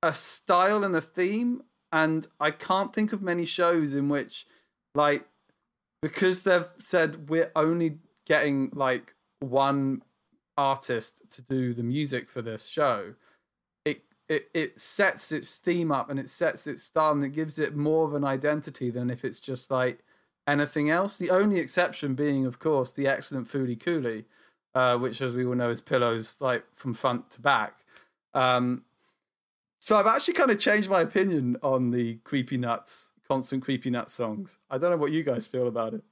[0.01, 1.63] a style and a theme.
[1.91, 4.45] And I can't think of many shows in which
[4.95, 5.27] like
[6.01, 10.01] because they've said we're only getting like one
[10.57, 13.15] artist to do the music for this show
[13.83, 17.57] it it it sets its theme up and it sets its style and it gives
[17.59, 20.03] it more of an identity than if it's just like
[20.47, 21.17] anything else.
[21.17, 24.25] The only exception being, of course, the excellent Foolie Cooley,
[24.75, 27.77] uh, which, as we all know, is pillows like from front to back.
[28.33, 28.83] Um,
[29.81, 34.13] so I've actually kind of changed my opinion on the Creepy Nuts, constant Creepy Nuts
[34.13, 34.57] songs.
[34.69, 36.03] I don't know what you guys feel about it.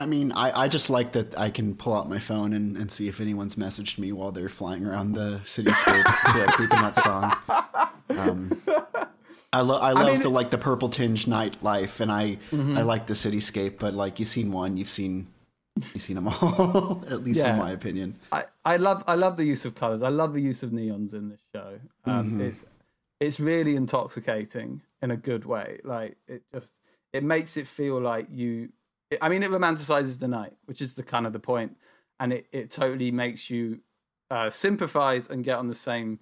[0.00, 2.90] I mean, I, I just like that I can pull out my phone and, and
[2.90, 6.96] see if anyone's messaged me while they're flying around the cityscape to a creepy nut
[6.96, 7.32] song.
[8.10, 8.60] Um,
[9.52, 13.06] I, lo- I love mean- the like the purple tinge nightlife, and I I like
[13.06, 13.78] the cityscape.
[13.78, 15.28] But like you've seen one, you've seen
[15.92, 17.52] you've seen them all, at least Yeah.
[17.52, 18.16] in my opinion.
[18.32, 20.02] I, I love I love the use of colors.
[20.02, 21.78] I love the use of neons in this show.
[22.04, 22.66] Um, It's
[23.20, 25.78] it's really intoxicating in a good way.
[25.84, 26.72] Like it just
[27.12, 28.70] it makes it feel like you.
[29.20, 31.76] I mean, it romanticizes the night, which is the kind of the point,
[32.18, 33.80] and it it totally makes you
[34.30, 36.20] uh, sympathize and get on the same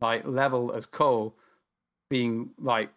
[0.00, 1.34] like level as Ko,
[2.10, 2.90] being like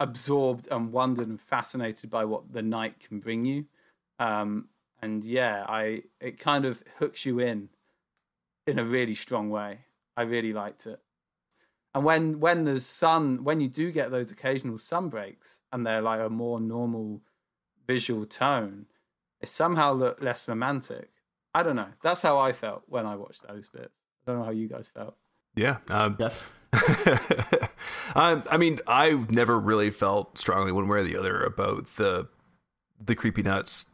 [0.00, 3.66] absorbed and wondered and fascinated by what the night can bring you.
[4.18, 4.68] Um,
[5.02, 7.68] and yeah, I it kind of hooks you in
[8.66, 9.80] in a really strong way.
[10.16, 11.00] I really liked it.
[11.94, 16.02] And when when the sun, when you do get those occasional sun breaks, and they're
[16.02, 17.22] like a more normal
[17.88, 18.86] visual tone,
[19.40, 21.10] it somehow look less romantic.
[21.52, 21.88] I don't know.
[22.02, 23.98] That's how I felt when I watched those bits.
[24.26, 25.16] I don't know how you guys felt.
[25.56, 25.78] Yeah.
[25.88, 26.52] Um, Jeff?
[26.72, 27.58] I,
[28.50, 32.28] I mean, I never really felt strongly one way or the other about the
[33.04, 33.86] the creepy nuts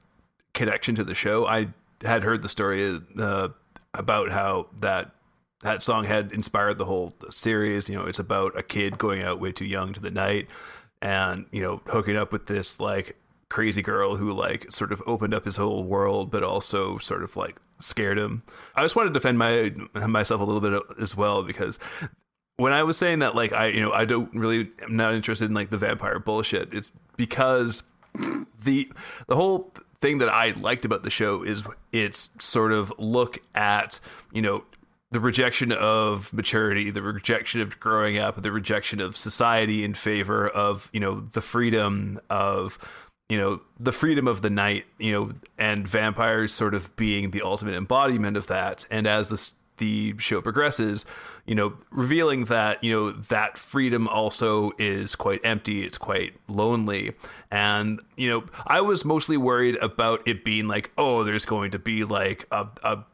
[0.55, 1.47] connection to the show.
[1.47, 1.69] I
[2.03, 3.49] had heard the story uh,
[3.93, 5.13] about how that
[5.63, 7.89] that song had inspired the whole series.
[7.89, 10.49] You know, it's about a kid going out way too young to the night,
[11.01, 13.17] and you know, hooking up with this like
[13.49, 17.37] crazy girl who like sort of opened up his whole world, but also sort of
[17.37, 18.43] like scared him.
[18.75, 19.73] I just want to defend my
[20.07, 21.79] myself a little bit as well because
[22.57, 25.47] when I was saying that, like I, you know, I don't really, I'm not interested
[25.47, 26.73] in like the vampire bullshit.
[26.73, 27.83] It's because
[28.63, 28.91] the
[29.27, 34.01] the whole thing that I liked about the show is its sort of look at,
[34.33, 34.65] you know,
[35.11, 40.49] the rejection of maturity, the rejection of growing up, the rejection of society in favor
[40.49, 42.79] of, you know, the freedom of
[43.29, 47.43] you know the freedom of the night you know and vampires sort of being the
[47.43, 48.87] ultimate embodiment of that.
[48.91, 51.05] And as this the show progresses
[51.47, 57.13] you know revealing that you know that freedom also is quite empty it's quite lonely.
[57.51, 61.79] And you know i was mostly worried about it being like oh there's going to
[61.79, 63.05] be like a, a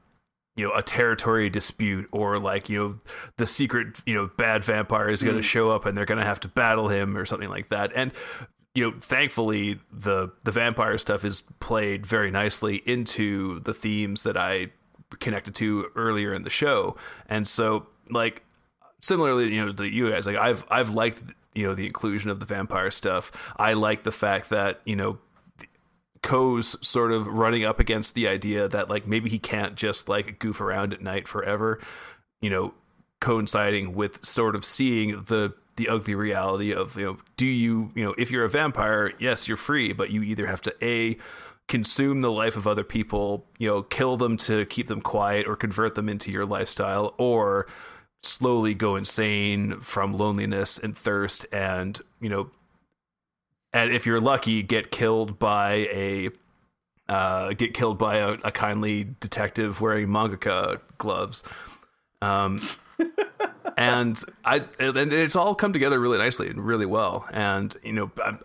[0.60, 2.98] you know a territory dispute or like you know
[3.38, 5.44] the secret you know bad vampire is going to mm.
[5.46, 7.90] show up and they're going to have to battle him or something like that.
[7.94, 8.12] And
[8.74, 14.36] you know thankfully the the vampire stuff is played very nicely into the themes that
[14.36, 14.70] i
[15.18, 16.96] connected to earlier in the show.
[17.28, 18.42] And so like
[19.00, 21.22] similarly you know to you guys like i've i've liked
[21.54, 23.32] you know the inclusion of the vampire stuff.
[23.56, 25.18] I like the fact that you know
[26.22, 30.38] Ko's sort of running up against the idea that like maybe he can't just like
[30.38, 31.80] goof around at night forever,
[32.40, 32.74] you know,
[33.20, 38.04] coinciding with sort of seeing the the ugly reality of you know do you you
[38.04, 41.16] know if you're a vampire yes you're free but you either have to a
[41.68, 45.56] consume the life of other people you know kill them to keep them quiet or
[45.56, 47.66] convert them into your lifestyle or
[48.22, 52.50] slowly go insane from loneliness and thirst and you know
[53.72, 56.30] and if you're lucky, get killed by a
[57.08, 61.42] uh, get killed by a, a kindly detective wearing mangaka gloves.
[62.22, 62.60] Um,
[63.80, 67.26] and I and it's all come together really nicely and really well.
[67.32, 68.40] And you know, I'm,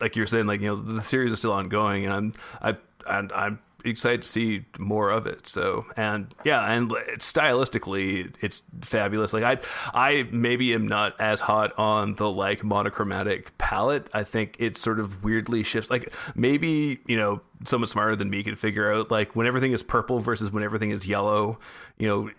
[0.00, 2.76] like you're saying, like you know, the series is still ongoing, and I'm I
[3.08, 5.46] and I'm excited to see more of it.
[5.46, 9.32] So and yeah, and stylistically, it's fabulous.
[9.32, 9.58] Like I,
[9.94, 14.10] I maybe am not as hot on the like monochromatic palette.
[14.12, 15.90] I think it sort of weirdly shifts.
[15.90, 19.82] Like maybe you know someone smarter than me can figure out like when everything is
[19.82, 21.58] purple versus when everything is yellow.
[21.98, 22.30] You know.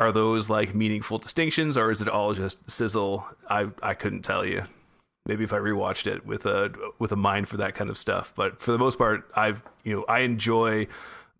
[0.00, 3.26] Are those like meaningful distinctions, or is it all just sizzle?
[3.48, 4.64] I I couldn't tell you
[5.26, 8.32] maybe if I rewatched it with a with a mind for that kind of stuff.
[8.34, 10.86] But for the most part, I've you know I enjoy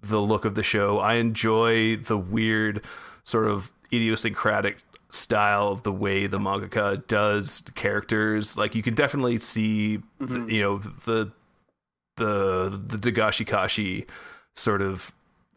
[0.02, 0.98] the look of the show.
[0.98, 2.84] I enjoy the weird
[3.24, 4.78] sort of idiosyncratic
[5.08, 8.56] style of the way the mangaka does characters.
[8.56, 11.32] Like you can definitely see the, you know the
[12.16, 14.06] the the Dagashi Kashi
[14.54, 15.12] sort of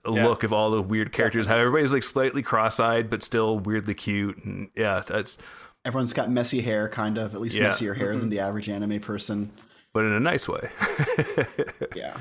[0.05, 1.47] look of all the weird characters.
[1.47, 5.37] How everybody's like slightly cross-eyed but still weirdly cute and yeah, that's
[5.85, 7.63] Everyone's got messy hair, kind of, at least Yeah.
[7.67, 9.51] messier hair than the average anime person.
[9.93, 10.69] but in a nice way.
[11.95, 12.17] Yeah.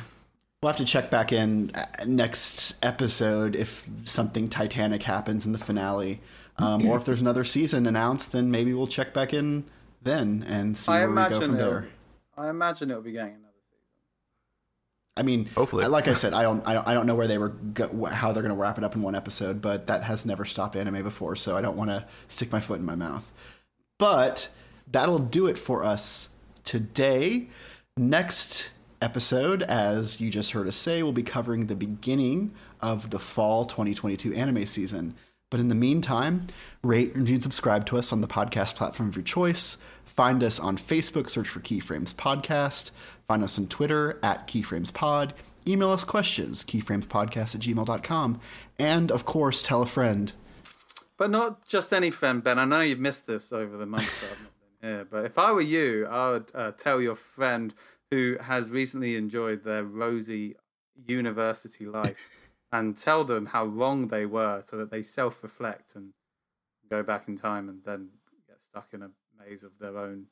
[0.62, 5.58] We'll have to check back in uh, next episode if something Titanic happens in the
[5.58, 6.20] finale.
[6.56, 9.64] Um, or if there's another season announced, then maybe we'll check back in
[10.02, 11.88] then and see I where we go imagine from it'll, there.
[12.36, 13.47] I imagine it'll be getting another season.
[15.18, 15.86] I mean, Hopefully.
[15.86, 18.32] Like I said, I don't, I don't, I don't know where they were, go, how
[18.32, 21.02] they're going to wrap it up in one episode, but that has never stopped anime
[21.02, 23.30] before, so I don't want to stick my foot in my mouth.
[23.98, 24.48] But
[24.90, 26.28] that'll do it for us
[26.64, 27.48] today.
[27.96, 28.70] Next
[29.02, 33.64] episode, as you just heard us say, we'll be covering the beginning of the fall
[33.64, 35.14] 2022 anime season.
[35.50, 36.46] But in the meantime,
[36.82, 39.78] rate, review, and subscribe to us on the podcast platform of your choice.
[40.04, 42.90] Find us on Facebook, search for Keyframes Podcast.
[43.28, 45.32] Find us on Twitter at KeyframesPod.
[45.66, 48.40] Email us questions, keyframespodcast at gmail.com.
[48.78, 50.32] And of course, tell a friend.
[51.18, 52.58] But not just any friend, Ben.
[52.58, 55.06] I know you've missed this over the months that I've not been here.
[55.10, 57.74] But if I were you, I would uh, tell your friend
[58.10, 60.56] who has recently enjoyed their rosy
[61.06, 62.16] university life
[62.72, 66.14] and tell them how wrong they were so that they self reflect and
[66.88, 68.08] go back in time and then
[68.48, 70.28] get stuck in a maze of their own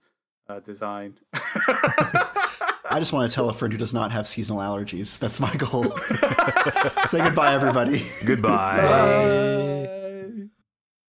[0.48, 1.18] uh, design.
[2.90, 5.18] I just want to tell a friend who does not have seasonal allergies.
[5.18, 5.84] That's my goal.
[7.06, 8.06] Say goodbye, everybody.
[8.24, 9.66] Goodbye.